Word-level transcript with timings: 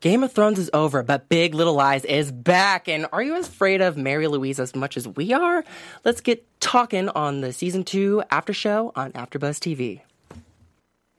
Game 0.00 0.22
of 0.22 0.32
Thrones 0.32 0.60
is 0.60 0.70
over, 0.72 1.02
but 1.02 1.28
Big 1.28 1.54
Little 1.54 1.74
Lies 1.74 2.04
is 2.04 2.30
back. 2.30 2.88
And 2.88 3.06
are 3.12 3.22
you 3.22 3.34
as 3.34 3.48
afraid 3.48 3.80
of 3.80 3.96
Mary 3.96 4.28
Louise 4.28 4.60
as 4.60 4.76
much 4.76 4.96
as 4.96 5.08
we 5.08 5.32
are? 5.32 5.64
Let's 6.04 6.20
get 6.20 6.46
talking 6.60 7.08
on 7.08 7.40
the 7.40 7.52
season 7.52 7.82
two 7.82 8.22
after 8.30 8.52
show 8.52 8.92
on 8.94 9.10
AfterBuzz 9.12 9.58
TV. 9.58 10.02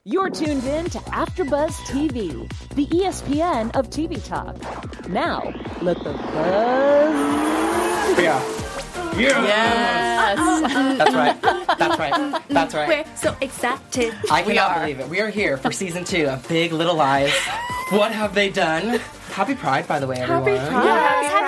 You're 0.04 0.30
tuned 0.30 0.64
in 0.64 0.86
to 0.86 0.98
AfterBuzz 0.98 1.72
TV, 1.88 2.50
the 2.74 2.86
ESPN 2.86 3.70
of 3.76 3.90
TV 3.90 4.24
talk. 4.24 4.56
Now, 5.10 5.42
let 5.82 5.98
the 5.98 6.14
buzz. 6.14 7.08
Yeah. 8.18 8.59
Yes. 9.18 10.38
That's 10.98 11.14
right. 11.14 11.42
That's 11.78 11.98
right. 11.98 12.42
That's 12.48 12.74
right. 12.74 12.88
We're 13.06 13.16
so 13.16 13.36
excited. 13.40 14.14
I 14.30 14.42
cannot 14.42 14.80
believe 14.80 15.00
it. 15.00 15.08
We 15.08 15.20
are 15.20 15.28
here 15.30 15.56
for 15.56 15.72
season 15.72 16.04
two 16.04 16.26
of 16.26 16.46
Big 16.48 16.72
Little 16.72 16.94
Lies. 16.96 17.32
What 17.90 18.12
have 18.12 18.34
they 18.34 18.50
done? 18.50 19.00
Happy 19.32 19.54
Pride, 19.54 19.86
by 19.86 19.98
the 19.98 20.06
way, 20.06 20.16
everyone. 20.16 20.44
Happy 20.44 20.70
Pride. 20.72 21.26
Happy 21.26 21.46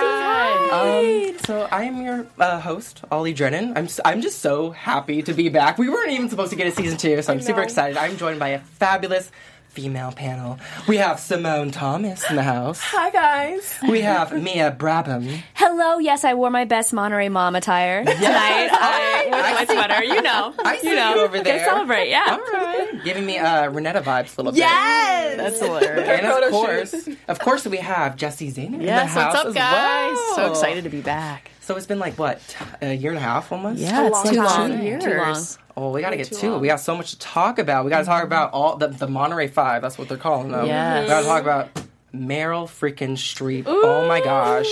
Pride. 0.69 1.29
Um, 1.33 1.37
so 1.45 1.67
I 1.71 1.83
am 1.83 2.01
your 2.01 2.25
uh, 2.39 2.59
host, 2.59 3.01
Ollie 3.11 3.33
Drennan. 3.33 3.77
I'm 3.77 3.85
s- 3.85 3.99
I'm 4.03 4.21
just 4.21 4.39
so 4.39 4.71
happy 4.71 5.21
to 5.21 5.33
be 5.33 5.49
back. 5.49 5.77
We 5.77 5.89
weren't 5.89 6.11
even 6.11 6.29
supposed 6.29 6.49
to 6.51 6.55
get 6.55 6.67
a 6.67 6.71
season 6.71 6.97
two, 6.97 7.21
so 7.21 7.31
I'm 7.33 7.41
super 7.41 7.61
excited. 7.61 7.97
I'm 7.97 8.17
joined 8.17 8.39
by 8.39 8.49
a 8.49 8.59
fabulous 8.59 9.31
female 9.73 10.11
panel. 10.11 10.59
We 10.87 10.97
have 10.97 11.19
Simone 11.19 11.71
Thomas 11.71 12.29
in 12.29 12.35
the 12.35 12.43
house. 12.43 12.79
Hi 12.83 13.09
guys. 13.09 13.75
We 13.89 14.01
have 14.01 14.31
Mia 14.31 14.71
Brabham. 14.77 15.41
Hello. 15.55 15.97
Yes, 15.97 16.23
I 16.23 16.35
wore 16.35 16.51
my 16.51 16.63
best 16.65 16.93
Monterey 16.93 17.27
mom 17.29 17.55
attire 17.55 18.05
tonight. 18.05 18.19
I, 18.71 19.23
with 19.25 19.67
my 19.69 19.73
sweater. 19.73 20.03
You 20.03 20.21
know. 20.21 20.53
I 20.63 20.77
see 20.77 20.89
you 20.89 20.95
know. 20.95 21.15
you 21.15 21.21
over 21.21 21.37
Gotta 21.37 21.43
there. 21.43 21.65
celebrate. 21.65 22.09
Yeah. 22.09 22.23
All 22.29 22.37
right, 22.39 23.03
giving 23.03 23.25
me 23.25 23.39
uh, 23.39 23.69
Renata 23.71 24.01
vibes 24.01 24.37
a 24.37 24.41
little 24.41 24.51
bit. 24.51 24.59
Yes. 24.59 25.37
That's 25.37 25.59
hilarious. 25.59 26.07
And 26.07 26.43
of 26.43 26.51
course, 26.51 27.09
of 27.27 27.39
course, 27.39 27.65
we 27.65 27.77
have 27.77 28.15
Jesse 28.15 28.51
Zane 28.51 28.75
in 28.75 28.85
the 28.85 29.05
house 29.05 29.33
what's 29.33 29.39
up, 29.39 29.47
as 29.47 29.53
guys? 29.55 30.15
well. 30.15 30.35
So 30.35 30.49
excited 30.51 30.83
to 30.83 30.89
be 30.91 31.01
back. 31.01 31.49
So 31.63 31.77
it's 31.77 31.85
been 31.85 31.99
like 31.99 32.19
what 32.19 32.41
a 32.81 32.93
year 32.93 33.11
and 33.11 33.17
a 33.17 33.21
half 33.21 33.49
almost. 33.49 33.79
Yeah, 33.79 34.07
it's 34.07 34.13
long 34.13 34.25
like 34.25 34.35
time. 34.35 34.71
two 34.71 34.77
Too 34.77 35.09
years. 35.09 35.57
long. 35.77 35.87
Oh, 35.87 35.91
we 35.91 36.01
gotta 36.01 36.17
get 36.17 36.27
too 36.27 36.35
to 36.35 36.45
it. 36.45 36.49
long. 36.49 36.61
We 36.61 36.67
got 36.67 36.81
so 36.81 36.97
much 36.97 37.11
to 37.11 37.19
talk 37.19 37.57
about. 37.57 37.85
We 37.85 37.89
gotta 37.89 38.03
talk 38.03 38.17
mm-hmm. 38.17 38.27
about 38.27 38.51
all 38.51 38.75
the 38.75 38.89
the 38.89 39.07
Monterey 39.07 39.47
Five. 39.47 39.81
That's 39.81 39.97
what 39.97 40.09
they're 40.09 40.17
calling 40.17 40.51
them. 40.51 40.65
Yes. 40.65 41.03
We 41.03 41.07
gotta 41.07 41.25
talk 41.25 41.41
about 41.41 41.69
Meryl 42.13 42.67
freaking 42.67 43.13
Streep. 43.13 43.63
Oh 43.65 44.05
my 44.09 44.19
gosh, 44.19 44.67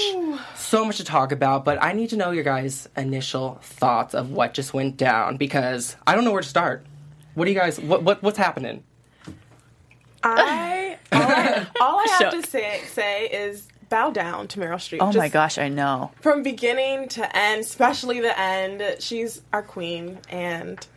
so 0.56 0.84
much 0.84 0.97
to 0.97 1.06
talk 1.06 1.31
about. 1.31 1.64
But 1.64 1.81
I 1.81 1.94
need 1.94 2.09
to 2.09 2.17
know 2.17 2.31
your 2.31 2.44
guys' 2.44 2.89
initial 2.97 3.58
thoughts 3.62 4.14
of 4.14 4.31
what 4.31 4.53
just 4.53 4.73
went 4.73 4.97
down 4.97 5.38
because 5.38 5.95
I 6.06 6.14
don't 6.14 6.25
know 6.25 6.34
where 6.34 6.42
to 6.42 6.47
start. 6.47 6.86
What 7.36 7.45
do 7.45 7.52
you 7.52 7.58
guys? 7.58 7.80
What 7.80 8.03
what 8.03 8.22
what's 8.22 8.38
happening? 8.38 8.84
I 10.23 10.97
all 11.14 11.22
I, 11.22 11.67
all 11.80 12.00
I 12.00 12.08
have 12.19 12.31
to 12.34 12.44
say 12.50 12.81
say 12.88 13.28
is 13.28 13.70
bow 13.92 14.09
down 14.09 14.47
to 14.47 14.59
Meryl 14.59 14.78
Streep. 14.78 14.97
Oh 15.02 15.14
my 15.16 15.30
gosh, 15.30 15.59
I 15.59 15.70
know. 15.70 16.09
From 16.22 16.42
beginning 16.42 17.09
to 17.09 17.38
end, 17.38 17.61
especially 17.61 18.20
the 18.22 18.39
end, 18.39 18.81
she's 19.00 19.44
our 19.53 19.61
queen, 19.61 20.17
and 20.30 20.88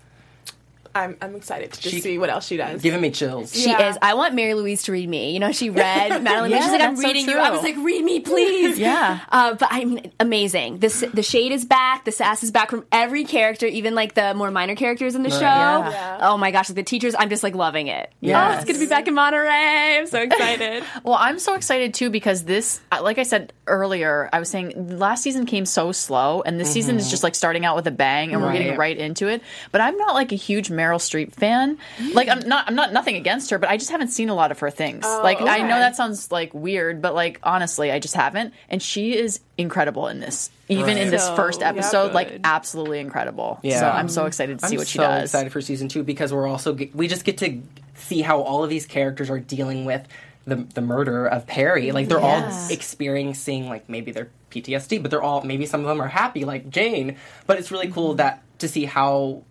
I'm 0.95 1.17
I'm 1.21 1.35
excited 1.35 1.73
to 1.73 1.81
just 1.81 1.95
She- 1.95 2.01
see 2.01 2.19
what 2.19 2.31
else 2.31 2.47
she 2.47 2.57
does. 2.57 2.83
Giving 2.83 3.01
me 3.01 3.11
chills. 3.11 3.53
She 3.55 3.69
Yeah. 3.71 3.91
is. 3.91 3.99
I 4.01 4.15
want 4.15 4.35
Mary 4.35 4.55
Louise 4.55 4.83
to 4.85 4.93
read 4.93 5.09
me. 5.09 5.33
You 5.33 5.41
know, 5.41 5.53
she 5.53 5.71
read 5.71 6.23
Madeline. 6.23 6.51
Yeah, 6.51 6.61
She's 6.63 6.71
like, 6.73 6.81
I'm 6.81 6.91
that's 6.95 7.01
so 7.03 7.07
reading 7.09 7.29
you. 7.29 7.39
I 7.39 7.51
was 7.51 7.63
like, 7.63 7.77
read 7.79 8.05
me, 8.05 8.21
please. 8.21 8.79
Yeah. 8.85 9.21
Uh, 9.31 9.55
but 9.55 9.69
I 9.71 9.85
mean, 9.85 10.13
amazing. 10.21 10.79
This 10.79 11.05
the 11.13 11.23
shade 11.23 11.53
is 11.53 11.65
back. 11.65 12.05
The 12.05 12.13
sass 12.13 12.43
is 12.43 12.51
back 12.51 12.71
from 12.71 12.85
every 12.93 13.25
character, 13.25 13.67
even 13.67 13.95
like 13.95 14.15
the 14.15 14.35
more 14.35 14.51
minor 14.51 14.75
characters 14.77 15.15
in 15.15 15.23
the 15.23 15.31
show. 15.31 15.41
Yeah. 15.41 15.91
Yeah. 15.91 16.19
Oh 16.23 16.37
my 16.37 16.51
gosh, 16.51 16.69
like 16.69 16.77
the 16.77 16.83
teachers. 16.83 17.15
I'm 17.19 17.29
just 17.31 17.43
like 17.43 17.55
loving 17.55 17.89
it. 17.89 18.13
Yes. 18.21 18.37
Oh, 18.37 18.57
it's 18.57 18.65
gonna 18.67 18.79
be 18.79 18.87
back 18.89 19.09
in 19.09 19.15
Monterey. 19.15 19.99
I'm 19.99 20.07
so 20.07 20.21
excited. 20.23 20.85
Well, 21.03 21.17
I'm 21.19 21.39
so 21.39 21.55
excited 21.55 21.93
too 21.95 22.09
because 22.11 22.45
this, 22.45 22.81
uh, 22.93 23.03
like 23.03 23.19
I 23.19 23.25
said 23.25 23.53
earlier, 23.67 24.29
I 24.33 24.39
was 24.39 24.49
saying 24.49 24.99
last 24.99 25.23
season 25.23 25.45
came 25.47 25.67
so 25.67 25.93
slow, 25.93 26.43
and 26.43 26.59
this 26.59 26.73
season 26.73 26.97
is 26.97 27.11
just 27.11 27.23
like 27.23 27.35
starting 27.35 27.65
out 27.65 27.77
with 27.77 27.87
a 27.87 27.91
bang, 27.91 28.33
and 28.33 28.41
we're 28.43 28.53
getting 28.53 28.69
Right. 28.71 28.79
right 28.79 28.99
into 28.99 29.29
it. 29.29 29.43
But 29.73 29.81
I'm 29.81 29.97
not 29.99 30.15
like 30.15 30.33
a 30.33 30.37
huge 30.37 30.71
Meryl 30.85 30.99
Streep 31.01 31.33
fan. 31.33 31.79
Like 32.13 32.29
I'm 32.29 32.41
not, 32.49 32.69
I'm 32.69 32.75
not 32.75 32.93
nothing 32.93 33.17
against 33.17 33.51
her, 33.51 33.59
but 33.59 33.69
I 33.71 33.77
just 33.77 33.91
haven't 33.91 34.09
seen 34.09 34.29
a 34.29 34.35
lot 34.35 34.51
of 34.51 34.59
her 34.61 34.71
things. 34.71 35.05
like 35.05 35.41
I 35.41 35.59
know 35.61 35.79
that 35.79 35.97
sounds 35.97 36.31
like 36.31 36.53
weird, 36.53 37.01
but 37.01 37.15
like 37.15 37.41
honestly, 37.43 37.91
I 37.91 37.99
just 37.99 38.15
haven't. 38.15 38.53
And 38.69 38.83
she 38.83 39.17
is 39.17 39.41
incredible 39.57 40.09
in 40.09 40.21
this, 40.21 40.51
even 40.69 40.99
in 40.99 41.11
this 41.11 41.25
So, 41.25 41.37
first 41.37 41.61
yeah, 41.61 41.71
episode, 41.71 42.13
like 42.13 42.41
absolutely 42.45 42.99
incredible. 43.01 43.61
Yeah. 43.63 43.81
So 43.81 43.89
I'm 43.89 44.09
so 44.09 44.27
excited 44.27 44.59
to 44.59 44.67
see 44.67 44.75
I'm 44.75 44.79
what 44.79 44.89
she 44.89 44.99
does. 44.99 45.07
so 45.07 45.21
does. 45.21 45.31
excited 45.31 45.53
for 45.53 45.61
season 45.61 45.89
two 45.89 46.03
because 46.03 46.33
we're 46.33 46.47
also 46.47 46.75
get, 46.75 46.95
we 46.95 47.09
just 47.09 47.25
get 47.25 47.39
to 47.39 47.61
see 47.95 48.21
how 48.23 48.41
all 48.43 48.63
of 48.65 48.71
these 48.71 48.87
characters 48.87 49.31
are 49.31 49.39
dealing 49.41 49.85
with 49.85 50.07
the 50.47 50.57
the 50.57 50.81
murder 50.83 51.27
of 51.27 51.47
Perry. 51.47 51.91
Like 51.93 52.09
they're 52.09 52.21
Yes. 52.21 52.69
all 52.69 52.75
experiencing 52.75 53.69
like 53.69 53.89
maybe 53.89 54.13
their 54.13 54.29
PTSD, 54.51 55.01
but 55.03 55.11
they're 55.11 55.23
all 55.23 55.43
maybe 55.43 55.67
some 55.67 55.81
of 55.81 55.87
them 55.87 56.01
are 56.03 56.09
happy, 56.09 56.45
like 56.45 56.69
Jane. 56.71 57.17
But 57.47 57.59
it's 57.59 57.71
really 57.71 57.87
Mm-hmm. 57.87 57.95
cool 57.95 58.15
that 58.17 58.43
to 58.59 58.69
see 58.69 58.85
how 58.85 59.43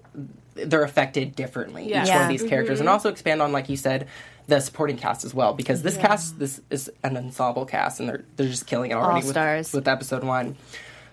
they're 0.56 0.84
affected 0.84 1.36
differently 1.36 1.90
Yeah. 1.90 2.04
each 2.04 2.10
one 2.10 2.22
of 2.24 2.30
these 2.30 2.44
characters, 2.44 2.80
and 2.80 2.90
also 2.90 3.10
expand 3.10 3.42
on 3.42 3.52
like 3.52 3.70
you 3.70 3.78
said. 3.78 4.08
The 4.46 4.60
supporting 4.60 4.98
cast 4.98 5.24
as 5.24 5.34
well, 5.34 5.54
because 5.54 5.84
this 5.84 5.96
cast 5.96 6.38
this 6.38 6.60
is 6.70 6.92
an 7.02 7.16
ensemble 7.16 7.66
cast, 7.66 8.02
and 8.02 8.10
they're 8.10 8.26
they're 8.36 8.50
just 8.50 8.68
killing 8.68 8.92
it 8.92 8.96
already 8.96 9.26
with, 9.26 9.74
with 9.74 9.88
episode 9.88 10.26
one. 10.26 10.58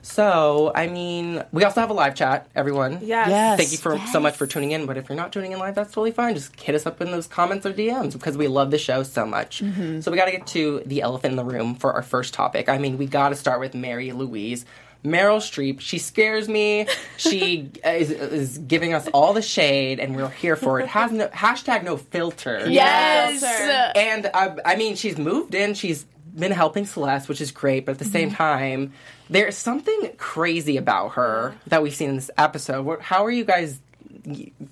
So, 0.03 0.73
I 0.75 0.87
mean, 0.87 1.45
we 1.53 1.63
also 1.65 1.81
have 1.81 1.91
a 1.91 1.95
live 1.95 2.15
chat, 2.15 2.49
everyone. 2.57 2.99
Yes. 3.03 3.29
Yes. 3.29 3.59
Thank 3.59 3.73
you 3.73 3.79
for 3.79 3.99
so 4.11 4.19
much 4.19 4.35
for 4.35 4.47
tuning 4.47 4.71
in. 4.73 4.87
But 4.87 4.97
if 4.97 5.09
you're 5.09 5.17
not 5.17 5.33
tuning 5.33 5.53
in 5.53 5.59
live, 5.59 5.75
that's 5.75 5.91
totally 5.91 6.11
fine. 6.11 6.35
Just 6.35 6.59
hit 6.59 6.75
us 6.75 6.87
up 6.87 7.01
in 7.01 7.11
those 7.11 7.27
comments 7.27 7.67
or 7.67 7.73
DMs 7.73 8.15
because 8.15 8.37
we 8.37 8.49
love 8.49 8.71
the 8.71 8.79
show 8.79 9.03
so 9.03 9.27
much. 9.27 9.63
Mm-hmm. 9.63 10.01
So 10.01 10.11
we 10.11 10.17
got 10.17 10.25
to 10.25 10.33
get 10.33 10.47
to 10.49 10.83
the 10.87 11.03
elephant 11.03 11.33
in 11.33 11.37
the 11.37 11.45
room 11.45 11.75
for 11.75 11.93
our 11.93 12.03
first 12.03 12.33
topic. 12.33 12.69
I 12.69 12.79
mean, 12.79 12.97
we 12.99 13.07
got 13.07 13.29
to 13.29 13.37
start 13.37 13.61
with 13.61 13.75
Mary 13.75 14.13
Louise. 14.13 14.65
Meryl 15.05 15.39
Streep, 15.39 15.81
she 15.81 15.99
scares 15.99 16.49
me. 16.49 16.87
She 17.17 17.71
is, 17.85 18.11
is 18.11 18.59
giving 18.59 18.93
us 18.95 19.09
all 19.15 19.33
the 19.33 19.43
shade, 19.43 19.99
and 20.01 20.15
we're 20.15 20.29
here 20.29 20.57
for 20.57 20.79
it. 20.81 20.87
Has 20.89 21.11
no 21.13 21.29
hashtag 21.29 21.85
no 21.85 21.97
filter. 21.97 22.69
yes. 22.69 23.41
Filter. 23.41 23.93
And 23.99 24.31
uh, 24.33 24.57
I 24.65 24.77
mean, 24.77 24.97
she's 24.97 25.17
moved 25.19 25.55
in. 25.55 25.75
She's 25.75 26.05
been 26.37 26.53
helping 26.53 26.87
Celeste, 26.87 27.29
which 27.29 27.41
is 27.41 27.51
great. 27.51 27.87
But 27.87 27.93
at 27.93 27.99
the 27.99 28.05
Mm-hmm. 28.05 28.13
same 28.13 28.31
time, 28.33 28.93
there's 29.31 29.57
something 29.57 30.13
crazy 30.19 30.77
about 30.77 31.11
her 31.13 31.55
that 31.69 31.83
we've 31.83 31.95
seen 31.95 32.11
in 32.11 32.17
this 32.17 32.31
episode. 32.37 33.01
How 33.01 33.25
are 33.25 33.31
you 33.31 33.45
guys 33.45 33.81
y- 33.81 33.90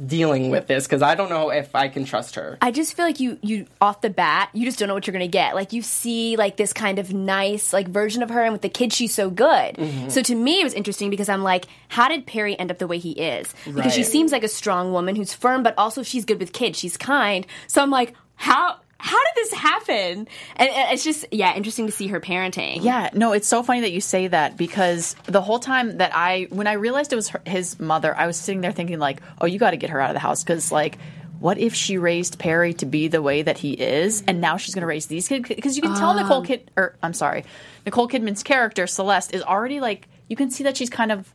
dealing 0.07 0.51
with 0.51 0.67
this? 0.67 0.87
Because 0.87 1.03
I 1.03 1.15
don't 1.15 1.31
know 1.31 1.51
if 1.51 1.75
I 1.75 1.89
can 1.89 2.05
trust 2.05 2.35
her. 2.35 2.59
I 2.61 2.71
just 2.71 2.95
feel 2.95 3.05
like 3.05 3.21
you 3.21 3.39
you 3.43 3.67
off 3.81 4.01
the 4.01 4.11
bat 4.11 4.51
you 4.53 4.65
just 4.65 4.79
don't 4.79 4.89
know 4.89 4.95
what 4.95 5.07
you're 5.07 5.13
gonna 5.13 5.29
get. 5.29 5.55
Like 5.55 5.73
you 5.73 5.83
see 5.83 6.37
like 6.37 6.57
this 6.57 6.73
kind 6.73 6.99
of 6.99 7.13
nice 7.13 7.73
like 7.73 7.89
version 7.89 8.23
of 8.23 8.31
her, 8.31 8.43
and 8.43 8.53
with 8.53 8.63
the 8.63 8.69
kids 8.69 8.97
she's 8.97 9.15
so 9.15 9.31
good. 9.31 9.75
Mm-hmm. 9.75 10.09
So 10.09 10.23
to 10.23 10.35
me 10.35 10.61
it 10.61 10.65
was 10.65 10.75
interesting 10.75 11.11
because 11.11 11.29
I'm 11.29 11.43
like, 11.43 11.67
how 11.89 12.09
did 12.09 12.27
Perry 12.27 12.59
end 12.59 12.71
up 12.71 12.79
the 12.79 12.87
way 12.87 12.99
he 12.99 13.13
is? 13.13 13.55
Because 13.65 13.95
she 13.95 14.03
seems 14.03 14.33
like 14.33 14.45
a 14.45 14.49
strong 14.49 14.93
woman 14.93 15.17
who's 15.17 15.35
firm, 15.35 15.63
but 15.63 15.75
also 15.79 16.03
she's 16.03 16.25
good 16.25 16.41
with 16.41 16.53
kids. 16.53 16.79
She's 16.79 16.97
kind. 16.97 17.47
So 17.67 17.83
I'm 17.83 17.91
like, 17.91 18.15
how 18.35 18.77
how 18.99 19.17
did 19.17 19.33
this 19.37 19.53
happen? 19.88 20.28
And, 20.56 20.71
it's 20.93 21.04
just 21.04 21.26
yeah, 21.31 21.54
interesting 21.54 21.87
to 21.87 21.93
see 21.93 22.09
her 22.09 22.21
parenting. 22.21 22.82
Yeah, 22.82 23.10
no, 23.15 23.32
it's 23.32 23.49
so 23.49 23.62
funny 23.62 23.81
that 23.81 23.93
you 23.93 24.00
say 24.00 24.28
that 24.28 24.56
because 24.56 25.15
the 25.25 25.41
whole 25.41 25.59
time 25.59 25.99
that 25.99 26.12
I, 26.15 26.47
when 26.50 26.66
I 26.66 26.75
realized 26.75 27.12
it 27.12 27.16
was 27.16 27.28
her, 27.28 27.41
his 27.47 27.78
mother, 27.81 28.15
I 28.16 28.26
was 28.26 28.37
sitting 28.37 28.60
there 28.60 28.72
thinking 28.72 28.99
like, 28.99 29.21
oh, 29.41 29.47
you 29.47 29.59
got 29.59 29.71
to 29.71 29.76
get 29.76 29.91
her 29.91 30.00
out 30.00 30.10
of 30.10 30.15
the 30.15 30.21
house 30.21 30.43
because 30.43 30.71
like, 30.72 30.99
what 31.41 31.59
if 31.59 31.75
she 31.75 31.99
raised 31.99 32.38
Perry 32.38 32.75
to 32.75 32.87
be 32.87 33.06
the 33.06 33.22
way 33.22 33.43
that 33.43 33.59
he 33.59 33.72
is, 33.72 34.25
and 34.26 34.41
now 34.41 34.56
she's 34.56 34.75
going 34.75 34.82
to 34.82 34.88
raise 34.88 35.06
these 35.06 35.28
kids? 35.28 35.49
Because 35.49 35.76
you 35.76 35.82
can 35.82 35.94
tell 35.94 36.15
Nicole 36.15 36.38
um. 36.38 36.44
Kid, 36.44 36.69
or 36.76 36.97
I'm 37.00 37.15
sorry, 37.15 37.44
Nicole 37.87 38.09
Kidman's 38.09 38.43
character 38.43 38.88
Celeste 38.88 39.34
is 39.34 39.43
already 39.43 39.78
like, 39.78 40.09
you 40.28 40.34
can 40.34 40.50
see 40.50 40.65
that 40.65 40.76
she's 40.76 40.91
kind 40.91 41.12
of 41.12 41.32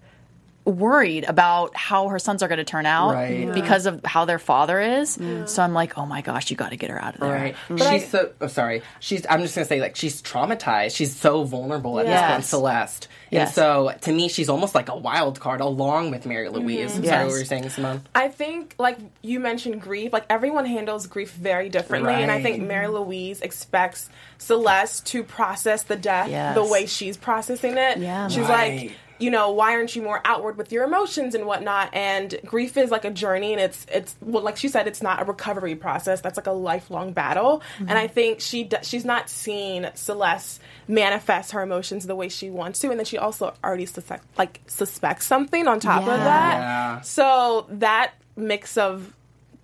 worried 0.66 1.26
about 1.26 1.76
how 1.76 2.08
her 2.08 2.20
sons 2.20 2.42
are 2.42 2.48
going 2.48 2.58
to 2.58 2.64
turn 2.64 2.86
out 2.86 3.14
Right. 3.14 3.40
Yeah. 3.48 3.52
because 3.52 3.86
of 3.86 4.04
how 4.06 4.26
their 4.26 4.40
father 4.40 4.80
is. 4.80 5.20
So 5.46 5.62
I'm 5.62 5.74
like, 5.74 5.98
oh 5.98 6.06
my 6.06 6.22
gosh, 6.22 6.50
you 6.52 6.58
got 6.58 6.70
to 6.70 6.78
get 6.78 6.90
her 6.90 7.02
out 7.02 7.16
of 7.16 7.20
there. 7.22 7.32
Right. 7.32 7.56
She's 7.78 8.10
so 8.10 8.32
oh, 8.42 8.48
sorry. 8.48 8.82
She's 9.00 9.26
I'm 9.30 9.42
just 9.42 9.56
gonna 9.56 9.66
say 9.66 9.82
like 9.82 9.96
she's 9.96 10.22
traumatized. 10.22 10.96
She's 10.96 11.16
so 11.16 11.44
vulnerable 11.44 12.00
at 12.00 12.06
this 12.06 12.22
point, 12.22 12.46
Celeste. 12.46 13.08
And 13.32 13.40
Yes. 13.40 13.56
so 13.56 13.94
to 14.02 14.12
me 14.12 14.30
she's 14.30 14.48
almost 14.50 14.74
like 14.76 14.90
a 14.90 14.96
wild 14.96 15.40
card 15.40 15.60
along 15.60 16.12
with 16.12 16.26
Mary 16.26 16.48
mm-hmm. 16.48 16.56
Louise. 16.58 16.96
I'm 16.96 17.04
sorry 17.04 17.08
Yes. 17.08 17.24
what 17.26 17.32
were 17.34 17.40
you 17.40 17.46
saying, 17.46 17.70
Simone? 17.70 18.02
I 18.16 18.28
think, 18.30 18.76
like 18.78 18.98
you 19.22 19.40
mentioned, 19.40 19.82
grief. 19.82 20.14
Like 20.14 20.26
everyone 20.30 20.66
handles 20.66 21.08
grief 21.08 21.32
very 21.32 21.70
differently, 21.70 22.14
and 22.14 22.32
I 22.32 22.42
think 22.42 22.62
Mary 22.64 22.88
Louise 22.88 23.42
expects 23.42 24.10
Celeste 24.38 25.06
to 25.08 25.24
process 25.24 25.84
the 25.84 25.96
death 25.96 26.30
Yes. 26.30 26.56
the 26.56 26.64
way 26.66 26.86
she's 26.86 27.18
processing 27.18 27.78
it. 27.78 27.98
Yeah. 27.98 28.28
she's 28.28 28.48
Right. 28.48 28.82
like, 28.84 28.92
you 29.20 29.30
know, 29.32 29.52
why 29.52 29.74
aren't 29.76 29.96
you 29.96 30.02
more 30.02 30.22
outward 30.26 30.58
with 30.58 30.72
your 30.72 30.84
emotions 30.84 31.36
and 31.36 31.46
whatnot? 31.46 31.90
And 31.94 32.36
grief 32.46 32.76
is 32.78 32.92
like 32.92 33.06
a 33.06 33.12
journey, 33.12 33.54
and 33.54 33.62
it's 33.62 33.86
it's 33.92 34.16
well, 34.22 34.44
like 34.44 34.58
she 34.58 34.68
said, 34.68 34.88
it's 34.88 35.02
not 35.02 35.22
a 35.22 35.26
recovery 35.26 35.76
process. 35.76 36.20
That's 36.22 36.36
like 36.38 36.48
a 36.48 36.52
lifelong 36.52 37.14
battle. 37.14 37.62
Mm-hmm. 37.76 37.90
And 37.90 37.98
I 37.98 38.08
think 38.08 38.42
she 38.42 38.64
d- 38.64 38.78
she's 38.82 39.06
not 39.06 39.30
seen 39.30 39.90
Celeste 39.94 40.60
manifest 40.88 41.52
her 41.52 41.62
emotions 41.62 42.06
the 42.06 42.16
way 42.16 42.28
she 42.30 42.50
wants 42.50 42.80
to, 42.80 42.90
and 42.90 43.00
then 43.00 43.06
she 43.06 43.18
also 43.18 43.54
already 43.64 43.86
suspect, 43.86 44.26
like 44.38 44.62
suspects 44.68 45.26
something 45.26 45.68
on 45.68 45.80
top 45.80 46.02
of 46.02 46.08
that. 46.08 46.54
Yeah. 46.56 47.02
So 47.02 47.66
that 47.70 48.14
mix 48.36 48.78
of 48.78 49.14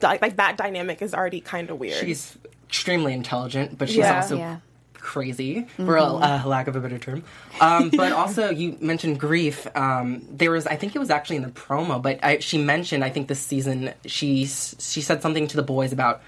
like, 0.02 0.22
like 0.22 0.38
that 0.38 0.56
dynamic 0.58 1.02
is 1.02 1.14
already 1.14 1.42
kind 1.42 1.70
of 1.70 1.80
weird. 1.80 1.98
She's 2.06 2.38
extremely 2.68 3.14
intelligent, 3.14 3.78
but 3.78 3.90
she's 3.90 3.98
Yeah. 3.98 4.16
also 4.16 4.62
Crazy, 5.00 5.66
for 5.78 5.98
a 5.98 6.04
uh, 6.04 6.44
lack 6.46 6.68
of 6.68 6.76
a 6.76 6.80
better 6.80 7.00
term. 7.00 7.24
Um, 7.62 7.90
but 7.90 8.12
also, 8.12 8.50
you 8.50 8.78
mentioned 8.80 9.20
grief. 9.20 9.66
Um, 9.76 10.26
there 10.30 10.52
was, 10.52 10.68
I 10.68 10.76
think 10.76 10.96
it 10.96 11.00
was 11.00 11.10
actually 11.10 11.38
in 11.38 11.44
the 11.44 11.50
promo, 11.50 12.02
but 12.02 12.20
I, 12.24 12.40
she 12.40 12.58
mentioned, 12.58 13.04
I 13.04 13.10
think 13.10 13.28
this 13.28 13.40
season, 13.40 13.94
she 14.06 14.46
she 14.46 15.02
said 15.02 15.22
something 15.22 15.48
to 15.48 15.56
the 15.56 15.64
boys 15.64 15.94
about 15.94 16.22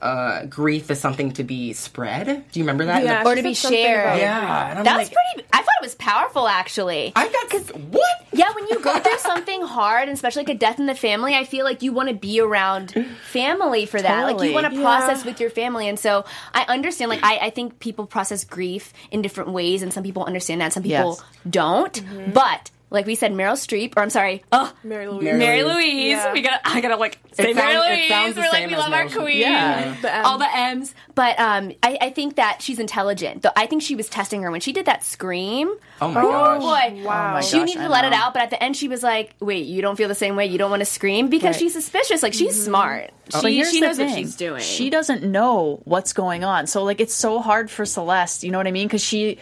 uh, 0.00 0.44
grief 0.46 0.90
is 0.90 1.00
something 1.00 1.32
to 1.32 1.44
be 1.44 1.72
spread. 1.72 2.26
Do 2.26 2.60
you 2.60 2.64
remember 2.64 2.84
that? 2.86 2.98
in 3.02 3.06
the- 3.08 3.12
Yeah, 3.12 3.24
Or 3.26 3.34
to 3.34 3.42
be 3.42 3.54
shared. 3.54 4.06
about- 4.06 4.18
yeah. 4.18 4.70
And 4.70 4.78
I'm 4.80 4.84
That 4.84 4.96
was 4.98 5.08
like, 5.08 5.16
pretty. 5.34 5.48
I 5.52 5.58
thought 5.58 5.74
it 5.80 5.84
was 5.84 5.94
powerful, 5.96 6.46
actually. 6.46 7.12
I 7.16 7.28
got 7.28 7.50
because 7.50 7.68
what? 7.70 8.26
Yeah, 8.32 8.52
when 8.54 8.68
you 8.68 8.78
go 8.80 8.98
through 9.00 9.18
something 9.18 9.62
hard, 9.62 10.08
and 10.08 10.12
especially 10.14 10.42
like 10.44 10.54
a 10.54 10.58
death 10.58 10.78
in 10.78 10.86
the 10.86 10.94
family, 10.94 11.34
I 11.34 11.44
feel 11.44 11.64
like 11.64 11.82
you 11.82 11.92
want 11.92 12.08
to 12.10 12.14
be 12.14 12.40
around 12.40 12.92
family 13.30 13.86
for 13.86 14.00
that. 14.00 14.24
Like 14.26 14.46
you 14.48 14.54
want 14.54 14.66
to 14.70 14.74
Yeah. 14.76 14.82
process 14.82 15.24
with 15.24 15.40
your 15.40 15.50
family, 15.50 15.88
and 15.88 15.98
so 15.98 16.24
I 16.54 16.62
understand. 16.68 17.08
Like 17.10 17.24
I, 17.24 17.38
I 17.46 17.50
think 17.50 17.80
people 17.80 18.06
process 18.06 18.44
grief 18.44 18.92
in 19.10 19.22
different 19.22 19.50
ways, 19.50 19.82
and 19.82 19.92
some 19.92 20.02
people 20.04 20.24
understand 20.24 20.60
that, 20.60 20.72
some 20.72 20.82
people 20.84 21.18
Yes. 21.18 21.22
don't. 21.50 22.32
But 22.34 22.70
like 22.90 23.06
we 23.06 23.14
said, 23.14 23.32
Meryl 23.32 23.52
Streep, 23.54 23.94
or 23.96 24.02
I'm 24.02 24.10
sorry, 24.10 24.42
oh, 24.52 24.72
Mary 24.82 25.06
Louise. 25.08 25.22
Mary 25.24 25.38
Mary 25.38 25.62
Louise. 25.64 25.74
Louise. 25.74 26.10
Yeah. 26.12 26.32
We 26.32 26.42
gotta, 26.42 26.60
I 26.64 26.80
gotta 26.80 26.96
like 26.96 27.18
say 27.32 27.50
It 27.50 27.56
Mary 27.56 27.76
Louise. 27.76 28.36
We're 28.36 28.48
like 28.50 28.68
we 28.68 28.76
love 28.76 28.92
our 28.92 29.04
Meryl 29.06 29.22
queen. 29.24 29.38
Yeah. 29.38 29.96
The 30.00 30.24
All 30.26 30.38
the 30.38 30.48
M's, 30.54 30.94
but 31.14 31.38
um, 31.38 31.72
I, 31.82 31.98
I 32.00 32.10
think 32.10 32.36
that 32.36 32.62
she's 32.62 32.78
intelligent. 32.78 33.42
Though 33.42 33.50
I 33.56 33.66
think 33.66 33.82
she 33.82 33.94
was 33.94 34.08
testing 34.08 34.42
her 34.42 34.50
when 34.50 34.60
she 34.60 34.72
did 34.72 34.86
that 34.86 35.04
scream. 35.04 35.74
Oh 36.00 36.08
my 36.12 36.20
Oh 36.22 36.28
gosh. 36.30 36.60
boy! 36.92 37.02
Wow. 37.04 37.30
Oh 37.30 37.32
my 37.34 37.40
she 37.40 37.58
gosh, 37.58 37.66
needed 37.66 37.80
I 37.82 37.84
to 37.86 37.90
let 37.90 38.04
it 38.04 38.12
out, 38.12 38.32
but 38.32 38.42
at 38.42 38.50
the 38.50 38.62
end 38.62 38.76
she 38.76 38.88
was 38.88 39.02
like, 39.02 39.34
"Wait, 39.40 39.66
you 39.66 39.82
don't 39.82 39.96
feel 39.96 40.08
the 40.08 40.14
same 40.14 40.36
way? 40.36 40.46
You 40.46 40.58
don't 40.58 40.70
want 40.70 40.80
to 40.80 40.86
scream 40.86 41.28
because 41.28 41.54
Right. 41.56 41.60
she's 41.60 41.72
suspicious. 41.74 42.22
Like 42.22 42.34
she's 42.34 42.62
smart. 42.64 43.10
But 43.30 43.42
She, 43.42 43.62
she 43.64 43.80
the 43.80 43.86
knows 43.88 43.98
what 43.98 44.14
she's 44.14 44.36
doing. 44.36 44.62
She 44.62 44.88
doesn't 44.88 45.22
know 45.22 45.80
what's 45.84 46.12
going 46.14 46.44
on. 46.44 46.66
So 46.66 46.84
like 46.84 47.00
it's 47.00 47.14
so 47.14 47.40
hard 47.40 47.70
for 47.70 47.84
Celeste, 47.84 48.44
you 48.44 48.50
know 48.50 48.58
what 48.58 48.66
I 48.66 48.70
mean? 48.70 48.88
Because 48.88 49.02
she, 49.04 49.38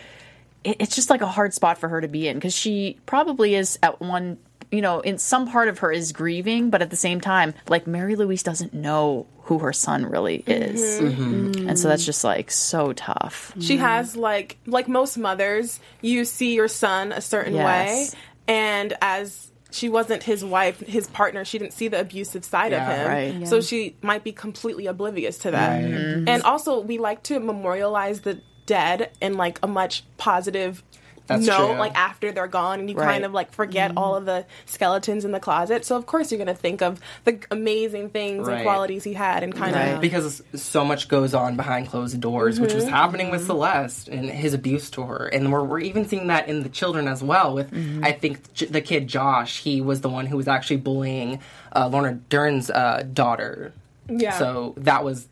it, 0.66 0.76
it's 0.80 0.94
just 0.94 1.10
like 1.10 1.20
a 1.22 1.26
hard 1.26 1.54
spot 1.54 1.78
for 1.78 1.88
her 1.88 2.00
to 2.00 2.08
be 2.08 2.28
in 2.28 2.36
because 2.36 2.54
she 2.54 2.98
probably 3.06 3.54
is 3.54 3.78
at 3.82 4.00
one, 4.00 4.38
you 4.70 4.82
know, 4.82 5.00
in 5.00 5.18
some 5.18 5.48
part 5.48 5.68
of 5.68 5.78
her 5.78 5.92
is 5.92 6.12
grieving, 6.12 6.70
but 6.70 6.82
at 6.82 6.90
the 6.90 6.96
same 6.96 7.20
time, 7.20 7.54
like 7.68 7.86
Mary 7.86 8.16
Louise 8.16 8.42
doesn't 8.42 8.74
know 8.74 9.26
who 9.42 9.60
her 9.60 9.72
son 9.72 10.04
really 10.04 10.42
is, 10.46 10.80
mm-hmm. 11.00 11.50
Mm-hmm. 11.52 11.68
and 11.68 11.78
so 11.78 11.86
that's 11.86 12.04
just 12.04 12.24
like 12.24 12.50
so 12.50 12.92
tough. 12.92 13.52
She 13.60 13.76
has 13.76 14.16
like 14.16 14.58
like 14.66 14.88
most 14.88 15.16
mothers, 15.16 15.78
you 16.00 16.24
see 16.24 16.54
your 16.54 16.66
son 16.68 17.12
a 17.12 17.20
certain 17.20 17.54
Yes. 17.54 18.12
way, 18.12 18.18
and 18.48 18.94
as 19.00 19.52
she 19.70 19.88
wasn't 19.88 20.22
his 20.24 20.44
wife, 20.44 20.80
his 20.80 21.06
partner, 21.08 21.44
she 21.44 21.58
didn't 21.58 21.74
see 21.74 21.86
the 21.86 22.00
abusive 22.00 22.44
side 22.44 22.72
Yeah. 22.72 22.90
of 22.90 22.96
him. 22.98 23.08
Right. 23.40 23.48
So 23.48 23.60
she 23.60 23.94
might 24.02 24.24
be 24.24 24.32
completely 24.32 24.86
oblivious 24.86 25.38
to 25.38 25.50
that. 25.52 25.82
Right. 25.82 25.92
Mm-hmm. 25.92 26.28
And 26.28 26.42
also, 26.42 26.80
we 26.80 26.98
like 26.98 27.22
to 27.24 27.38
memorialize 27.38 28.22
the 28.22 28.40
dead 28.66 29.10
in 29.20 29.34
like 29.36 29.58
a 29.62 29.66
much 29.66 30.04
positive 30.18 30.82
That's 31.28 31.44
note, 31.44 31.70
true. 31.70 31.76
like 31.76 31.94
after 31.96 32.30
they're 32.30 32.46
gone, 32.46 32.78
and 32.78 32.88
you 32.88 32.94
Right. 32.96 33.10
kind 33.14 33.24
of 33.24 33.32
like 33.32 33.50
forget 33.52 33.92
all 33.96 34.14
of 34.14 34.26
the 34.26 34.46
skeletons 34.66 35.24
in 35.24 35.32
the 35.32 35.40
closet. 35.40 35.84
So 35.84 35.96
of 35.96 36.06
course 36.06 36.30
you're 36.30 36.38
gonna 36.38 36.54
think 36.54 36.82
of 36.82 37.00
the 37.24 37.40
amazing 37.50 38.10
things 38.10 38.46
Right. 38.46 38.58
and 38.58 38.62
qualities 38.62 39.02
he 39.02 39.12
had, 39.14 39.42
and 39.42 39.52
kind 39.52 39.74
of 39.74 40.00
because 40.00 40.40
so 40.54 40.84
much 40.84 41.08
goes 41.08 41.34
on 41.34 41.56
behind 41.56 41.88
closed 41.88 42.20
doors, 42.20 42.60
which 42.60 42.72
was 42.74 42.84
Mm-hmm. 42.84 42.92
happening 42.94 43.30
with 43.32 43.44
Celeste 43.44 44.06
and 44.06 44.30
his 44.30 44.54
abuse 44.54 44.88
to 44.90 45.02
her, 45.02 45.26
and 45.26 45.50
we're, 45.52 45.64
we're 45.64 45.80
even 45.80 46.06
seeing 46.06 46.28
that 46.28 46.46
in 46.48 46.62
the 46.62 46.68
children 46.68 47.08
as 47.08 47.24
well. 47.24 47.54
With 47.54 47.72
Mm-hmm. 47.72 48.04
I 48.04 48.12
think 48.12 48.52
J- 48.54 48.66
the 48.66 48.80
kid 48.80 49.08
Josh, 49.08 49.58
he 49.58 49.80
was 49.80 50.02
the 50.02 50.08
one 50.08 50.26
who 50.26 50.36
was 50.36 50.46
actually 50.46 50.76
bullying 50.76 51.40
uh, 51.74 51.88
Laura 51.88 52.14
Dern's 52.28 52.70
uh, 52.70 53.02
daughter. 53.12 53.72
Yeah. 54.08 54.38
So 54.38 54.74
that 54.76 55.02
was 55.02 55.26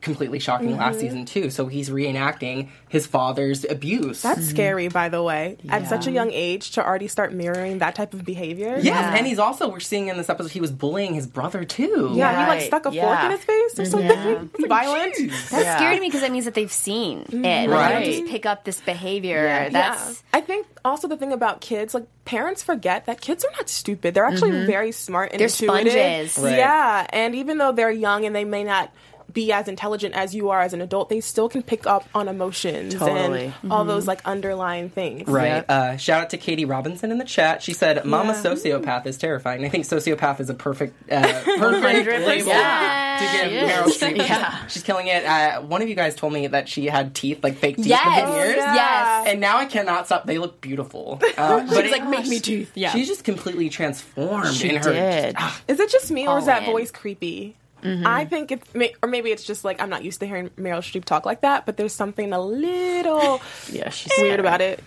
completely 0.00 0.38
shocking 0.38 0.68
Mm-hmm. 0.70 0.78
last 0.78 1.00
season 1.00 1.24
too. 1.26 1.50
So 1.50 1.66
he's 1.66 1.90
reenacting 1.90 2.68
his 2.88 3.06
father's 3.06 3.64
abuse. 3.64 4.22
That's 4.22 4.46
scary, 4.46 4.88
by 4.88 5.08
the 5.08 5.22
way. 5.22 5.56
At 5.68 5.88
such 5.88 6.06
a 6.06 6.10
young 6.10 6.30
age 6.32 6.72
to 6.72 6.84
already 6.84 7.08
start 7.08 7.32
mirroring 7.32 7.78
that 7.78 7.94
type 7.94 8.14
of 8.14 8.24
behavior. 8.24 8.74
Yes, 8.76 8.84
Yeah. 8.84 9.14
and 9.16 9.26
he's 9.26 9.38
also 9.38 9.68
we're 9.68 9.80
seeing 9.80 10.08
in 10.08 10.16
this 10.16 10.28
episode 10.30 10.52
he 10.52 10.60
was 10.60 10.70
bullying 10.70 11.14
his 11.14 11.26
brother 11.26 11.64
too. 11.64 12.12
Yeah, 12.14 12.44
he 12.44 12.48
like 12.50 12.60
stuck 12.62 12.86
a 12.86 12.92
fork 12.92 13.24
in 13.24 13.30
his 13.32 13.44
face 13.44 13.78
or 13.78 13.84
something. 13.84 14.50
Violent. 14.68 15.14
That's 15.18 15.52
Yeah. 15.52 15.76
scary 15.76 15.96
to 15.96 16.00
me 16.00 16.08
because 16.08 16.20
that 16.22 16.32
means 16.32 16.44
that 16.46 16.54
they've 16.54 16.72
seen 16.72 17.20
it. 17.30 17.68
Like, 17.68 17.88
they 17.88 17.94
don't 17.94 18.04
just 18.04 18.26
pick 18.30 18.46
up 18.46 18.64
this 18.64 18.80
behavior. 18.80 19.42
Yeah. 19.44 19.68
That's 19.70 20.10
yeah. 20.32 20.38
I 20.38 20.40
think 20.40 20.66
also 20.84 21.08
the 21.08 21.16
thing 21.16 21.32
about 21.32 21.60
kids, 21.60 21.94
like 21.94 22.06
parents 22.24 22.62
forget 22.62 23.06
that 23.06 23.20
kids 23.20 23.44
are 23.44 23.50
not 23.52 23.68
stupid. 23.68 24.14
They're 24.14 24.24
actually 24.24 24.64
very 24.66 24.92
smart 24.92 25.32
and 25.32 25.40
They're 25.40 25.46
intuitive. 25.48 26.30
sponges. 26.30 26.38
Right. 26.38 26.58
Yeah, 26.58 27.06
and 27.10 27.34
even 27.34 27.58
though 27.58 27.72
they're 27.72 27.90
young 27.90 28.24
and 28.24 28.34
they 28.34 28.44
may 28.44 28.64
not 28.64 28.92
be 29.34 29.52
as 29.52 29.68
intelligent 29.68 30.14
as 30.14 30.34
you 30.34 30.48
are 30.50 30.60
as 30.62 30.72
an 30.72 30.80
adult, 30.80 31.08
they 31.10 31.20
still 31.20 31.48
can 31.48 31.62
pick 31.62 31.86
up 31.86 32.08
on 32.14 32.28
emotions 32.28 32.94
Totally. 32.94 33.52
and 33.62 33.72
all 33.72 33.84
those 33.84 34.06
like 34.06 34.24
underlying 34.24 34.88
things. 34.88 35.28
Right. 35.28 35.48
Yep. 35.48 35.66
Uh, 35.68 35.96
shout 35.96 36.22
out 36.22 36.30
to 36.30 36.36
Katie 36.38 36.64
Robinson 36.64 37.10
in 37.10 37.18
the 37.18 37.24
chat. 37.24 37.62
She 37.62 37.72
said, 37.72 38.04
"Mama 38.04 38.32
Yeah. 38.32 38.42
sociopath 38.52 39.06
is 39.06 39.18
terrifying." 39.18 39.64
I 39.64 39.68
think 39.68 39.84
sociopath 39.84 40.40
is 40.40 40.48
a 40.48 40.54
perfect, 40.54 40.94
uh, 41.12 41.20
perfect 41.58 42.06
label 42.08 42.48
Yeah, 42.48 43.18
to 43.18 43.38
give 43.50 43.50
she 43.50 44.00
Meryl. 44.00 44.12
Streep. 44.14 44.16
Yeah. 44.18 44.66
She's 44.68 44.82
killing 44.82 45.08
it. 45.08 45.24
Uh, 45.24 45.60
one 45.62 45.82
of 45.82 45.88
you 45.88 45.94
guys 45.94 46.14
told 46.14 46.32
me 46.32 46.46
that 46.46 46.68
she 46.68 46.86
had 46.86 47.14
teeth, 47.14 47.42
like 47.42 47.56
fake 47.56 47.76
teeth, 47.76 47.86
Yes. 47.86 48.26
with 48.28 48.36
veneers. 48.36 48.56
yeah. 48.58 48.74
yes. 48.74 49.28
And 49.28 49.40
now 49.40 49.58
I 49.58 49.64
cannot 49.66 50.06
stop. 50.06 50.26
They 50.26 50.38
look 50.38 50.60
beautiful. 50.60 51.20
Uh, 51.36 51.66
but 51.66 51.82
She's 51.82 51.90
like, 51.92 52.06
"Make 52.08 52.26
me 52.28 52.38
teeth." 52.38 52.70
Yeah. 52.74 52.90
She's 52.92 53.08
just 53.08 53.24
completely 53.24 53.68
transformed 53.68 54.54
She 54.54 54.68
in 54.70 54.76
her. 54.76 54.92
did. 54.92 55.34
Ah, 55.36 55.60
Is 55.66 55.80
it 55.80 55.90
just 55.90 56.10
me 56.12 56.28
or 56.28 56.38
is 56.38 56.46
that 56.46 56.62
in. 56.62 56.70
voice 56.70 56.90
creepy? 56.92 57.56
I 57.84 58.24
think 58.24 58.50
it's, 58.50 58.74
may- 58.74 58.94
or 59.02 59.08
maybe 59.08 59.30
it's 59.30 59.44
just 59.44 59.64
like 59.64 59.80
I'm 59.82 59.90
not 59.90 60.02
used 60.04 60.20
to 60.20 60.26
hearing 60.26 60.48
Meryl 60.58 60.78
Streep 60.78 61.04
talk 61.04 61.26
like 61.26 61.42
that, 61.42 61.66
but 61.66 61.76
there's 61.76 61.92
something 61.92 62.32
a 62.32 62.40
little 62.40 63.40
Yeah, 63.70 63.90
she's 63.90 64.12
weird 64.18 64.40
about 64.40 64.60
it. 64.60 64.82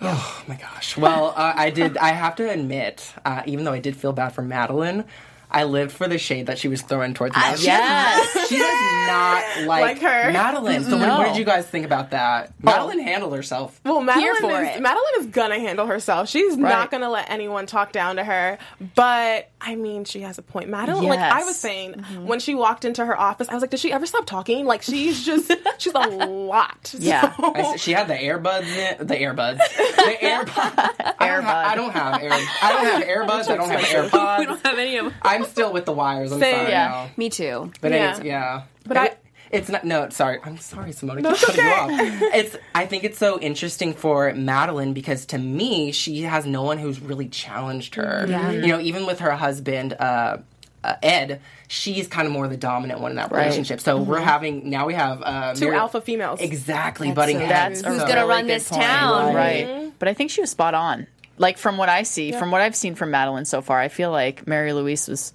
Oh 0.00 0.42
my 0.48 0.56
gosh. 0.56 0.96
Well, 0.96 1.32
uh, 1.36 1.52
I 1.56 1.70
did. 1.70 1.96
I 1.96 2.08
have 2.10 2.34
to 2.36 2.50
admit, 2.50 3.14
uh, 3.24 3.42
even 3.46 3.64
though 3.64 3.72
I 3.72 3.78
did 3.78 3.96
feel 3.96 4.12
bad 4.12 4.30
for 4.30 4.42
Madeline, 4.42 5.04
I 5.52 5.64
lived 5.64 5.92
for 5.92 6.08
the 6.08 6.18
shade 6.18 6.46
that 6.46 6.58
she 6.58 6.68
was 6.68 6.82
throwing 6.82 7.14
towards 7.14 7.36
Madeline. 7.36 7.54
Ah, 7.54 7.56
she 7.58 7.66
yes. 7.66 8.48
She 8.48 8.58
does 8.58 9.06
not 9.06 9.66
like, 9.68 9.82
Like 9.82 9.98
her. 10.00 10.32
Madeline. 10.32 10.84
So 10.84 10.98
No. 10.98 11.18
what 11.18 11.28
did 11.28 11.36
you 11.36 11.44
guys 11.44 11.66
think 11.66 11.84
about 11.84 12.10
that? 12.10 12.48
Oh. 12.50 12.54
Madeline 12.62 13.00
handled 13.00 13.34
herself. 13.36 13.80
Well, 13.84 14.00
Madeline 14.00 14.64
is, 14.66 14.76
it. 14.76 14.82
Madeline 14.82 15.12
is 15.20 15.26
gonna 15.26 15.58
handle 15.60 15.86
herself. 15.86 16.28
She's 16.28 16.52
Right. 16.56 16.60
not 16.70 16.90
gonna 16.90 17.10
let 17.10 17.30
anyone 17.30 17.66
talk 17.66 17.92
down 17.92 18.16
to 18.16 18.24
her. 18.24 18.58
But 18.94 19.50
I 19.60 19.76
mean, 19.76 20.04
she 20.04 20.20
has 20.22 20.38
a 20.38 20.42
point. 20.42 20.68
Madeline, 20.68 21.04
like 21.08 21.18
I 21.20 21.44
was 21.44 21.56
saying, 21.56 21.94
mm-hmm. 21.94 22.26
when 22.26 22.40
she 22.40 22.54
walked 22.54 22.84
into 22.84 23.04
her 23.04 23.18
office, 23.18 23.48
I 23.48 23.54
was 23.54 23.60
like, 23.62 23.70
does 23.70 23.80
she 23.80 23.92
ever 23.92 24.06
stop 24.06 24.26
talking? 24.26 24.64
Like 24.64 24.82
she's 24.82 25.24
just, 25.24 25.52
she's 25.78 25.92
a 25.94 25.98
lot. 26.08 26.94
Yeah. 26.98 27.34
So- 27.36 27.52
I 27.54 27.76
she 27.76 27.92
had 27.92 28.08
the 28.08 28.14
earbuds 28.14 28.66
in 29.00 29.06
the 29.06 29.16
earbuds. 29.16 29.60
The 30.02 30.16
AirPods. 30.20 31.14
I 31.18 31.28
don't, 31.28 31.44
ha- 31.44 31.64
I 31.66 31.74
don't 31.76 31.92
have 31.92 32.22
air. 32.22 32.30
I 32.32 32.72
don't 32.72 32.84
have 32.86 33.02
earbuds. 33.04 33.48
I 33.48 33.56
don't 33.56 33.70
have 33.70 33.80
AirPods. 34.10 34.38
we 34.40 34.46
don't 34.46 34.66
have 34.66 34.78
any 34.78 34.96
of 34.96 35.04
them. 35.06 35.14
I'm 35.22 35.41
still 35.44 35.72
with 35.72 35.84
the 35.84 35.92
wires. 35.92 36.32
I'm 36.32 36.40
Same. 36.40 36.54
sorry. 36.56 36.68
Yeah. 36.70 36.88
now. 36.88 37.10
Me 37.16 37.28
too. 37.30 37.72
But 37.80 37.92
Yeah. 37.92 38.10
it's 38.16 38.24
yeah. 38.24 38.62
But 38.86 38.96
I- 38.96 39.16
it's 39.50 39.68
not 39.68 39.84
no, 39.84 40.08
sorry. 40.08 40.38
I'm 40.44 40.56
sorry, 40.56 40.92
Simone. 40.92 41.20
No, 41.22 41.30
it's 41.32 41.44
cutting 41.44 41.62
you 41.64 41.70
okay. 41.70 42.26
off. 42.26 42.34
It's 42.34 42.56
I 42.74 42.86
think 42.86 43.04
it's 43.04 43.18
so 43.18 43.38
interesting 43.38 43.92
for 43.92 44.32
Madeline 44.32 44.94
because 44.94 45.26
to 45.26 45.38
me, 45.38 45.92
she 45.92 46.22
has 46.22 46.46
no 46.46 46.62
one 46.62 46.78
who's 46.78 47.00
really 47.00 47.28
challenged 47.28 47.94
her. 47.96 48.24
Yeah. 48.28 48.50
You 48.50 48.66
know, 48.68 48.80
even 48.80 49.04
with 49.04 49.18
her 49.20 49.32
husband, 49.32 49.92
uh, 49.92 50.38
uh, 50.84 50.96
Ed, 51.02 51.40
she's 51.68 52.08
kind 52.08 52.26
of 52.26 52.32
more 52.32 52.48
the 52.48 52.56
dominant 52.56 53.00
one 53.00 53.10
in 53.12 53.16
that 53.18 53.30
Right. 53.30 53.42
relationship. 53.44 53.80
So 53.80 53.98
we're 53.98 54.20
having 54.20 54.70
now 54.70 54.86
we 54.86 54.94
have 54.94 55.20
uh, 55.22 55.54
Two 55.54 55.66
Mary- 55.66 55.76
alpha 55.76 56.00
females. 56.00 56.40
exactly 56.40 57.12
butting 57.12 57.38
so 57.38 57.44
heads. 57.44 57.82
That's 57.82 57.94
Who's 57.94 58.02
gonna 58.08 58.22
really 58.22 58.28
run 58.30 58.46
this 58.46 58.68
point. 58.70 58.82
town? 58.82 59.34
Right. 59.34 59.92
But 59.98 60.08
I 60.08 60.14
think 60.14 60.30
she 60.30 60.40
was 60.40 60.50
spot 60.50 60.72
on. 60.74 61.06
Like 61.38 61.58
from 61.58 61.76
what 61.76 61.88
I 61.88 62.02
see, 62.02 62.32
from 62.32 62.50
what 62.50 62.60
I've 62.60 62.76
seen 62.76 62.94
from 62.94 63.10
Madeline 63.10 63.44
so 63.44 63.62
far, 63.62 63.78
I 63.80 63.88
feel 63.88 64.10
like 64.10 64.46
Mary 64.46 64.72
Louise 64.72 65.08
was 65.08 65.32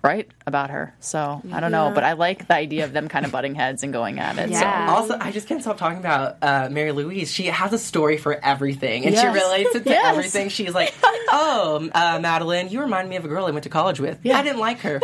right 0.00 0.30
about 0.46 0.70
her. 0.70 0.94
So 1.00 1.42
I 1.52 1.58
don't 1.58 1.72
know, 1.72 1.90
but 1.92 2.04
I 2.04 2.12
like 2.12 2.46
the 2.46 2.54
idea 2.54 2.84
of 2.84 2.92
them 2.92 3.08
kind 3.08 3.26
of 3.26 3.32
butting 3.32 3.56
heads 3.56 3.82
and 3.82 3.92
going 3.92 4.20
at 4.20 4.38
it. 4.38 4.50
Yeah. 4.50 4.86
So 4.86 4.94
Also, 4.94 5.18
I 5.20 5.32
just 5.32 5.48
can't 5.48 5.60
stop 5.60 5.76
talking 5.76 5.98
about 5.98 6.36
uh, 6.40 6.68
Mary 6.70 6.92
Louise. 6.92 7.32
She 7.32 7.46
has 7.46 7.72
a 7.72 7.78
story 7.78 8.16
for 8.16 8.32
everything, 8.34 9.04
and 9.06 9.16
she 9.16 9.26
relates 9.26 9.74
it 9.74 9.84
to 9.84 9.90
Yes. 9.90 10.04
everything. 10.06 10.50
She's 10.50 10.72
like, 10.72 10.94
"Oh, 11.02 11.88
uh, 11.92 12.20
Madeline, 12.22 12.68
you 12.68 12.80
remind 12.80 13.08
me 13.08 13.16
of 13.16 13.24
a 13.24 13.28
girl 13.28 13.46
I 13.46 13.50
went 13.50 13.64
to 13.64 13.70
college 13.70 13.98
with. 13.98 14.20
Yeah. 14.22 14.38
I 14.38 14.42
didn't 14.42 14.60
like 14.60 14.78
her." 14.80 15.00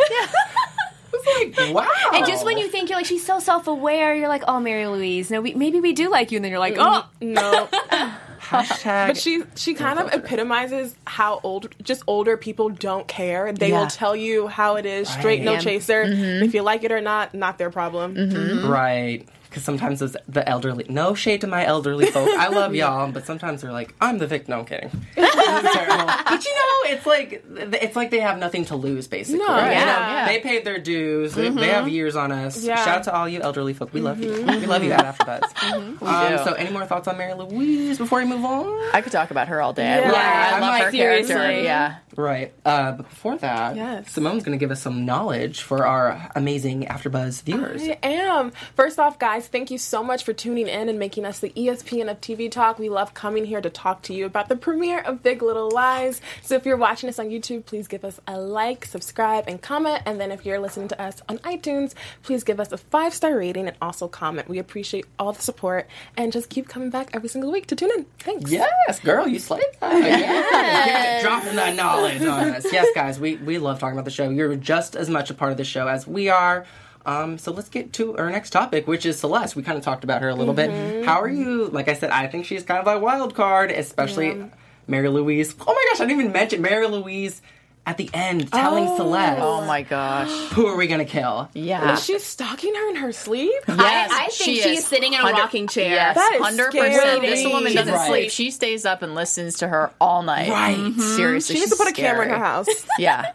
It's 1.23 1.57
like, 1.57 1.73
wow. 1.73 1.87
And 2.13 2.25
just 2.25 2.45
when 2.45 2.57
you 2.57 2.67
think 2.67 2.89
you're 2.89 2.97
like 2.99 3.05
she's 3.05 3.25
so 3.25 3.39
self 3.39 3.67
aware, 3.67 4.15
you're 4.15 4.27
like, 4.29 4.43
oh 4.47 4.59
Mary 4.59 4.87
Louise, 4.87 5.29
no, 5.31 5.41
we, 5.41 5.53
maybe 5.53 5.79
we 5.79 5.93
do 5.93 6.09
like 6.09 6.31
you, 6.31 6.37
and 6.37 6.45
then 6.45 6.51
you're 6.51 6.59
like, 6.59 6.75
oh, 6.77 7.07
no, 7.21 7.67
hashtag, 8.39 9.07
but 9.07 9.17
she 9.17 9.43
she 9.55 9.73
kind 9.73 9.99
of 9.99 10.13
epitomizes 10.13 10.95
how 11.05 11.39
old 11.43 11.73
just 11.83 12.03
older 12.07 12.37
people 12.37 12.69
don't 12.69 13.07
care. 13.07 13.51
They 13.51 13.69
Yeah. 13.69 13.79
will 13.81 13.87
tell 13.87 14.15
you 14.15 14.47
how 14.47 14.75
it 14.75 14.85
is, 14.85 15.09
straight 15.09 15.41
no 15.41 15.53
Right. 15.53 15.61
chaser. 15.61 16.05
Mm-hmm. 16.05 16.43
If 16.45 16.53
you 16.53 16.61
like 16.61 16.83
it 16.83 16.91
or 16.91 17.01
not, 17.01 17.33
not 17.33 17.57
their 17.57 17.69
problem. 17.71 18.15
Mm-hmm. 18.15 18.67
right? 18.69 19.27
Because 19.55 19.63
sometimes 19.63 20.01
those 20.01 20.17
the 20.27 20.47
elderly. 20.49 20.85
No 20.89 21.15
shade 21.15 21.39
to 21.41 21.47
my 21.47 21.65
elderly 21.65 22.07
folk. 22.07 22.27
I 22.27 22.49
love 22.49 22.75
y'all, 22.81 23.09
but 23.09 23.25
sometimes 23.25 23.61
they're 23.61 23.71
like, 23.71 23.95
I'm 24.01 24.17
the 24.17 24.27
victim. 24.27 24.51
No, 24.51 24.59
I'm 24.59 24.65
kidding. 24.65 24.91
But 25.45 26.43
you 26.43 26.53
know, 26.53 26.91
it's 26.97 27.05
like 27.05 27.45
it's 27.81 27.95
like 27.95 28.09
they 28.11 28.19
have 28.19 28.37
nothing 28.37 28.65
to 28.65 28.75
lose, 28.75 29.07
basically. 29.07 29.39
No, 29.39 29.47
right? 29.47 29.71
yeah. 29.71 29.79
You 29.79 29.85
know, 29.85 29.91
Yeah. 30.17 30.25
They 30.27 30.39
paid 30.41 30.65
their 30.65 30.79
dues. 30.79 31.33
They, 31.35 31.49
they 31.49 31.69
have 31.69 31.87
years 31.87 32.15
on 32.17 32.31
us. 32.31 32.61
Yeah. 32.63 32.75
Shout 32.83 32.97
out 32.99 33.03
to 33.05 33.13
all 33.15 33.29
you 33.29 33.41
elderly 33.41 33.73
folk. 33.73 33.93
We 33.93 34.01
love 34.01 34.21
you. 34.21 34.31
We 34.33 34.65
love 34.65 34.83
you 34.83 34.91
at 34.91 35.05
AfterBuzz. 35.17 35.43
Um, 36.05 36.37
so, 36.45 36.53
any 36.53 36.71
more 36.71 36.85
thoughts 36.85 37.07
on 37.07 37.17
Mary 37.17 37.33
Louise 37.33 37.97
before 37.97 38.19
we 38.19 38.25
move 38.25 38.43
on? 38.43 38.65
I 38.93 39.01
could 39.01 39.11
talk 39.11 39.31
about 39.31 39.47
her 39.47 39.61
all 39.61 39.71
day. 39.73 39.87
I 39.87 39.99
Yeah. 39.99 40.05
love, 40.05 40.13
Yeah, 40.13 40.49
I 40.55 40.59
love 40.59 40.61
like, 40.69 40.83
her 40.85 40.91
character. 40.91 41.51
Yeah. 41.61 41.95
Right. 42.15 42.53
Uh, 42.65 42.91
but 42.93 43.09
before 43.09 43.37
that, 43.37 43.75
Yes. 43.75 44.11
Simone's 44.11 44.43
going 44.43 44.57
to 44.57 44.61
give 44.63 44.71
us 44.71 44.81
some 44.81 45.05
knowledge 45.05 45.61
for 45.61 45.85
our 45.85 46.29
amazing 46.35 46.85
AfterBuzz 46.85 47.43
viewers. 47.43 47.81
I 47.83 47.97
am. 48.03 48.51
First 48.75 48.99
off, 48.99 49.19
guys, 49.19 49.44
thank 49.47 49.71
you 49.71 49.77
so 49.77 50.03
much 50.03 50.23
for 50.23 50.33
tuning 50.33 50.67
in 50.67 50.89
and 50.89 50.99
making 50.99 51.25
us 51.25 51.39
the 51.39 51.49
ESPN 51.49 52.09
of 52.09 52.21
TV 52.21 52.49
Talk. 52.51 52.79
We 52.79 52.89
love 52.89 53.13
coming 53.13 53.45
here 53.45 53.61
to 53.61 53.69
talk 53.69 54.01
to 54.03 54.13
you 54.13 54.25
about 54.25 54.49
the 54.49 54.55
premiere 54.55 54.99
of 54.99 55.23
Big 55.23 55.41
Little 55.41 55.69
Lies. 55.71 56.21
So 56.41 56.55
if 56.55 56.65
you're 56.65 56.77
watching 56.77 57.09
us 57.09 57.19
on 57.19 57.29
YouTube, 57.29 57.65
please 57.65 57.87
give 57.87 58.05
us 58.05 58.19
a 58.27 58.39
like, 58.39 58.85
subscribe, 58.85 59.45
and 59.47 59.61
comment. 59.61 60.03
And 60.05 60.19
then 60.19 60.31
if 60.31 60.45
you're 60.45 60.59
listening 60.59 60.87
to 60.89 61.01
us 61.01 61.21
on 61.29 61.37
iTunes, 61.39 61.93
please 62.23 62.43
give 62.43 62.59
us 62.59 62.71
a 62.71 62.77
five 62.77 63.13
star 63.13 63.37
rating 63.37 63.67
and 63.67 63.77
also 63.81 64.07
comment. 64.07 64.47
We 64.47 64.59
appreciate 64.59 65.05
all 65.19 65.33
the 65.33 65.41
support 65.41 65.87
and 66.17 66.31
just 66.31 66.49
keep 66.49 66.67
coming 66.67 66.89
back 66.89 67.09
every 67.13 67.29
single 67.29 67.51
week 67.51 67.67
to 67.67 67.75
tune 67.75 67.91
in. 67.95 68.05
Thanks. 68.19 68.51
Yes, 68.51 68.99
girl, 68.99 69.27
you 69.27 69.39
slayed 69.39 69.63
that. 69.79 69.95
Yes. 70.05 71.23
Dropping 71.23 71.55
that 71.55 71.75
knowledge 71.75 72.21
on 72.21 72.49
us. 72.49 72.71
Yes, 72.71 72.87
guys, 72.95 73.19
we, 73.19 73.35
we 73.37 73.57
love 73.57 73.79
talking 73.79 73.93
about 73.95 74.05
the 74.05 74.11
show. 74.11 74.29
You're 74.29 74.55
just 74.55 74.95
as 74.95 75.09
much 75.09 75.29
a 75.29 75.33
part 75.33 75.51
of 75.51 75.57
the 75.57 75.63
show 75.63 75.87
as 75.87 76.07
we 76.07 76.29
are. 76.29 76.65
Um, 77.05 77.37
so 77.37 77.51
let's 77.51 77.69
get 77.69 77.93
to 77.93 78.17
our 78.17 78.29
next 78.29 78.49
topic, 78.49 78.87
which 78.87 79.05
is 79.05 79.19
Celeste. 79.19 79.55
We 79.55 79.63
kind 79.63 79.77
of 79.77 79.83
talked 79.83 80.03
about 80.03 80.21
her 80.21 80.29
a 80.29 80.35
little 80.35 80.53
bit. 80.53 81.05
How 81.05 81.21
are 81.21 81.29
you? 81.29 81.67
Like 81.67 81.87
I 81.87 81.93
said, 81.93 82.09
I 82.11 82.27
think 82.27 82.45
she's 82.45 82.63
kind 82.63 82.79
of 82.79 82.87
a 82.87 82.99
wild 82.99 83.35
card, 83.35 83.71
especially 83.71 84.43
Mary 84.87 85.09
Louise. 85.09 85.55
Oh 85.59 85.73
my 85.73 85.85
gosh, 85.91 86.01
I 86.01 86.05
didn't 86.05 86.19
even 86.21 86.31
mention 86.31 86.61
Mary 86.61 86.87
Louise 86.87 87.41
at 87.87 87.97
the 87.97 88.09
end 88.15 88.51
telling 88.51 88.87
Celeste, 88.97 89.39
Oh 89.39 89.63
my 89.65 89.83
gosh. 89.83 90.27
who 90.53 90.65
are 90.65 90.75
we 90.75 90.87
going 90.87 90.99
to 90.99 91.05
kill? 91.05 91.47
Yeah. 91.53 91.93
Is 91.93 92.03
she 92.03 92.17
stalking 92.17 92.73
her 92.73 92.89
in 92.89 92.95
her 92.95 93.11
sleep? 93.11 93.53
Yes, 93.67 94.09
I 94.11 94.19
think 94.21 94.31
she 94.31 94.55
she's 94.59 94.79
is. 94.79 94.87
sitting 94.87 95.13
in 95.13 95.19
a 95.21 95.23
rocking 95.23 95.67
chair. 95.67 95.91
Yes, 95.91 96.15
That 96.15 96.33
is 96.33 96.41
hundred 96.43 96.71
scary. 96.71 97.19
This 97.19 97.45
woman 97.45 97.75
doesn't 97.75 97.93
right. 97.93 98.07
sleep. 98.09 98.31
She 98.31 98.49
stays 98.49 98.85
up 98.85 99.03
and 99.03 99.13
listens 99.13 99.59
to 99.59 99.67
her 99.67 99.91
all 100.01 100.23
night. 100.23 100.49
Right. 100.49 100.93
Seriously, 100.99 101.53
She 101.55 101.59
needs 101.61 101.71
to 101.71 101.77
she's 101.77 101.85
put 101.85 101.91
a 101.91 101.93
camera 101.95 102.23
in 102.25 102.29
her 102.31 102.39
house. 102.39 102.65
Yeah. 102.97 103.33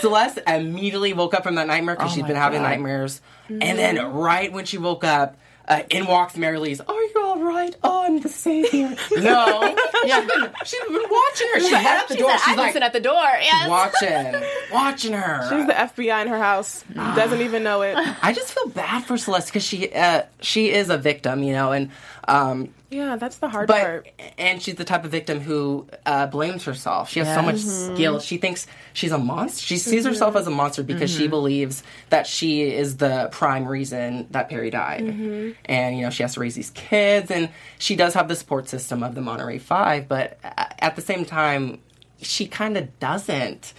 Celeste 0.00 0.40
immediately 0.46 1.12
woke 1.12 1.34
up 1.34 1.42
from 1.42 1.54
that 1.56 1.66
nightmare 1.66 1.94
because 1.94 2.12
Oh 2.12 2.14
she's 2.14 2.24
been 2.24 2.36
having 2.36 2.60
God. 2.62 2.68
nightmares. 2.68 3.20
And 3.48 3.62
then 3.78 4.12
right 4.12 4.52
when 4.52 4.64
she 4.64 4.78
woke 4.78 5.04
up, 5.04 5.36
uh, 5.68 5.82
in 5.90 6.06
walks 6.06 6.36
Mary 6.36 6.58
Louise. 6.58 6.80
Are 6.80 6.94
you 7.02 7.12
all 7.22 7.31
right? 7.40 7.74
Oh, 7.82 8.04
I'm 8.04 8.20
the 8.20 8.28
savior. 8.28 8.88
no. 9.16 9.74
Yeah. 10.04 10.50
She's 10.64 10.80
been 10.80 11.04
watching 11.10 11.48
her. 11.54 11.60
She's 11.60 11.72
at 11.72 12.06
the 12.08 12.16
door. 12.16 12.30
She's 12.32 12.42
I'm 12.48 12.56
like 12.56 12.76
at 12.76 12.92
the 12.92 13.00
door. 13.00 13.12
Yes. 13.40 13.68
watching, 13.68 14.42
watching 14.72 15.12
her. 15.12 15.42
She's 15.48 15.66
the 15.66 15.72
FBI 15.72 16.22
in 16.22 16.28
her 16.28 16.38
house. 16.38 16.84
Doesn't 16.94 17.40
even 17.40 17.62
know 17.62 17.82
it. 17.82 17.96
I 18.22 18.32
just 18.32 18.52
feel 18.52 18.68
bad 18.68 19.04
for 19.04 19.16
Celeste 19.16 19.48
because 19.48 19.64
she 19.64 19.92
uh, 19.92 20.22
she 20.40 20.70
is 20.70 20.90
a 20.90 20.98
victim, 20.98 21.42
you 21.42 21.52
know, 21.52 21.72
and 21.72 21.90
um, 22.28 22.68
Yeah, 22.90 23.16
that's 23.16 23.38
the 23.38 23.48
hard 23.48 23.66
but 23.66 23.82
part. 23.82 24.08
and 24.38 24.62
she's 24.62 24.76
the 24.76 24.84
type 24.84 25.04
of 25.04 25.10
victim 25.10 25.40
who 25.40 25.86
uh, 26.06 26.26
blames 26.26 26.64
herself. 26.64 27.10
She 27.10 27.18
has 27.20 27.34
so 27.34 27.42
much 27.42 27.56
Mm-hmm. 27.56 27.94
guilt. 27.96 28.22
She 28.22 28.36
thinks 28.38 28.66
she's 28.92 29.10
a 29.12 29.18
monster. 29.18 29.60
She 29.62 29.76
sees 29.76 30.04
herself 30.04 30.36
as 30.36 30.46
a 30.46 30.50
monster 30.50 30.82
because 30.82 31.10
Mm-hmm. 31.12 31.20
she 31.22 31.28
believes 31.28 31.82
that 32.10 32.26
she 32.26 32.62
is 32.62 32.96
the 32.98 33.28
prime 33.32 33.66
reason 33.66 34.26
that 34.30 34.48
Perry 34.48 34.70
died. 34.70 35.02
Mm-hmm. 35.04 35.50
And 35.64 35.96
you 35.96 36.02
know 36.04 36.10
she 36.10 36.22
has 36.22 36.34
to 36.34 36.40
raise 36.40 36.54
these 36.54 36.70
kids, 36.70 37.21
and 37.30 37.48
she 37.78 37.96
does 37.96 38.14
have 38.14 38.28
the 38.28 38.36
support 38.36 38.68
system 38.68 39.02
of 39.02 39.14
the 39.14 39.20
Monterey 39.20 39.58
Five, 39.58 40.08
but 40.08 40.38
at 40.42 40.96
the 40.96 41.02
same 41.02 41.24
time, 41.24 41.78
she 42.20 42.46
kind 42.46 42.76
of 42.76 42.98
doesn't. 42.98 43.72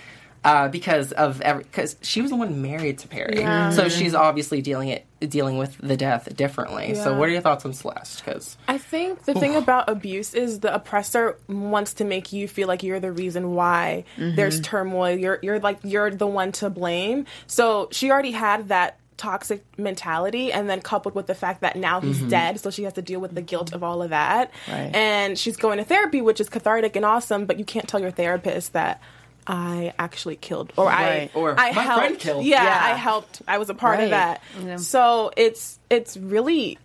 Uh, 0.46 0.68
because 0.68 1.14
of 1.14 1.40
every, 1.40 1.64
because 1.64 1.96
she 2.02 2.22
was 2.22 2.30
the 2.30 2.36
one 2.36 2.62
married 2.62 2.98
to 2.98 3.08
Perry, 3.08 3.38
so 3.72 3.88
she's 3.88 4.14
obviously 4.14 4.62
dealing 4.62 4.90
it 4.90 5.06
dealing 5.30 5.58
with 5.58 5.78
the 5.78 5.96
death 5.96 6.36
differently. 6.36 6.96
So, 6.96 7.18
what 7.18 7.30
are 7.30 7.32
your 7.32 7.40
thoughts 7.40 7.64
on 7.64 7.72
Celeste? 7.72 8.26
Because 8.26 8.58
I 8.68 8.78
think 8.78 9.24
the 9.24 9.34
thing 9.36 9.56
about 9.56 9.88
abuse 9.90 10.34
is 10.34 10.60
the 10.60 10.74
oppressor 10.76 11.38
wants 11.48 11.94
to 11.94 12.04
make 12.04 12.34
you 12.34 12.50
feel 12.50 12.68
like 12.68 12.84
you're 12.84 13.00
the 13.00 13.14
reason 13.14 13.54
why 13.54 14.04
there's 14.18 14.60
turmoil. 14.60 15.16
You're 15.18 15.40
you're 15.42 15.60
like 15.60 15.80
you're 15.84 16.12
the 16.12 16.28
one 16.28 16.52
to 16.54 16.70
blame. 16.70 17.26
So 17.48 17.88
she 17.92 18.12
already 18.12 18.32
had 18.32 18.68
that 18.68 19.00
toxic 19.18 19.64
mentality 19.78 20.52
and 20.52 20.70
then 20.70 20.82
coupled 20.82 21.16
with 21.16 21.28
the 21.28 21.36
fact 21.36 21.62
that 21.62 21.76
now 21.76 22.02
he's 22.02 22.18
mm-hmm. 22.18 22.30
dead 22.30 22.60
so 22.60 22.70
she 22.70 22.84
has 22.84 22.94
to 22.94 23.02
deal 23.02 23.20
with 23.20 23.34
the 23.36 23.42
guilt 23.42 23.72
of 23.74 23.84
all 23.84 24.02
of 24.02 24.10
that 24.10 24.52
Right. 24.68 24.92
and 24.94 25.38
she's 25.38 25.58
going 25.58 25.78
to 25.78 25.84
therapy 25.84 26.22
which 26.22 26.42
is 26.42 26.50
cathartic 26.50 26.96
and 26.96 27.06
awesome 27.06 27.46
but 27.46 27.60
you 27.60 27.66
can't 27.66 27.88
tell 27.88 28.00
your 28.02 28.12
therapist 28.12 28.74
that 28.74 29.02
I 29.46 29.94
actually 30.00 30.38
killed 30.38 30.72
or 30.78 30.86
Right. 30.88 31.30
I 31.36 31.38
Or 31.38 31.52
I 31.52 31.72
my 31.74 31.82
helped 31.84 32.00
friend 32.00 32.20
killed. 32.20 32.46
yeah, 32.46 32.64
Yeah. 32.64 32.94
I 32.94 32.98
helped 32.98 33.42
I 33.48 33.58
was 33.58 33.70
a 33.70 33.74
part 33.74 33.98
Right. 33.98 34.06
of 34.06 34.10
that 34.12 34.42
so 34.80 35.32
it's 35.36 35.80
it's 35.90 36.16
really 36.18 36.78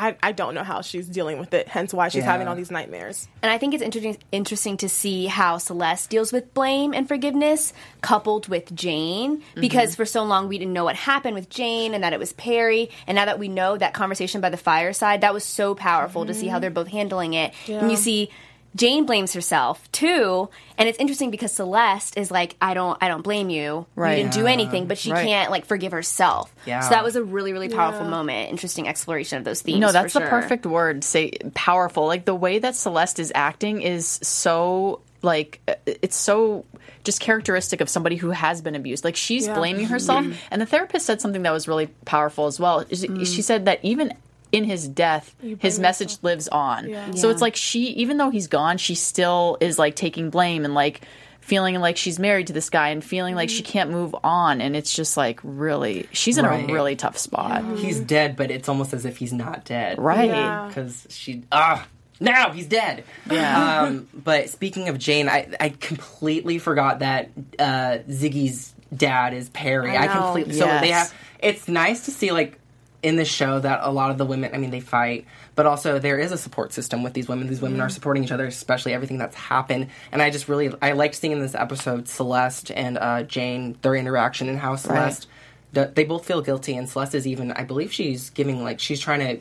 I, 0.00 0.16
I 0.22 0.32
don't 0.32 0.54
know 0.54 0.64
how 0.64 0.80
she's 0.80 1.06
dealing 1.06 1.38
with 1.38 1.52
it, 1.52 1.68
hence 1.68 1.92
why 1.92 2.08
she's 2.08 2.24
Yeah. 2.24 2.32
having 2.32 2.48
all 2.48 2.54
these 2.54 2.70
nightmares. 2.70 3.28
And 3.42 3.52
I 3.52 3.58
think 3.58 3.74
it's 3.74 3.82
interesting 3.82 4.16
interesting 4.32 4.76
to 4.78 4.88
see 4.88 5.26
how 5.26 5.58
Celeste 5.58 6.08
deals 6.08 6.32
with 6.32 6.54
blame 6.54 6.94
and 6.94 7.06
forgiveness 7.06 7.74
coupled 8.00 8.48
with 8.48 8.74
Jane 8.74 9.38
mm-hmm. 9.38 9.60
because 9.60 9.94
for 9.94 10.06
so 10.06 10.24
long 10.24 10.48
we 10.48 10.56
didn't 10.56 10.72
know 10.72 10.84
what 10.84 10.96
happened 10.96 11.34
with 11.34 11.50
Jane 11.50 11.92
and 11.92 12.02
that 12.02 12.14
it 12.14 12.18
was 12.18 12.32
Perry 12.32 12.90
and 13.06 13.16
now 13.16 13.26
that 13.26 13.38
we 13.38 13.48
know 13.48 13.76
that 13.76 13.92
conversation 13.92 14.40
by 14.40 14.48
the 14.48 14.56
fireside 14.56 15.20
that 15.20 15.34
was 15.34 15.44
so 15.44 15.74
powerful 15.74 16.24
to 16.24 16.32
see 16.32 16.46
how 16.46 16.54
mm-hmm. 16.54 16.62
they're 16.62 16.70
both 16.70 16.88
handling 16.88 17.34
it. 17.34 17.52
And 17.68 17.90
you 17.90 17.98
see 17.98 18.30
Jane 18.76 19.04
blames 19.04 19.32
herself 19.32 19.90
too, 19.90 20.48
and 20.78 20.88
it's 20.88 20.98
interesting 20.98 21.30
because 21.30 21.52
Celeste 21.52 22.16
is 22.16 22.30
like, 22.30 22.54
"I 22.62 22.72
don't, 22.74 22.96
I 23.00 23.08
don't 23.08 23.22
blame 23.22 23.50
you. 23.50 23.86
Right. 23.96 24.16
You 24.18 24.22
didn't 24.24 24.34
do 24.34 24.46
anything," 24.46 24.86
but 24.86 24.96
she 24.96 25.10
Right. 25.10 25.26
can't 25.26 25.50
like 25.50 25.66
forgive 25.66 25.90
herself. 25.92 26.54
Yeah. 26.66 26.80
So 26.80 26.90
that 26.90 27.02
was 27.02 27.16
a 27.16 27.22
really, 27.24 27.52
really 27.52 27.68
powerful 27.68 28.04
Yeah. 28.04 28.10
moment. 28.10 28.50
Interesting 28.50 28.86
exploration 28.86 29.38
of 29.38 29.44
those 29.44 29.60
themes. 29.60 29.80
No, 29.80 29.88
for 29.88 29.92
that's 29.94 30.12
the 30.14 30.20
sure. 30.20 30.28
perfect 30.28 30.66
word. 30.66 31.02
Say 31.02 31.32
powerful. 31.54 32.06
Like 32.06 32.24
the 32.26 32.34
way 32.34 32.60
that 32.60 32.76
Celeste 32.76 33.18
is 33.18 33.32
acting 33.34 33.82
is 33.82 34.20
so 34.22 35.00
like 35.22 35.60
uh, 35.68 35.74
it's 35.86 36.16
so 36.16 36.64
just 37.04 37.20
characteristic 37.20 37.80
of 37.80 37.88
somebody 37.88 38.16
who 38.16 38.30
has 38.30 38.62
been 38.62 38.74
abused. 38.74 39.04
Like 39.04 39.16
she's 39.16 39.46
Yeah. 39.46 39.54
blaming 39.54 39.86
herself, 39.86 40.24
and 40.50 40.62
the 40.62 40.66
therapist 40.66 41.06
said 41.06 41.20
something 41.20 41.42
that 41.42 41.52
was 41.52 41.66
really 41.66 41.88
powerful 42.04 42.46
as 42.46 42.60
well. 42.60 42.84
She, 42.92 43.24
she 43.24 43.42
said 43.42 43.64
that 43.64 43.80
even 43.82 44.14
in 44.52 44.64
his 44.64 44.88
death, 44.88 45.34
his 45.58 45.78
message 45.78 46.16
lives 46.22 46.48
on. 46.48 46.88
Yeah. 46.88 47.10
So 47.12 47.30
it's 47.30 47.40
like 47.42 47.56
she, 47.56 47.84
even 47.90 48.16
though 48.16 48.30
he's 48.30 48.46
gone, 48.48 48.78
she 48.78 48.94
still 48.94 49.56
is 49.60 49.78
like 49.78 49.96
taking 49.96 50.30
blame 50.30 50.64
and 50.64 50.74
like 50.74 51.02
feeling 51.40 51.74
like 51.80 51.96
she's 51.96 52.18
married 52.18 52.46
to 52.48 52.52
this 52.52 52.70
guy 52.70 52.90
and 52.90 53.02
feeling 53.02 53.34
like 53.34 53.48
she 53.50 53.62
can't 53.62 53.90
move 53.90 54.14
on. 54.22 54.60
And 54.60 54.76
it's 54.76 54.94
just 54.94 55.16
like 55.16 55.40
really, 55.42 56.08
she's 56.12 56.38
in 56.38 56.44
Right. 56.44 56.68
a 56.68 56.72
really 56.72 56.96
tough 56.96 57.16
spot. 57.18 57.78
he's 57.78 57.98
dead, 57.98 58.36
but 58.36 58.50
it's 58.50 58.68
almost 58.68 58.92
as 58.92 59.04
if 59.04 59.16
he's 59.16 59.32
not 59.32 59.64
dead. 59.64 59.98
Right. 59.98 60.28
Yeah. 60.28 60.66
Because 60.68 61.06
she 61.10 61.44
ah 61.50 61.86
now 62.20 62.50
he's 62.50 62.66
dead. 62.66 63.04
Yeah. 63.30 63.80
Um, 63.86 64.08
but 64.12 64.50
speaking 64.50 64.88
of 64.90 64.98
Jane, 64.98 65.28
I 65.28 65.48
I 65.58 65.70
completely 65.70 66.58
forgot 66.58 66.98
that 66.98 67.30
uh, 67.58 67.98
Ziggy's 68.10 68.74
dad 68.94 69.32
is 69.32 69.48
Perry. 69.48 69.96
I 69.96 70.04
I, 70.04 70.06
know. 70.06 70.20
completely 70.22 70.54
so 70.54 70.66
Yes. 70.66 70.80
they 70.82 70.88
have. 70.90 71.14
It's 71.38 71.66
nice 71.68 72.04
to 72.04 72.10
see 72.10 72.30
like 72.32 72.59
in 73.02 73.16
this 73.16 73.28
show 73.28 73.58
that 73.60 73.80
a 73.82 73.90
lot 73.90 74.10
of 74.10 74.18
the 74.18 74.24
women. 74.26 74.50
I 74.54 74.58
mean, 74.58 74.70
they 74.70 74.80
fight. 74.80 75.26
But 75.54 75.66
also, 75.66 75.98
there 75.98 76.18
is 76.18 76.32
a 76.32 76.38
support 76.38 76.72
system 76.72 77.02
with 77.02 77.12
these 77.14 77.28
women. 77.28 77.46
These 77.48 77.60
women 77.62 77.80
are 77.80 77.88
supporting 77.88 78.24
each 78.24 78.32
other, 78.32 78.46
especially 78.46 78.92
everything 78.92 79.18
that's 79.18 79.34
happened. 79.36 79.88
And 80.12 80.20
I 80.22 80.30
just 80.30 80.48
really, 80.48 80.72
I 80.82 80.92
liked 80.92 81.14
seeing 81.14 81.32
in 81.32 81.40
this 81.40 81.54
episode 81.54 82.08
Celeste 82.08 82.70
and 82.70 82.98
uh, 82.98 83.22
Jane, 83.24 83.76
their 83.82 83.94
interaction 83.94 84.48
and 84.48 84.58
how 84.58 84.76
Celeste, 84.76 85.26
the, 85.72 85.90
they 85.94 86.04
both 86.04 86.24
feel 86.26 86.40
guilty. 86.42 86.76
And 86.76 86.88
Celeste 86.88 87.14
is 87.14 87.26
even, 87.26 87.52
I 87.52 87.64
believe 87.64 87.92
she's 87.92 88.30
giving, 88.30 88.62
like, 88.62 88.80
she's 88.80 89.00
trying 89.00 89.20
to 89.20 89.34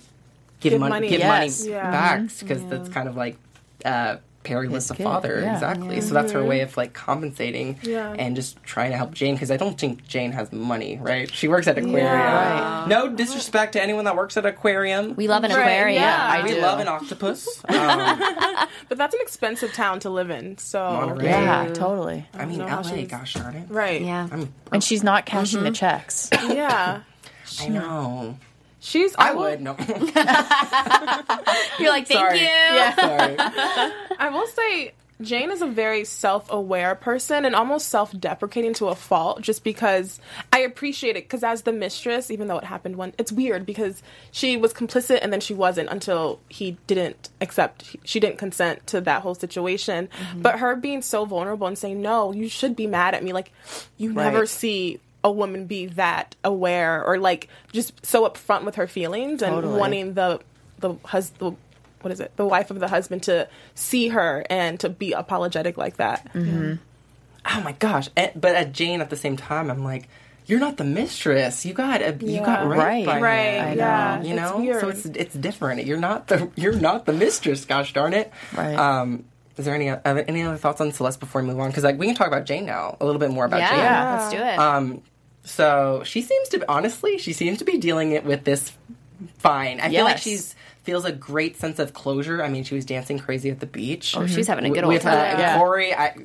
give, 0.62 0.72
Give 0.72 0.80
money, 0.80 0.90
money. 0.92 1.10
give 1.10 1.20
Yes. 1.20 1.62
money 1.62 1.72
Yeah. 1.72 1.92
back 1.92 2.22
because 2.40 2.66
that's 2.66 2.90
kind 2.90 3.08
of 3.08 3.16
like 3.16 3.38
uh, 3.86 4.18
Perry 4.44 4.68
was 4.70 4.88
the 4.88 4.96
kid, 4.96 5.04
father, 5.04 5.42
yeah. 5.42 5.54
exactly. 5.54 6.00
So 6.02 6.14
that's 6.14 6.32
her 6.32 6.44
way 6.44 6.62
of 6.62 6.76
like 6.78 6.94
compensating 6.94 7.78
Yeah. 7.84 8.16
and 8.18 8.36
just 8.36 8.62
trying 8.64 8.92
to 8.92 8.98
help 8.98 9.14
Jane 9.14 9.36
because 9.36 9.52
I 9.52 9.58
don't 9.58 9.78
think 9.80 10.08
Jane 10.08 10.32
has 10.32 10.52
money, 10.54 10.98
right? 11.02 11.32
She 11.32 11.48
works 11.50 11.68
at 11.68 11.78
aquarium. 11.78 11.98
Yeah. 12.06 12.80
Right. 12.80 12.88
No 12.88 13.10
disrespect 13.10 13.74
to 13.74 13.82
anyone 13.84 14.06
that 14.06 14.16
works 14.16 14.38
at 14.38 14.46
aquarium. 14.46 15.16
We 15.16 15.28
love 15.28 15.44
an 15.44 15.52
Right, 15.52 15.60
aquarium. 15.62 16.02
yeah. 16.02 16.28
I 16.32 16.42
we 16.44 16.52
do. 16.56 16.62
love 16.62 16.80
an 16.80 16.88
octopus. 16.98 17.48
Um, 17.68 18.22
But 18.90 18.98
that's 18.98 19.14
an 19.14 19.20
expensive 19.22 19.72
town 19.74 20.00
to 20.00 20.10
live 20.10 20.30
in. 20.32 20.58
So 20.58 20.80
Monterey. 20.82 21.26
Yeah, 21.30 21.68
totally. 21.74 22.26
I 22.34 22.46
mean, 22.46 22.58
know 22.60 22.68
how 22.68 22.78
LA, 22.82 22.90
she's- 22.90 23.08
gosh 23.12 23.34
darn 23.36 23.56
it. 23.56 23.66
right. 23.70 24.02
Yeah. 24.02 24.28
I'm, 24.32 24.52
And 24.72 24.84
she's 24.84 25.04
not 25.04 25.26
cashing 25.26 25.64
the 25.64 25.72
checks. 25.72 26.30
Yeah. 26.50 27.02
I 27.62 27.68
know. 27.68 28.38
She's 28.90 29.14
I 29.18 29.34
will- 29.34 29.42
would. 29.44 29.62
No. 29.62 29.72
You're 31.80 31.92
like, 31.92 32.08
thank 32.08 32.20
Sorry. 32.20 32.40
you. 32.40 32.48
Sorry. 32.96 33.36
I 34.20 34.30
will 34.32 34.48
say 34.48 34.94
Jane 35.22 35.52
is 35.52 35.62
a 35.62 35.68
very 35.68 36.06
self 36.06 36.52
aware 36.52 36.96
person 36.96 37.46
and 37.46 37.54
almost 37.54 37.90
self 37.90 38.18
deprecating 38.18 38.74
to 38.76 38.88
a 38.88 38.96
fault 38.96 39.42
just 39.42 39.64
because 39.64 40.20
I 40.52 40.60
appreciate 40.62 41.18
it. 41.18 41.26
Because 41.26 41.44
as 41.44 41.64
the 41.64 41.74
mistress, 41.74 42.32
even 42.32 42.48
though 42.48 42.58
it 42.58 42.64
happened 42.64 42.96
when 42.96 43.14
it's 43.20 43.32
weird 43.32 43.66
because 43.66 44.02
she 44.32 44.58
was 44.58 44.74
complicit 44.74 45.20
and 45.22 45.32
then 45.32 45.42
she 45.42 45.54
wasn't 45.54 45.90
until 45.90 46.40
he 46.50 46.78
didn't 46.88 47.30
accept, 47.42 47.96
she 48.06 48.20
didn't 48.20 48.38
consent 48.38 48.88
to 48.88 49.02
that 49.02 49.22
whole 49.22 49.36
situation. 49.36 50.08
Mm-hmm. 50.08 50.42
But 50.42 50.60
her 50.60 50.76
being 50.76 51.02
so 51.04 51.26
vulnerable 51.26 51.68
and 51.68 51.78
saying, 51.78 52.02
no, 52.02 52.32
you 52.32 52.50
should 52.50 52.76
be 52.76 52.88
mad 52.88 53.14
at 53.14 53.24
me. 53.24 53.34
Like, 53.34 53.52
you 53.98 54.14
never 54.14 54.46
see 54.46 55.00
a 55.24 55.32
woman 55.32 55.66
be 55.66 55.86
that 55.88 56.36
aware 56.44 57.04
or 57.04 57.18
like 57.18 57.48
just 57.74 58.06
so 58.06 58.28
upfront 58.30 58.64
with 58.64 58.76
her 58.76 58.88
feelings 58.88 59.42
and 59.42 59.54
Totally. 59.54 59.78
wanting 59.80 60.14
the, 60.14 60.40
the 60.80 60.94
husband, 61.06 61.58
what 62.02 62.12
is 62.14 62.20
it, 62.22 62.32
the 62.38 62.46
wife 62.46 62.72
of 62.72 62.80
the 62.80 62.88
husband 62.88 63.24
to 63.24 63.48
see 63.76 64.08
her 64.10 64.46
and 64.50 64.80
to 64.80 64.90
be 64.90 65.12
apologetic 65.12 65.78
like 65.78 65.98
that. 65.98 66.30
oh 66.36 67.62
my 67.62 67.74
gosh! 67.74 68.10
And, 68.16 68.32
but 68.36 68.56
at 68.56 68.72
Jane, 68.74 69.02
at 69.02 69.10
the 69.10 69.16
same 69.18 69.36
time, 69.38 69.70
I'm 69.70 69.84
like, 69.84 70.08
you're 70.46 70.60
not 70.60 70.78
the 70.78 70.84
mistress. 70.84 71.66
You 71.66 71.74
got 71.74 72.02
a, 72.02 72.18
you 72.26 72.40
got 72.40 72.62
Yeah. 72.64 72.68
raped 72.70 73.08
Right. 73.08 73.22
Right, 73.22 73.48
him. 73.58 73.68
I 73.68 73.74
yeah. 73.74 74.22
You 74.24 74.36
know, 74.36 74.58
weird. 74.60 74.82
so 74.82 74.90
it's 74.90 75.06
it's 75.06 75.34
different. 75.36 75.86
You're 75.86 76.00
not 76.00 76.28
the 76.28 76.50
you're 76.56 76.74
not 76.80 77.06
the 77.06 77.14
mistress. 77.14 77.66
Gosh 77.66 77.94
darn 77.94 78.14
it! 78.14 78.32
Right. 78.56 78.76
Um, 78.76 79.26
is 79.58 79.66
there 79.66 79.76
any 79.76 79.90
other, 79.90 80.24
any 80.26 80.42
other 80.44 80.56
thoughts 80.56 80.80
on 80.80 80.94
Celeste 80.94 81.20
before 81.20 81.42
we 81.42 81.48
move 81.50 81.60
on? 81.60 81.68
Because 81.70 81.84
like 81.84 82.00
we 82.00 82.06
can 82.06 82.16
talk 82.16 82.28
about 82.28 82.46
Jane 82.46 82.66
now 82.66 82.96
a 83.02 83.06
little 83.06 83.20
bit 83.20 83.30
more 83.30 83.44
about 83.46 83.60
Yeah, 83.60 83.70
Jane. 83.70 83.80
Yeah. 83.80 84.16
let's 84.22 84.32
do 84.32 84.38
it. 84.38 84.58
Um, 84.60 85.02
so 85.50 86.04
she 86.06 86.22
seems 86.22 86.50
to 86.50 86.64
honestly, 86.70 87.18
she 87.18 87.34
seems 87.34 87.58
to 87.60 87.66
be 87.66 87.78
dealing 87.78 88.12
it 88.12 88.24
with 88.24 88.44
this 88.44 88.72
fine. 89.40 89.80
I 89.80 89.90
feel 89.90 90.04
like 90.04 90.16
Yes. 90.16 90.24
she's 90.24 90.56
feels 90.84 91.06
a 91.06 91.12
great 91.12 91.58
sense 91.58 91.78
of 91.80 91.94
closure. 91.94 92.42
I 92.44 92.50
mean, 92.50 92.64
she 92.64 92.74
was 92.76 92.86
dancing 92.86 93.20
crazy 93.20 93.50
at 93.50 93.60
the 93.60 93.66
beach. 93.66 94.16
oh, 94.18 94.26
she's 94.28 94.48
having 94.48 94.66
a 94.66 94.70
good 94.70 94.84
old 94.84 94.94
her 94.94 95.00
time. 95.00 95.14
and 95.32 95.40
Yeah. 95.40 95.58
Corey. 95.58 95.94
I, 95.94 96.16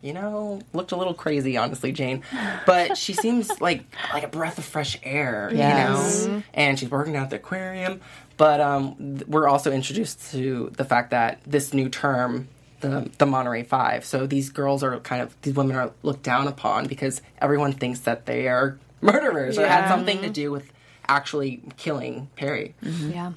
you 0.00 0.12
know, 0.12 0.60
looked 0.72 0.90
a 0.92 0.96
little 0.96 1.14
crazy, 1.14 1.56
honestly, 1.56 1.92
Jane. 1.92 2.22
But 2.66 2.96
she 2.96 3.12
seems 3.24 3.60
like 3.60 3.84
like 4.12 4.24
a 4.24 4.28
breath 4.28 4.58
of 4.58 4.64
fresh 4.64 4.98
air, 5.02 5.50
Yes. 5.54 6.24
you 6.24 6.32
know. 6.32 6.42
And 6.54 6.78
she's 6.78 6.88
working 6.90 7.16
out 7.16 7.24
at 7.24 7.30
the 7.30 7.36
aquarium. 7.36 8.00
But 8.36 8.60
um, 8.60 9.18
we're 9.28 9.46
also 9.46 9.70
introduced 9.70 10.32
to 10.32 10.72
the 10.76 10.84
fact 10.84 11.10
that 11.10 11.40
this 11.46 11.72
new 11.74 11.88
term. 11.88 12.48
The, 12.82 13.10
the 13.18 13.26
Monterey 13.26 13.62
Five. 13.62 14.04
So 14.04 14.26
these 14.26 14.50
girls 14.50 14.82
are 14.82 14.98
kind 15.00 15.22
of 15.22 15.34
these 15.42 15.54
women 15.54 15.76
are 15.76 15.92
looked 16.02 16.22
down 16.22 16.46
upon 16.48 16.86
because 16.86 17.22
everyone 17.38 17.72
thinks 17.72 18.00
that 18.00 18.26
they 18.26 18.48
are 18.48 18.78
murderers 19.00 19.56
or 19.58 19.66
had 19.66 19.88
something 19.88 20.20
to 20.22 20.28
do 20.28 20.50
with 20.50 20.70
actually 21.08 21.62
killing 21.76 22.28
Perry. 22.36 22.74
Mm-hmm. 22.82 23.10
yeah. 23.10 23.32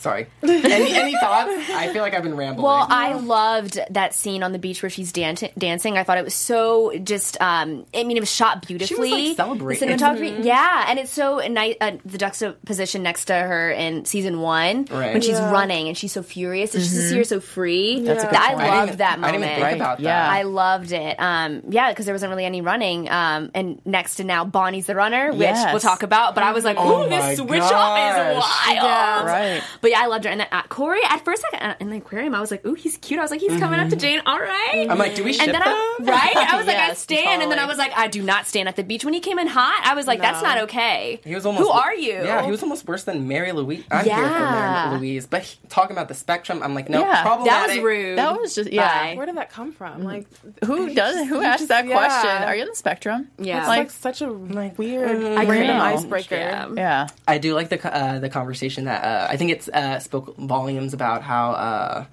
Sorry. 0.00 0.28
any, 0.42 0.94
any 0.94 1.12
thoughts? 1.18 1.50
I 1.70 1.92
feel 1.92 2.00
like 2.00 2.14
I've 2.14 2.22
been 2.22 2.34
rambling. 2.36 2.64
Well, 2.64 2.86
I 2.88 3.12
loved 3.12 3.78
that 3.90 4.14
scene 4.14 4.42
on 4.42 4.52
the 4.52 4.58
beach 4.58 4.82
where 4.82 4.88
she's 4.88 5.12
dancing. 5.12 5.50
Dancing, 5.58 5.98
I 5.98 6.04
thought 6.04 6.16
it 6.16 6.24
was 6.24 6.34
so 6.34 6.96
just. 6.98 7.38
Um, 7.38 7.84
I 7.94 8.04
mean, 8.04 8.16
it 8.16 8.20
was 8.20 8.32
shot 8.32 8.66
beautifully. 8.66 9.08
She 9.10 9.14
was 9.28 9.28
like 9.28 9.36
celebrating. 9.36 9.88
The 9.88 9.94
cinematography, 9.96 10.42
yeah, 10.44 10.86
and 10.88 10.98
it's 10.98 11.12
so 11.12 11.38
nice. 11.46 11.76
Uh, 11.82 11.98
the 12.06 12.16
juxtaposition 12.16 13.02
next 13.02 13.26
to 13.26 13.34
her 13.34 13.70
in 13.70 14.06
season 14.06 14.40
one 14.40 14.86
Right. 14.90 15.12
when 15.12 15.20
she's 15.20 15.32
Yeah. 15.38 15.50
running 15.50 15.88
and 15.88 15.98
she's 15.98 16.12
so 16.12 16.22
furious, 16.22 16.74
and 16.74 16.82
just 16.82 16.94
to 16.96 17.02
see 17.08 17.16
her 17.18 17.24
so 17.24 17.40
free. 17.40 18.00
That's 18.00 18.24
a 18.24 18.26
good 18.26 18.36
I 18.36 18.48
point. 18.54 18.60
I 18.62 18.68
loved 18.78 18.86
didn't- 18.92 18.98
that 19.00 19.12
I 19.12 19.16
moment. 19.16 19.32
didn't 19.34 19.44
even 19.44 19.54
think 19.56 19.62
Right. 19.64 19.76
about 19.76 19.98
that. 19.98 20.02
Yeah. 20.04 20.30
I 20.30 20.42
loved 20.44 20.92
it. 20.92 21.16
Um, 21.20 21.62
yeah, 21.68 21.90
because 21.90 22.06
there 22.06 22.14
wasn't 22.14 22.30
really 22.30 22.46
any 22.46 22.62
running. 22.62 23.10
Um, 23.10 23.50
and 23.54 23.80
next 23.84 24.16
to 24.16 24.24
now 24.24 24.44
Bonnie's 24.46 24.86
the 24.86 24.94
runner, 24.94 25.30
which 25.32 25.40
Yes. 25.40 25.72
we'll 25.72 25.80
talk 25.80 26.02
about. 26.02 26.34
But 26.34 26.44
I 26.44 26.52
was 26.52 26.64
like, 26.64 26.76
Oh 26.78 27.04
ooh, 27.04 27.10
my 27.10 27.28
this 27.28 27.38
switch 27.38 27.60
up 27.60 27.60
is 27.60 27.68
gosh. 27.70 28.66
wild. 28.66 28.76
Yeah. 28.76 29.24
Right. 29.26 29.62
But 29.82 29.89
yeah, 29.90 30.00
I 30.00 30.06
loved 30.06 30.24
her. 30.24 30.30
And 30.30 30.40
then 30.40 30.48
uh, 30.52 30.62
Corey, 30.64 31.00
at 31.08 31.24
first, 31.24 31.44
like, 31.52 31.62
uh, 31.62 31.74
in 31.80 31.90
the 31.90 31.98
aquarium, 31.98 32.34
I 32.34 32.40
was 32.40 32.50
like, 32.50 32.64
ooh, 32.66 32.74
he's 32.74 32.96
cute. 32.98 33.18
I 33.18 33.22
was 33.22 33.30
like, 33.30 33.40
he's 33.40 33.58
coming 33.58 33.80
up 33.80 33.88
to 33.90 33.96
Jane. 33.96 34.22
All 34.26 34.38
right. 34.38 34.86
I'm 34.88 34.98
like, 34.98 35.14
do 35.14 35.24
we 35.24 35.32
ship 35.32 35.42
and 35.42 35.54
then 35.54 35.62
I, 35.62 35.94
them? 35.98 36.06
right? 36.08 36.36
I 36.36 36.56
was 36.56 36.66
like, 36.66 36.76
I 36.76 36.90
Yes, 36.90 36.98
stand, 36.98 37.42
and 37.42 37.52
then 37.52 37.58
I 37.58 37.66
was 37.66 37.78
like, 37.78 37.92
I 37.96 38.08
do 38.08 38.22
not 38.22 38.46
stand 38.46 38.68
at 38.68 38.76
the 38.76 38.82
beach. 38.82 39.04
When 39.04 39.14
he 39.14 39.20
came 39.20 39.38
in 39.38 39.46
hot, 39.46 39.82
I 39.84 39.94
was 39.94 40.06
like, 40.06 40.20
that's 40.20 40.42
not 40.42 40.58
okay. 40.62 41.20
He 41.24 41.34
was 41.34 41.46
almost. 41.46 41.62
Who 41.62 41.70
are 41.70 41.94
you? 41.94 42.12
Yeah, 42.12 42.44
he 42.44 42.50
was 42.50 42.62
almost 42.62 42.86
worse 42.86 43.04
than 43.04 43.28
Mary 43.28 43.52
Louise. 43.52 43.84
I'm 43.90 44.04
here 44.04 44.16
for 44.16 44.22
Mary 44.22 44.98
Louise, 44.98 45.26
but 45.26 45.42
he, 45.42 45.58
talking 45.68 45.96
about 45.96 46.08
the 46.08 46.14
spectrum, 46.14 46.62
I'm 46.62 46.74
like, 46.74 46.88
no, 46.88 47.00
Yeah. 47.00 47.22
That 47.44 47.68
was 47.68 47.78
rude. 47.78 48.18
That 48.18 48.38
was 48.38 48.54
just 48.54 48.72
yeah. 48.72 49.10
Bye. 49.10 49.16
Where 49.16 49.26
did 49.26 49.36
that 49.36 49.50
come 49.50 49.72
from? 49.72 50.02
Like, 50.04 50.26
Who 50.64 50.94
does? 50.94 51.28
Who 51.28 51.36
you 51.36 51.42
asked 51.42 51.68
that 51.68 51.86
yeah. 51.86 51.96
question? 51.96 52.48
Are 52.48 52.54
you 52.54 52.62
on 52.62 52.68
the 52.68 52.76
spectrum? 52.76 53.28
Yeah. 53.38 53.58
it's 53.58 53.68
Like, 53.68 53.78
like, 53.78 53.90
such 53.90 54.20
a 54.22 54.30
like 54.30 54.78
weird, 54.78 55.08
I 55.08 55.44
random 55.44 55.80
icebreaker. 55.80 56.36
Yeah. 56.36 56.68
yeah. 56.76 57.08
I 57.26 57.38
do 57.38 57.54
like 57.54 57.68
the 57.68 57.94
uh, 57.94 58.18
the 58.18 58.28
conversation 58.28 58.84
that 58.84 59.04
uh, 59.04 59.26
I 59.30 59.36
think 59.36 59.50
it's 59.50 59.68
uh, 59.80 59.98
spoke 59.98 60.36
volumes 60.36 60.92
about 60.94 61.22
how. 61.22 61.50
Uh, 61.52 62.04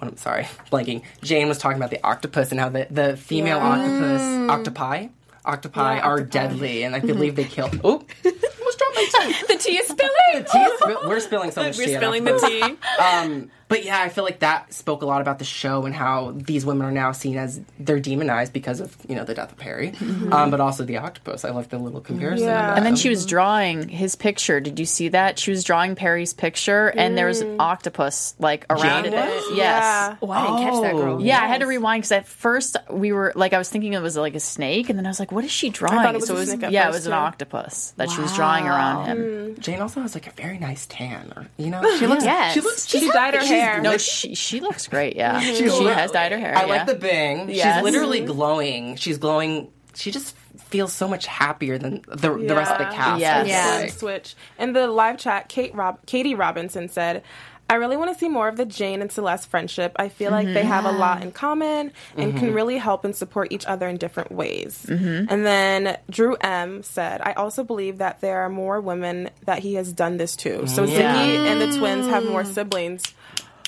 I'm 0.00 0.16
sorry, 0.16 0.44
blanking. 0.72 1.02
Jane 1.22 1.46
was 1.48 1.58
talking 1.58 1.76
about 1.76 1.90
the 1.90 2.04
octopus 2.04 2.50
and 2.50 2.58
how 2.58 2.68
the, 2.68 2.88
the 2.90 3.16
female 3.16 3.58
Yeah. 3.58 3.68
octopus, 3.68 4.50
octopi, 4.50 5.06
octopi 5.44 5.94
Yeah, 5.96 6.02
are 6.02 6.14
octopi. 6.14 6.30
deadly, 6.48 6.82
and 6.82 6.96
I 6.96 6.98
believe 6.98 7.36
they 7.36 7.44
kill. 7.44 7.70
Oh, 7.84 8.04
almost 8.24 8.78
dropped 8.78 8.96
my 8.96 9.08
tea. 9.12 9.34
the 9.48 9.58
tea 9.60 9.76
is 9.78 9.86
spilling. 9.86 10.10
the 10.34 10.48
Tea 10.52 10.58
is 10.58 10.80
we're 11.06 11.20
spilling 11.20 11.52
so 11.52 11.62
much 11.62 11.78
We're 11.78 11.86
tea. 11.86 11.94
spilling 11.94 12.24
the 12.24 12.36
tea. 12.38 12.62
Um, 13.00 13.50
but 13.72 13.86
yeah, 13.86 14.02
I 14.02 14.10
feel 14.10 14.22
like 14.22 14.40
that 14.40 14.70
spoke 14.74 15.00
a 15.00 15.06
lot 15.06 15.22
about 15.22 15.38
the 15.38 15.46
show 15.46 15.86
and 15.86 15.94
how 15.94 16.32
these 16.36 16.66
women 16.66 16.86
are 16.86 16.92
now 16.92 17.12
seen 17.12 17.38
as 17.38 17.58
they're 17.80 18.00
demonized 18.00 18.52
because 18.52 18.80
of 18.80 18.94
you 19.08 19.16
know 19.16 19.24
the 19.24 19.32
death 19.32 19.50
of 19.50 19.56
Perry, 19.56 19.92
mm-hmm. 19.92 20.30
um, 20.30 20.50
but 20.50 20.60
also 20.60 20.84
the 20.84 20.98
octopus. 20.98 21.42
I 21.42 21.52
love 21.52 21.70
the 21.70 21.78
little 21.78 22.02
comparison. 22.02 22.48
Yeah. 22.48 22.76
And 22.76 22.84
then 22.84 22.96
she 22.96 23.08
was 23.08 23.24
drawing 23.24 23.88
his 23.88 24.14
picture. 24.14 24.60
Did 24.60 24.78
you 24.78 24.84
see 24.84 25.08
that? 25.08 25.38
She 25.38 25.50
was 25.50 25.64
drawing 25.64 25.94
Perry's 25.94 26.34
picture, 26.34 26.88
and 26.88 27.16
there 27.16 27.26
was 27.26 27.40
an 27.40 27.56
mm. 27.56 27.60
octopus 27.60 28.34
like 28.38 28.66
around 28.68 29.04
Jane 29.04 29.14
it. 29.14 29.16
was? 29.16 29.44
Yes. 29.56 29.56
Yeah. 29.56 30.16
Oh, 30.20 30.30
I 30.30 30.46
didn't 30.46 30.70
catch 30.70 30.82
that 30.82 30.92
girl. 30.92 31.22
Yeah, 31.22 31.40
I 31.40 31.46
had 31.46 31.62
to 31.62 31.66
rewind 31.66 32.02
because 32.02 32.12
at 32.12 32.26
first 32.26 32.76
we 32.90 33.12
were 33.12 33.32
like, 33.34 33.54
I 33.54 33.58
was 33.58 33.70
thinking 33.70 33.94
it 33.94 34.02
was 34.02 34.18
like 34.18 34.34
a 34.34 34.40
snake, 34.40 34.90
and 34.90 34.98
then 34.98 35.06
I 35.06 35.08
was 35.08 35.18
like, 35.18 35.32
what 35.32 35.44
is 35.44 35.50
she 35.50 35.70
drawing? 35.70 36.14
it 36.14 36.14
was 36.14 36.26
so 36.26 36.34
a 36.34 36.36
it 36.36 36.40
was, 36.40 36.50
snake 36.50 36.64
at 36.64 36.72
yeah, 36.72 36.88
it 36.88 36.92
was 36.92 37.06
an 37.06 37.12
too. 37.12 37.16
octopus 37.16 37.94
that 37.96 38.10
she 38.10 38.20
was 38.20 38.34
drawing 38.34 38.66
around 38.66 39.06
him. 39.06 39.54
Hmm. 39.54 39.60
Jane 39.62 39.80
also 39.80 40.02
has 40.02 40.12
like 40.12 40.26
a 40.26 40.32
very 40.32 40.58
nice 40.58 40.86
tan, 40.86 41.32
or 41.34 41.48
you 41.56 41.70
know, 41.70 41.80
she 41.96 42.06
looks. 42.06 42.22
Yes. 42.22 42.52
She 42.52 42.60
looks. 42.60 42.86
She 42.86 43.10
dyed 43.10 43.32
her 43.32 43.40
she's 43.40 43.61
hair. 43.62 43.80
No, 43.80 43.96
she 43.96 44.34
she 44.34 44.60
looks 44.60 44.86
great. 44.88 45.16
Yeah, 45.16 45.40
she, 45.40 45.56
she's 45.56 45.78
has 45.78 46.10
dyed 46.10 46.32
her 46.32 46.38
hair. 46.38 46.56
I 46.56 46.62
yeah. 46.62 46.66
like 46.66 46.86
the 46.86 46.94
bang. 46.94 47.48
Yes. 47.48 47.76
She's 47.76 47.84
literally 47.84 48.18
mm-hmm. 48.18 48.32
glowing. 48.32 48.96
She's 48.96 49.18
glowing. 49.18 49.70
She 49.94 50.10
just 50.10 50.36
feels 50.58 50.92
so 50.92 51.06
much 51.06 51.26
happier 51.26 51.78
than 51.78 52.02
the 52.08 52.32
the 52.34 52.54
rest 52.54 52.72
of 52.72 52.78
the 52.78 52.94
cast. 52.94 53.20
Yes. 53.20 53.48
Yeah. 53.48 53.80
like. 53.82 53.92
switch. 53.92 54.34
In 54.58 54.72
the 54.72 54.86
live 54.86 55.18
chat, 55.18 55.48
Kate 55.48 55.74
Rob- 55.74 56.04
Katie 56.06 56.34
Robinson 56.34 56.88
said, 56.88 57.22
I 57.72 57.76
really 57.76 57.96
want 57.96 58.12
to 58.12 58.18
see 58.18 58.28
more 58.28 58.48
of 58.48 58.58
the 58.58 58.66
Jane 58.66 59.00
and 59.00 59.10
Celeste 59.10 59.48
friendship. 59.48 59.96
I 59.96 60.10
feel 60.10 60.30
like 60.30 60.46
they 60.46 60.62
have 60.62 60.84
a 60.84 60.92
lot 60.92 61.22
in 61.22 61.32
common 61.32 61.92
and 62.18 62.36
can 62.36 62.48
mm-hmm. 62.48 62.54
really 62.54 62.76
help 62.76 63.06
and 63.06 63.16
support 63.16 63.50
each 63.50 63.64
other 63.64 63.88
in 63.88 63.96
different 63.96 64.30
ways. 64.30 64.84
Mm-hmm. 64.86 65.32
And 65.32 65.46
then 65.46 65.96
Drew 66.10 66.36
M 66.42 66.82
said, 66.82 67.22
I 67.22 67.32
also 67.32 67.64
believe 67.64 67.96
that 67.96 68.20
there 68.20 68.40
are 68.40 68.50
more 68.50 68.78
women 68.82 69.30
that 69.46 69.60
he 69.60 69.74
has 69.74 69.90
done 69.90 70.18
this 70.18 70.36
to. 70.36 70.66
So 70.68 70.84
Yeah. 70.84 71.14
Ziggy 71.14 71.36
and 71.50 71.60
the 71.62 71.78
twins 71.78 72.08
have 72.08 72.26
more 72.26 72.44
siblings. 72.44 73.04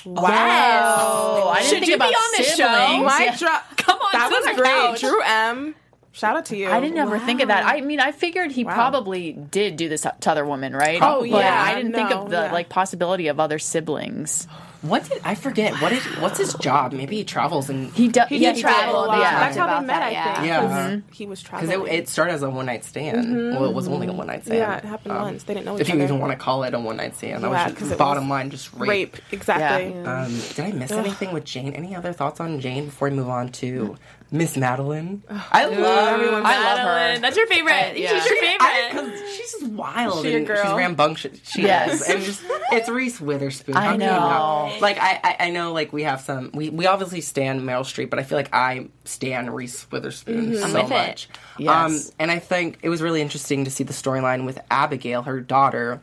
Wow. 0.07 1.49
I 1.55 1.59
didn't 1.61 1.71
Should 1.71 1.79
think 1.81 1.91
you 1.93 1.99
be 1.99 2.05
on 2.05 2.31
this 2.37 2.57
show? 2.57 2.67
siblings. 2.67 3.05
My 3.05 3.25
Yeah. 3.25 3.37
drop. 3.37 3.65
Come 3.77 3.99
on, 3.99 4.09
That 4.13 4.31
was 4.31 4.57
great. 4.57 4.65
couch. 4.71 5.01
Drew 5.01 5.23
M. 5.23 5.75
Shout 6.13 6.37
out 6.37 6.45
to 6.47 6.57
you. 6.57 6.71
I 6.71 6.79
didn't 6.79 6.99
ever 6.99 7.19
think 7.19 7.41
of 7.41 7.49
that. 7.49 7.67
I 7.67 7.81
mean, 7.81 7.99
I 7.99 8.13
figured 8.13 8.53
he 8.53 8.65
probably 8.65 9.33
did 9.33 9.77
do 9.77 9.89
this 9.89 10.03
to 10.21 10.31
other 10.31 10.45
women, 10.45 10.73
right? 10.75 11.01
Oh, 11.03 11.21
But 11.21 11.29
yeah, 11.29 11.61
I 11.67 11.75
didn't 11.75 11.93
think 11.93 12.13
of 12.13 12.31
the 12.31 12.37
yeah. 12.37 12.53
like 12.53 12.69
possibility 12.69 13.27
of 13.29 13.41
other 13.41 13.59
siblings. 13.59 14.47
What 14.85 15.09
did 15.09 15.23
I 15.25 15.35
forget? 15.35 15.81
What 15.81 15.93
is 15.93 16.05
what's 16.21 16.37
his 16.39 16.53
job? 16.55 16.93
Maybe 16.93 17.17
he 17.17 17.25
travels 17.25 17.71
and 17.71 17.91
He 17.93 18.09
does. 18.09 18.29
He 18.29 18.37
yeah, 18.37 18.53
did 18.53 18.61
travel 18.61 19.05
a 19.05 19.07
lot. 19.07 19.19
Yeah. 19.19 19.41
That's 19.41 19.57
how 19.57 19.67
Talked 19.67 19.81
they 19.81 19.87
met, 19.87 19.97
about 19.97 20.09
I 20.09 20.13
that, 20.15 20.35
think. 20.37 20.47
yeah. 20.47 20.61
'cause 20.61 20.71
Yeah. 20.93 21.01
He 21.11 21.27
was 21.27 21.43
because 21.43 21.67
traveling. 21.69 21.89
it, 21.89 21.99
it 22.01 22.09
started 22.09 22.33
as 22.35 22.43
a 22.43 22.51
one 22.51 22.67
night 22.67 22.85
stand. 22.85 23.25
Mm-hmm. 23.27 23.55
Well, 23.59 23.71
it 23.71 23.75
was 23.75 23.89
only 23.89 24.07
a 24.09 24.13
one 24.13 24.27
night 24.27 24.45
stand. 24.45 24.59
Yeah, 24.59 24.77
it 24.77 24.85
happened 24.85 25.13
um, 25.17 25.23
once. 25.23 25.45
They 25.45 25.55
didn't 25.55 25.65
know 25.67 25.79
If 25.79 25.89
you 25.89 25.95
other. 25.95 26.05
even 26.05 26.19
want 26.19 26.33
to 26.33 26.39
call 26.39 26.65
it 26.65 26.75
a 26.75 26.79
one 26.79 26.99
night 26.99 27.17
stand, 27.17 27.43
that 27.45 27.51
Yeah, 27.51 27.65
was 27.67 27.75
'cause 27.79 27.89
just 27.89 27.99
bottom 27.99 28.25
was 28.25 28.31
line, 28.31 28.51
just 28.51 28.73
rape. 28.75 28.89
rape. 28.89 29.17
Exactly. 29.33 29.95
Yeah. 29.95 30.23
Um, 30.25 30.39
did 30.55 30.61
I 30.61 30.73
miss 30.73 30.91
anything 30.93 31.33
with 31.33 31.45
Jane? 31.45 31.73
Any 31.73 31.95
other 31.97 32.13
thoughts 32.13 32.39
on 32.41 32.61
Jane 32.61 32.85
before 32.85 33.09
we 33.09 33.17
move 33.17 33.31
on 33.31 33.49
to 33.53 33.73
mm-hmm. 33.81 33.95
Miss 34.35 34.57
Madeline? 34.57 35.23
I 35.31 35.67
love 35.67 36.09
everyone's 36.09 36.45
I 36.45 36.59
love 36.59 36.79
her. 36.81 36.85
Madeline, 36.87 37.23
That's 37.23 37.37
your 37.37 37.47
favorite. 37.47 37.97
yeah. 37.97 38.15
She's 38.21 38.27
your 38.27 38.41
favorite. 38.41 38.89
because 38.91 39.31
she's 39.37 39.53
just 39.53 39.67
wild 39.69 40.23
She 40.25 40.31
your 40.31 40.39
and 40.39 40.47
girl? 40.49 40.63
she's 40.65 40.73
rambunctious. 40.73 41.39
She 41.45 41.63
Yes. 41.63 42.01
is, 42.03 42.09
and 42.11 42.25
just 42.25 42.43
it's 42.73 42.89
Reese 42.89 43.21
Witherspoon. 43.21 43.77
I 43.77 43.85
How 43.85 43.97
know. 43.97 44.77
Like 44.81 44.99
I, 44.99 45.21
I, 45.23 45.37
I 45.47 45.51
know, 45.51 45.73
like 45.73 45.93
we 45.93 46.03
have 46.03 46.21
some. 46.21 46.51
We, 46.53 46.69
we 46.69 46.87
obviously 46.87 47.21
stand 47.21 47.61
Meryl 47.61 47.83
Streep, 47.85 48.11
but 48.11 48.19
I 48.19 48.25
feel 48.25 48.37
like 48.37 48.53
I 48.53 48.89
stand 49.05 49.55
Reese 49.55 49.89
Witherspoon 49.93 50.57
so 50.57 50.67
with 50.67 50.75
it. 50.87 50.89
much. 50.91 51.29
Yes. 51.57 52.09
Um, 52.09 52.13
and 52.19 52.31
I 52.33 52.41
think 52.41 52.79
it 52.83 52.89
was 52.89 53.01
really 53.03 53.23
interesting 53.23 53.65
to 53.67 53.71
see 53.71 53.85
the 53.85 53.93
storyline 53.93 54.45
with 54.47 54.59
Abigail, 54.69 55.23
her 55.23 55.41
daughter, 55.41 56.03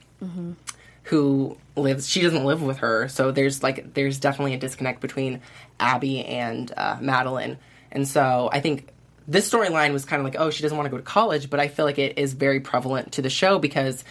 who 1.03 1.57
lives. 1.75 2.07
She 2.07 2.21
doesn't 2.21 2.45
live 2.45 2.61
with 2.61 2.77
her, 2.77 3.07
so 3.09 3.31
there's 3.31 3.61
like 3.61 3.93
there's 3.93 4.19
definitely 4.19 4.53
a 4.53 4.57
disconnect 4.57 5.01
between 5.01 5.41
Abby 5.81 6.23
and 6.23 6.71
uh, 6.77 6.97
Madeline. 7.01 7.57
And 7.91 8.07
so 8.07 8.49
I 8.51 8.59
think 8.61 8.87
this 9.27 9.49
storyline 9.49 9.93
was 9.93 10.05
kind 10.05 10.19
of 10.19 10.23
like, 10.25 10.35
oh, 10.39 10.49
she 10.49 10.61
doesn't 10.63 10.77
want 10.77 10.85
to 10.87 10.91
go 10.91 10.97
to 10.97 11.03
college, 11.03 11.49
but 11.49 11.59
I 11.59 11.67
feel 11.67 11.85
like 11.85 11.99
it 11.99 12.17
is 12.17 12.33
very 12.33 12.59
prevalent 12.59 13.13
to 13.13 13.21
the 13.21 13.29
show 13.29 13.59
because 13.59 14.03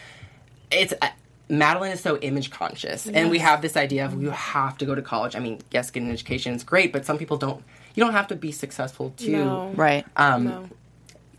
it's. 0.71 0.95
I- 1.01 1.12
Madeline 1.49 1.90
is 1.90 1.99
so 2.01 2.16
image 2.16 2.51
conscious, 2.53 3.09
and 3.09 3.29
we 3.29 3.40
have 3.40 3.61
this 3.61 3.77
idea 3.77 4.05
of 4.05 4.23
you 4.23 4.31
have 4.31 4.79
to 4.79 4.85
go 4.85 4.95
to 4.95 5.03
college. 5.03 5.35
I 5.35 5.40
mean, 5.40 5.59
yes, 5.73 5.90
getting 5.90 6.07
an 6.07 6.12
education 6.14 6.55
is 6.55 6.62
great, 6.62 6.93
but 6.93 7.05
some 7.05 7.19
people 7.19 7.38
don't. 7.38 7.64
You 7.97 8.05
don't 8.05 8.12
have 8.12 8.29
to 8.29 8.37
be 8.37 8.53
successful 8.53 9.12
to 9.16 9.31
No. 9.33 9.73
Right. 9.75 10.07
um, 10.16 10.45
No. 10.45 10.69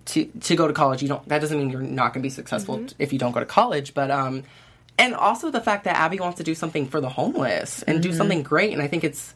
to 0.07 0.25
to 0.25 0.55
go 0.57 0.67
to 0.67 0.73
college. 0.73 1.01
You 1.01 1.07
don't. 1.07 1.25
That 1.29 1.39
doesn't 1.39 1.57
mean 1.57 1.69
you're 1.69 1.79
not 1.81 2.11
going 2.13 2.21
to 2.21 2.25
be 2.25 2.29
successful 2.29 2.85
t- 2.87 2.93
if 2.99 3.13
you 3.13 3.19
don't 3.19 3.31
go 3.31 3.39
to 3.39 3.45
college. 3.45 3.93
But 3.93 4.11
um, 4.11 4.43
and 4.99 5.13
also 5.15 5.49
the 5.49 5.61
fact 5.61 5.85
that 5.85 5.95
Abby 5.95 6.19
wants 6.19 6.39
to 6.39 6.43
do 6.43 6.55
something 6.55 6.87
for 6.87 6.99
the 6.99 7.07
homeless 7.07 7.81
and 7.83 8.03
do 8.03 8.11
something 8.11 8.43
great. 8.43 8.73
And 8.73 8.81
I 8.81 8.87
think 8.87 9.05
it's 9.05 9.33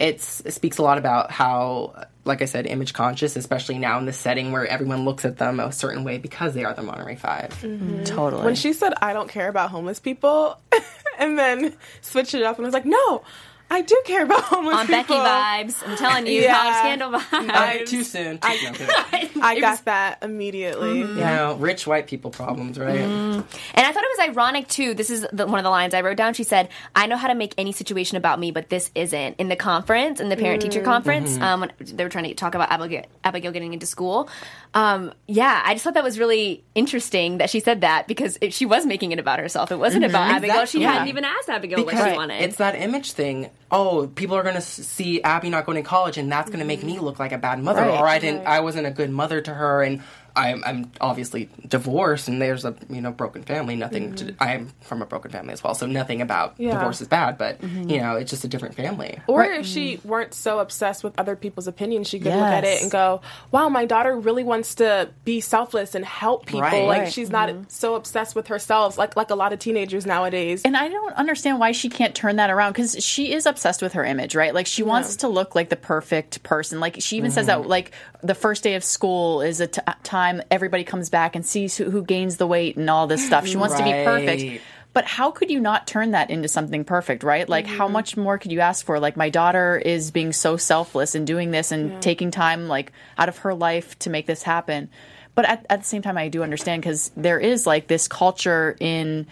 it's 0.00 0.40
it 0.40 0.54
speaks 0.54 0.78
a 0.78 0.82
lot 0.82 0.98
about 0.98 1.30
how, 1.30 2.06
like 2.26 2.42
I 2.42 2.46
said, 2.46 2.66
image 2.66 2.92
conscious, 2.92 3.36
especially 3.36 3.78
now 3.78 3.98
in 3.98 4.06
this 4.06 4.18
setting 4.18 4.52
where 4.52 4.66
everyone 4.66 5.04
looks 5.04 5.24
at 5.24 5.38
them 5.38 5.60
a 5.60 5.72
certain 5.72 6.04
way 6.04 6.18
because 6.18 6.54
they 6.54 6.64
are 6.64 6.74
the 6.74 6.82
Monterey 6.82 7.16
5 7.16 7.50
mm-hmm. 7.62 8.04
Totally. 8.04 8.44
When 8.44 8.54
she 8.54 8.72
said, 8.72 8.92
I 9.00 9.12
don't 9.12 9.28
care 9.28 9.48
about 9.48 9.70
homeless 9.70 10.00
people, 10.00 10.58
and 11.18 11.38
then 11.38 11.74
switched 12.00 12.34
it 12.34 12.42
up 12.42 12.56
and 12.56 12.64
was 12.64 12.74
like, 12.74 12.84
no, 12.84 13.22
I 13.68 13.82
do 13.82 14.00
care 14.04 14.22
about 14.22 14.40
homeless 14.44 14.76
On 14.76 14.86
people. 14.86 15.02
Becky 15.02 15.14
vibes. 15.14 15.82
I'm 15.86 15.96
telling 15.96 16.26
you, 16.26 16.40
Yeah. 16.42 16.54
college 16.56 16.76
scandal 16.76 17.10
vibes. 17.12 17.82
Uh, 17.82 17.84
too 17.84 18.04
soon. 18.04 18.38
Too, 18.38 18.48
no, 18.62 18.72
kidding. 18.72 19.42
I 19.42 19.58
got 19.60 19.84
that 19.86 20.18
immediately. 20.22 21.00
you 21.00 21.06
know, 21.14 21.56
rich 21.58 21.86
white 21.86 22.06
people 22.06 22.30
problems, 22.30 22.78
right? 22.78 22.98
And 23.00 23.44
I 23.74 23.92
thought 23.92 24.04
it 24.04 24.18
was 24.18 24.28
ironic 24.30 24.68
too. 24.68 24.94
This 24.94 25.10
is 25.10 25.26
the, 25.32 25.46
one 25.46 25.58
of 25.58 25.64
the 25.64 25.70
lines 25.70 25.94
I 25.94 26.00
wrote 26.00 26.16
down. 26.16 26.34
She 26.34 26.44
said, 26.44 26.68
"I 26.94 27.06
know 27.06 27.16
how 27.16 27.28
to 27.28 27.34
make 27.34 27.54
any 27.58 27.72
situation 27.72 28.16
about 28.16 28.38
me, 28.38 28.50
but 28.52 28.68
this 28.68 28.90
isn't." 28.94 29.36
In 29.38 29.48
the 29.48 29.56
conference, 29.56 30.20
in 30.20 30.28
the 30.28 30.36
parent 30.36 30.62
teacher 30.62 30.80
conference, 30.82 31.36
um, 31.38 31.60
when 31.60 31.72
they 31.80 32.04
were 32.04 32.10
trying 32.10 32.24
to 32.24 32.34
talk 32.34 32.54
about 32.54 32.70
Abigail, 32.70 33.04
Abigail 33.24 33.52
getting 33.52 33.72
into 33.72 33.86
school. 33.86 34.28
Um, 34.74 35.12
yeah, 35.26 35.62
I 35.64 35.74
just 35.74 35.84
thought 35.84 35.94
that 35.94 36.04
was 36.04 36.18
really 36.18 36.62
interesting 36.74 37.38
that 37.38 37.48
she 37.50 37.60
said 37.60 37.80
that 37.80 38.06
because 38.06 38.36
it, 38.40 38.52
she 38.52 38.66
was 38.66 38.84
making 38.86 39.12
it 39.12 39.18
about 39.18 39.38
herself. 39.38 39.72
It 39.72 39.78
wasn't 39.78 40.04
about 40.04 40.30
Abigail. 40.30 40.66
She 40.66 40.78
Exactly. 40.78 40.84
hadn't 40.86 41.08
even 41.08 41.24
asked 41.24 41.48
Abigail 41.48 41.84
what 41.84 41.94
she 41.96 42.16
wanted. 42.16 42.42
it's 42.42 42.56
that 42.56 42.74
image 42.76 43.12
thing. 43.12 43.50
Oh, 43.70 44.06
people 44.14 44.36
are 44.36 44.42
going 44.44 44.54
to 44.54 44.60
see 44.60 45.20
Abby 45.22 45.50
not 45.50 45.66
going 45.66 45.76
to 45.76 45.88
college, 45.88 46.18
and 46.18 46.30
that's 46.30 46.48
going 46.48 46.60
to 46.60 46.64
make 46.64 46.84
me 46.84 46.96
mm-hmm. 46.96 47.04
look 47.04 47.18
like 47.18 47.32
a 47.32 47.38
bad 47.38 47.60
mother, 47.62 47.82
Right. 47.82 48.00
or 48.00 48.06
I 48.06 48.18
didn't, 48.20 48.46
I 48.46 48.60
wasn't 48.60 48.86
a 48.86 48.92
good 48.92 49.10
mother 49.10 49.40
to 49.40 49.52
her, 49.52 49.82
and 49.82 50.02
I'm, 50.36 50.62
I'm 50.64 50.92
obviously 51.00 51.48
divorced, 51.66 52.28
and 52.28 52.40
there's 52.40 52.64
a 52.64 52.74
you 52.90 53.00
know 53.00 53.10
broken 53.10 53.42
family. 53.42 53.74
Nothing. 53.76 54.14
To, 54.16 54.24
mm-hmm. 54.26 54.42
I'm 54.42 54.68
from 54.82 55.02
a 55.02 55.06
broken 55.06 55.30
family 55.30 55.52
as 55.52 55.64
well, 55.64 55.74
so 55.74 55.86
nothing 55.86 56.20
about 56.20 56.54
Yeah. 56.58 56.74
divorce 56.74 57.00
is 57.00 57.08
bad, 57.08 57.38
but 57.38 57.60
mm-hmm. 57.60 57.88
you 57.90 58.00
know 58.00 58.16
it's 58.16 58.30
just 58.30 58.44
a 58.44 58.48
different 58.48 58.74
family. 58.74 59.18
Or 59.26 59.44
if 59.44 59.66
she 59.66 59.96
mm-hmm. 59.96 60.08
weren't 60.08 60.34
so 60.34 60.58
obsessed 60.58 61.02
with 61.02 61.18
other 61.18 61.36
people's 61.36 61.66
opinions, 61.66 62.08
she 62.08 62.18
could 62.18 62.32
look 62.32 62.42
at 62.42 62.64
it 62.64 62.82
and 62.82 62.90
go, 62.90 63.22
"Wow, 63.50 63.68
my 63.68 63.86
daughter 63.86 64.16
really 64.16 64.44
wants 64.44 64.76
to 64.76 65.08
be 65.24 65.40
selfless 65.40 65.94
and 65.94 66.04
help 66.04 66.46
people. 66.46 66.60
Right. 66.60 66.86
Like 66.86 67.02
Right. 67.02 67.12
she's 67.12 67.30
not 67.30 67.50
so 67.68 67.94
obsessed 67.94 68.34
with 68.34 68.48
herself, 68.48 68.98
like 68.98 69.16
like 69.16 69.30
a 69.30 69.34
lot 69.34 69.52
of 69.52 69.58
teenagers 69.58 70.06
nowadays." 70.06 70.62
And 70.64 70.76
I 70.76 70.88
don't 70.88 71.14
understand 71.14 71.58
why 71.58 71.72
she 71.72 71.88
can't 71.88 72.14
turn 72.14 72.36
that 72.36 72.50
around 72.50 72.72
because 72.72 73.02
she 73.04 73.32
is 73.32 73.46
obsessed 73.46 73.82
with 73.82 73.94
her 73.94 74.04
image, 74.04 74.34
right? 74.34 74.54
Like 74.54 74.66
she 74.66 74.82
wants 74.82 75.16
to 75.16 75.28
look 75.28 75.54
like 75.54 75.70
the 75.70 75.76
perfect 75.76 76.42
person. 76.42 76.80
Like 76.80 76.96
she 77.00 77.16
even 77.16 77.30
says 77.30 77.46
that, 77.46 77.66
like 77.66 77.92
the 78.26 78.34
first 78.34 78.62
day 78.62 78.74
of 78.74 78.84
school 78.84 79.42
is 79.42 79.60
a 79.60 79.66
t- 79.66 79.80
time 80.02 80.42
everybody 80.50 80.84
comes 80.84 81.10
back 81.10 81.36
and 81.36 81.44
sees 81.44 81.76
who, 81.76 81.90
who 81.90 82.02
gains 82.02 82.36
the 82.36 82.46
weight 82.46 82.76
and 82.76 82.88
all 82.88 83.06
this 83.06 83.24
stuff. 83.24 83.46
She 83.46 83.56
wants 83.56 83.76
to 83.76 83.84
be 83.84 83.92
perfect. 83.92 84.62
But 84.92 85.04
how 85.04 85.30
could 85.30 85.50
you 85.50 85.60
not 85.60 85.86
turn 85.86 86.12
that 86.12 86.30
into 86.30 86.48
something 86.48 86.82
perfect, 86.82 87.22
right? 87.22 87.46
Like, 87.46 87.66
how 87.66 87.84
mm-hmm. 87.84 87.92
much 87.92 88.16
more 88.16 88.38
could 88.38 88.50
you 88.50 88.60
ask 88.60 88.86
for? 88.86 88.98
Like, 88.98 89.14
my 89.14 89.28
daughter 89.28 89.76
is 89.76 90.10
being 90.10 90.32
so 90.32 90.56
selfless 90.56 91.14
and 91.14 91.26
doing 91.26 91.50
this 91.50 91.70
and 91.70 92.00
taking 92.00 92.30
time, 92.30 92.66
like, 92.66 92.92
out 93.18 93.28
of 93.28 93.36
her 93.38 93.52
life 93.52 93.98
to 93.98 94.10
make 94.10 94.26
this 94.26 94.42
happen. 94.42 94.88
But 95.34 95.44
at, 95.44 95.66
at 95.68 95.80
the 95.80 95.86
same 95.86 96.00
time, 96.00 96.16
I 96.16 96.28
do 96.28 96.42
understand 96.42 96.80
because 96.80 97.10
there 97.14 97.38
is 97.38 97.66
like 97.66 97.86
this 97.86 98.08
culture 98.08 98.74
in 98.80 99.26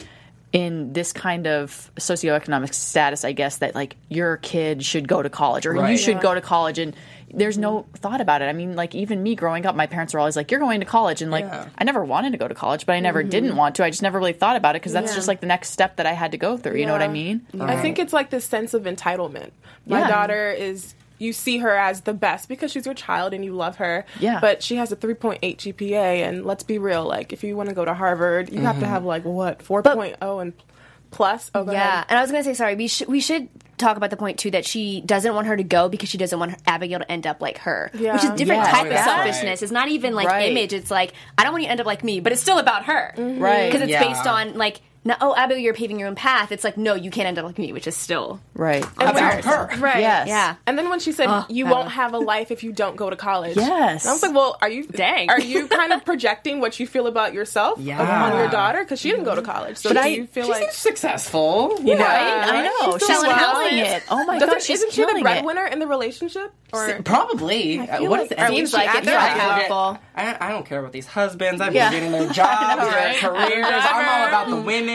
in 0.55 0.93
this 0.93 1.13
kind 1.13 1.49
of 1.49 1.91
socioeconomic 1.97 2.73
status, 2.73 3.25
I 3.25 3.33
guess, 3.33 3.57
that 3.59 3.75
like 3.75 3.97
your 4.09 4.37
kid 4.37 4.85
should 4.85 5.09
go 5.09 5.21
to 5.21 5.29
college 5.29 5.67
or 5.67 5.75
you 5.75 5.81
Right. 5.81 5.99
should 5.99 6.21
go 6.21 6.33
to 6.33 6.41
college 6.41 6.79
and 6.79 6.95
there's 7.37 7.59
no 7.59 7.87
thought 7.97 8.21
about 8.21 8.41
it. 8.41 8.45
I 8.45 8.53
mean, 8.53 8.77
like 8.77 8.95
even 8.95 9.21
me 9.21 9.35
growing 9.35 9.67
up, 9.67 9.75
my 9.75 9.89
parents 9.89 10.15
were 10.15 10.21
always 10.21 10.37
like, 10.37 10.53
"You're 10.53 10.61
going 10.61 10.79
to 10.79 10.87
college," 10.87 11.21
and 11.23 11.33
like 11.33 11.45
Yeah. 11.45 11.67
I 11.77 11.83
never 11.83 12.05
wanted 12.05 12.31
to 12.31 12.39
go 12.39 12.47
to 12.47 12.55
college, 12.55 12.87
but 12.87 12.93
I 12.93 13.01
never 13.01 13.23
mm-hmm. 13.23 13.31
didn't 13.31 13.57
want 13.57 13.75
to. 13.75 13.85
I 13.85 13.91
just 13.91 14.03
never 14.03 14.17
really 14.21 14.33
thought 14.33 14.55
about 14.55 14.77
it 14.77 14.83
because 14.83 14.93
that's 14.93 15.11
Yeah. 15.11 15.17
just 15.17 15.27
like 15.27 15.41
the 15.41 15.49
next 15.49 15.71
step 15.71 15.97
that 15.97 16.07
I 16.07 16.13
had 16.13 16.31
to 16.31 16.39
go 16.39 16.57
through. 16.57 16.77
You 16.79 16.87
know 16.87 16.93
what 16.93 17.03
I 17.03 17.07
Yeah. 17.07 17.11
mean? 17.11 17.41
I 17.61 17.75
think 17.83 17.99
it's 17.99 18.13
like 18.13 18.31
this 18.31 18.45
sense 18.45 18.75
of 18.75 18.85
entitlement. 18.85 19.51
My 19.87 19.99
Yeah. 19.99 20.09
daughter 20.09 20.53
is 20.53 20.95
you 21.25 21.33
see 21.33 21.59
her 21.59 21.77
as 21.77 22.03
the 22.03 22.15
best 22.15 22.49
because 22.49 22.71
she's 22.71 22.85
your 22.87 22.95
child 22.95 23.33
and 23.35 23.45
you 23.45 23.53
love 23.53 23.77
her. 23.77 24.05
Yeah. 24.21 24.39
But 24.41 24.63
she 24.63 24.77
has 24.77 24.93
a 24.93 24.97
3.8 24.97 25.41
GPA 25.41 26.27
and 26.29 26.45
let's 26.45 26.63
be 26.63 26.79
real, 26.79 27.05
like 27.05 27.33
if 27.33 27.43
you 27.43 27.57
want 27.57 27.71
to 27.71 27.75
go 27.75 27.85
to 27.85 27.95
Harvard, 27.95 28.51
you 28.53 28.61
have 28.61 28.77
to 28.77 28.83
mm-hmm. 28.83 28.91
have 28.93 29.05
like 29.05 29.25
what, 29.25 29.59
4.0 29.61 30.43
and 30.43 30.53
plus? 31.11 31.51
Oh, 31.55 31.65
Yeah, 31.71 31.73
ahead. 31.73 32.07
and 32.11 32.19
I 32.19 32.23
was 32.23 32.31
gonna 32.31 32.45
say 32.45 32.55
sorry. 32.55 32.75
We 32.75 32.89
should 32.89 33.09
we 33.09 33.21
should 33.21 33.49
talk 33.77 33.97
about 33.97 34.11
the 34.11 34.17
point 34.17 34.39
too 34.39 34.51
that 34.53 34.65
she 34.65 35.01
doesn't 35.01 35.35
want 35.35 35.47
her 35.49 35.57
to 35.57 35.65
go 35.65 35.89
because 35.89 36.09
she 36.09 36.19
doesn't 36.19 36.39
want 36.39 36.55
Abigail 36.67 37.01
to 37.01 37.11
end 37.11 37.27
up 37.27 37.41
like 37.41 37.59
her, 37.59 37.91
Yeah. 37.95 38.15
which 38.15 38.25
is 38.25 38.31
different 38.31 38.63
Yes. 38.63 38.71
type 38.71 38.83
Oh, 38.85 38.87
of 38.87 38.93
that's 38.93 39.05
selfishness. 39.05 39.45
right. 39.45 39.63
It's 39.63 39.73
not 39.73 39.89
even 39.89 40.15
like 40.15 40.29
Right. 40.29 40.51
image. 40.51 40.73
It's 40.73 40.91
like 40.91 41.13
I 41.39 41.43
don't 41.45 41.53
want 41.53 41.63
you 41.63 41.69
to 41.69 41.73
end 41.73 41.81
up 41.81 41.87
like 41.87 42.05
me, 42.05 42.21
but 42.21 42.33
it's 42.33 42.41
still 42.43 42.59
about 42.59 42.85
her, 42.85 43.15
mm-hmm. 43.17 43.41
Right. 43.43 43.67
Because 43.67 43.83
it's 43.83 43.91
Yeah. 43.93 44.03
based 44.09 44.27
on 44.27 44.55
like. 44.55 44.81
No, 45.07 45.15
oh, 45.21 45.35
Abigail, 45.37 45.63
you're 45.63 45.75
paving 45.75 45.99
your 45.99 46.09
own 46.09 46.15
path. 46.15 46.51
It's 46.51 46.65
like, 46.65 46.79
no, 46.79 46.95
you 46.95 47.11
can't 47.11 47.27
end 47.29 47.39
up 47.39 47.45
like 47.45 47.59
me, 47.59 47.73
which 47.75 47.87
is 47.87 47.95
still 47.97 48.41
Right. 48.55 48.83
About 48.97 49.45
her. 49.45 49.69
Right. 49.79 50.01
Yes. 50.01 50.29
yeah. 50.29 50.57
And 50.67 50.79
then 50.79 50.89
when 50.89 50.99
she 51.01 51.13
said 51.13 51.29
you 51.51 51.67
Abba. 51.67 51.75
won't 51.75 51.91
have 51.91 52.15
a 52.15 52.19
life 52.19 52.51
if 52.51 52.65
you 52.65 52.73
don't 52.73 52.97
go 52.97 53.11
to 53.11 53.17
college. 53.17 53.57
Yes. 53.57 54.05
And 54.05 54.11
I 54.11 54.13
was 54.15 54.23
like, 54.23 54.35
well, 54.35 54.57
are 54.63 54.71
you 54.71 54.87
Dang. 54.87 55.29
Are 55.29 55.41
you 55.41 55.69
kind 55.69 55.93
of 55.93 56.05
projecting 56.07 56.61
what 56.61 56.81
you 56.81 56.87
feel 56.87 57.07
about 57.07 57.35
yourself 57.35 57.79
Yeah. 57.81 58.01
on 58.01 58.39
your 58.39 58.49
daughter 58.49 58.81
because 58.83 58.99
she 59.01 59.11
didn't 59.11 59.25
go 59.25 59.35
to 59.35 59.43
college? 59.43 59.77
So 59.77 59.91
But 59.91 59.95
do 59.95 60.01
I- 60.01 60.07
you 60.07 60.27
feel 60.27 60.45
She 60.47 60.51
like 60.53 60.63
seems 60.63 60.77
successful, 60.77 61.75
you 61.81 61.95
know. 61.97 62.01
Yeah. 62.01 62.47
I 62.49 62.63
know. 62.63 62.99
She's 62.99 63.07
She's 63.09 63.23
killing 63.23 63.79
it. 63.79 64.03
Oh 64.11 64.25
my 64.25 64.39
Doesn't- 64.39 64.55
gosh, 64.55 64.65
she's 64.65 64.79
isn't 64.79 64.93
she 64.93 65.03
the 65.03 65.07
killing 65.09 65.21
it. 65.21 65.25
breadwinner 65.25 65.67
in 65.67 65.81
the 65.81 65.87
relationship? 65.87 66.53
Or 66.73 67.01
Probably. 67.05 67.79
Uh, 67.79 67.99
feel 67.99 68.11
what 68.11 68.21
like- 68.21 68.33
it? 68.33 68.49
Seems 68.49 68.73
like 68.73 68.89
it. 68.89 68.97
acts 68.97 69.07
Very 69.07 69.39
powerful. 69.41 69.99
I, 70.17 70.37
I 70.41 70.51
don't 70.51 70.65
care 70.67 70.81
about 70.81 70.93
these 70.93 71.07
husbands. 71.07 71.61
I've 71.61 71.73
been 71.73 71.91
getting 71.93 72.13
their 72.13 72.29
jobs, 72.33 72.89
their 72.91 73.15
careers. 73.15 73.67
I'm 73.71 74.09
all 74.09 74.29
about 74.29 74.49
the 74.49 74.57
women, 74.57 74.94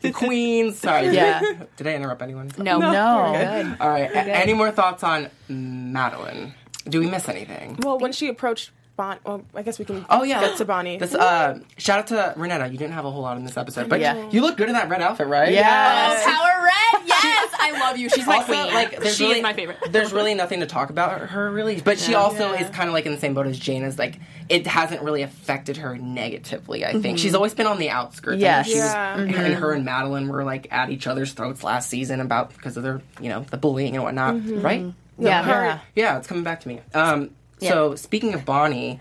the 0.00 0.12
queens. 0.12 0.78
Sorry. 0.78 1.08
Yeah. 1.10 1.40
Did 1.76 1.86
I 1.86 1.94
interrupt 1.94 2.22
anyone? 2.22 2.50
No, 2.58 2.78
No. 2.78 3.76
All 3.80 3.88
right. 3.88 4.10
A- 4.10 4.36
any 4.36 4.54
more 4.54 4.70
thoughts 4.70 5.02
on 5.04 5.28
Madeline? 5.48 6.54
Do 6.88 6.98
we 7.00 7.06
miss 7.08 7.28
anything? 7.28 7.78
well, 7.82 7.98
when 7.98 8.12
she 8.12 8.28
approached 8.28 8.70
Bon, 9.02 9.18
well, 9.24 9.42
I 9.52 9.62
guess 9.62 9.80
we 9.80 9.84
can. 9.84 10.06
Oh 10.08 10.22
yeah, 10.22 10.40
get 10.40 10.58
to 10.58 10.64
Bonnie. 10.64 10.96
This, 10.96 11.12
uh, 11.12 11.58
shout 11.76 11.98
out 11.98 12.06
to 12.08 12.34
Renata. 12.38 12.68
You 12.70 12.78
didn't 12.78 12.92
have 12.94 13.04
a 13.04 13.10
whole 13.10 13.22
lot 13.22 13.36
in 13.36 13.44
this 13.44 13.56
episode, 13.56 13.88
but 13.88 13.98
Yeah. 13.98 14.30
you 14.30 14.42
look 14.42 14.56
good 14.56 14.68
in 14.68 14.74
that 14.74 14.88
red 14.88 15.02
outfit, 15.02 15.26
right? 15.26 15.50
Yes. 15.52 16.24
Power 16.24 16.62
Red. 16.64 17.08
Yes, 17.08 17.52
I 17.58 17.80
love 17.80 17.96
you. 17.98 18.08
She's 18.08 18.24
my 18.28 18.36
Also, 18.36 18.46
queen. 18.52 18.72
like, 18.72 19.00
there's 19.00 19.16
she 19.16 19.24
really, 19.24 19.36
is 19.38 19.42
my 19.42 19.54
favorite. 19.54 19.78
There's 19.90 20.12
really 20.12 20.34
nothing 20.34 20.60
to 20.60 20.66
talk 20.66 20.90
about 20.90 21.20
her, 21.20 21.50
really. 21.50 21.80
But 21.80 21.98
she 21.98 22.14
also 22.14 22.52
is 22.52 22.70
kind 22.70 22.88
of 22.88 22.94
like 22.94 23.04
in 23.06 23.12
the 23.12 23.18
same 23.18 23.34
boat 23.34 23.48
as 23.48 23.58
Jane. 23.58 23.82
Is 23.82 23.98
like 23.98 24.20
it 24.48 24.68
hasn't 24.68 25.02
really 25.02 25.22
affected 25.22 25.78
her 25.78 25.98
negatively. 25.98 26.84
I 26.86 26.92
think 27.00 27.18
she's 27.18 27.34
always 27.34 27.54
been 27.54 27.66
on 27.66 27.78
the 27.80 27.90
outskirts. 27.90 28.36
I 28.36 28.38
know 28.38 28.40
Yes. 28.46 28.66
she 28.68 28.74
was- 28.74 28.84
Yeah. 28.94 29.18
and 29.18 29.54
her 29.54 29.72
and 29.72 29.84
Madeline 29.84 30.28
were 30.28 30.44
like 30.44 30.68
at 30.70 30.90
each 30.90 31.08
other's 31.08 31.32
throats 31.32 31.64
last 31.64 31.90
season 31.90 32.20
about 32.20 32.54
because 32.54 32.76
of 32.76 32.84
their 32.84 33.00
you 33.20 33.30
know 33.30 33.44
the 33.50 33.56
bullying 33.56 33.96
and 33.96 34.04
whatnot, 34.04 34.36
right? 34.62 34.84
Yeah. 35.18 35.44
Yeah. 35.46 35.78
Yeah, 35.96 36.18
it's 36.18 36.28
coming 36.28 36.44
back 36.44 36.60
to 36.60 36.68
me. 36.68 36.80
Um, 36.94 37.30
So 37.68 37.94
speaking 37.96 38.34
of 38.34 38.44
Bonnie, 38.44 39.00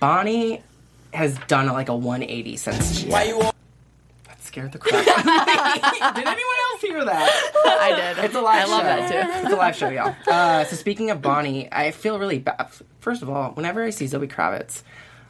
Bonnie 0.00 0.62
has 1.12 1.38
done 1.46 1.66
like 1.68 1.88
a 1.88 1.94
180 1.96 2.56
since 2.56 2.98
she. 3.00 3.08
Why 3.08 3.24
you? 3.24 3.40
all- 3.40 3.54
That 4.26 4.42
scared 4.42 4.72
the 4.72 4.78
crap. 4.78 5.06
out 5.06 5.18
of 5.18 5.24
me. 5.92 6.00
Did 6.22 6.26
anyone 6.26 6.56
else 6.72 6.80
hear 6.80 7.04
that? 7.04 7.52
I 7.66 8.14
did. 8.14 8.24
It's 8.24 8.34
a 8.34 8.40
live 8.40 8.66
I 8.68 8.70
love 8.70 8.84
that 8.84 9.10
too. 9.10 9.42
It's 9.44 9.52
a 9.52 9.56
live 9.56 9.76
show, 9.76 9.88
y'all. 9.88 10.14
Uh, 10.26 10.64
so 10.64 10.76
speaking 10.76 11.10
of 11.10 11.20
Bonnie, 11.22 11.68
I 11.72 11.90
feel 11.90 12.18
really 12.18 12.38
bad. 12.38 12.68
First 13.00 13.22
of 13.22 13.28
all, 13.30 13.50
whenever 13.52 13.82
I 13.82 13.90
see 13.90 14.06
Zoe 14.06 14.26
Kravitz, 14.28 14.82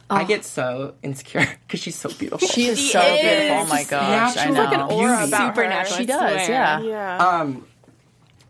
I 0.09 0.23
get 0.25 0.45
so 0.45 0.93
insecure 1.01 1.47
because 1.67 1.79
she's 1.79 1.95
so 1.95 2.09
beautiful. 2.09 2.47
She 2.47 2.65
is 2.67 2.79
She 2.79 2.91
so 2.91 3.01
is. 3.01 3.21
beautiful. 3.21 3.57
Oh 3.57 3.65
my 3.65 3.83
gosh. 3.83 4.37
I 4.37 4.45
She's 4.45 4.53
know. 4.55 4.63
like 4.63 4.73
an 4.73 4.81
aura 4.81 5.17
beauty. 5.17 5.27
about 5.29 5.55
Supernatural. 5.55 5.95
her. 5.95 6.01
she 6.01 6.05
does. 6.05 6.49
Yeah. 6.49 6.81
Yeah. 6.81 7.17
Um, 7.17 7.65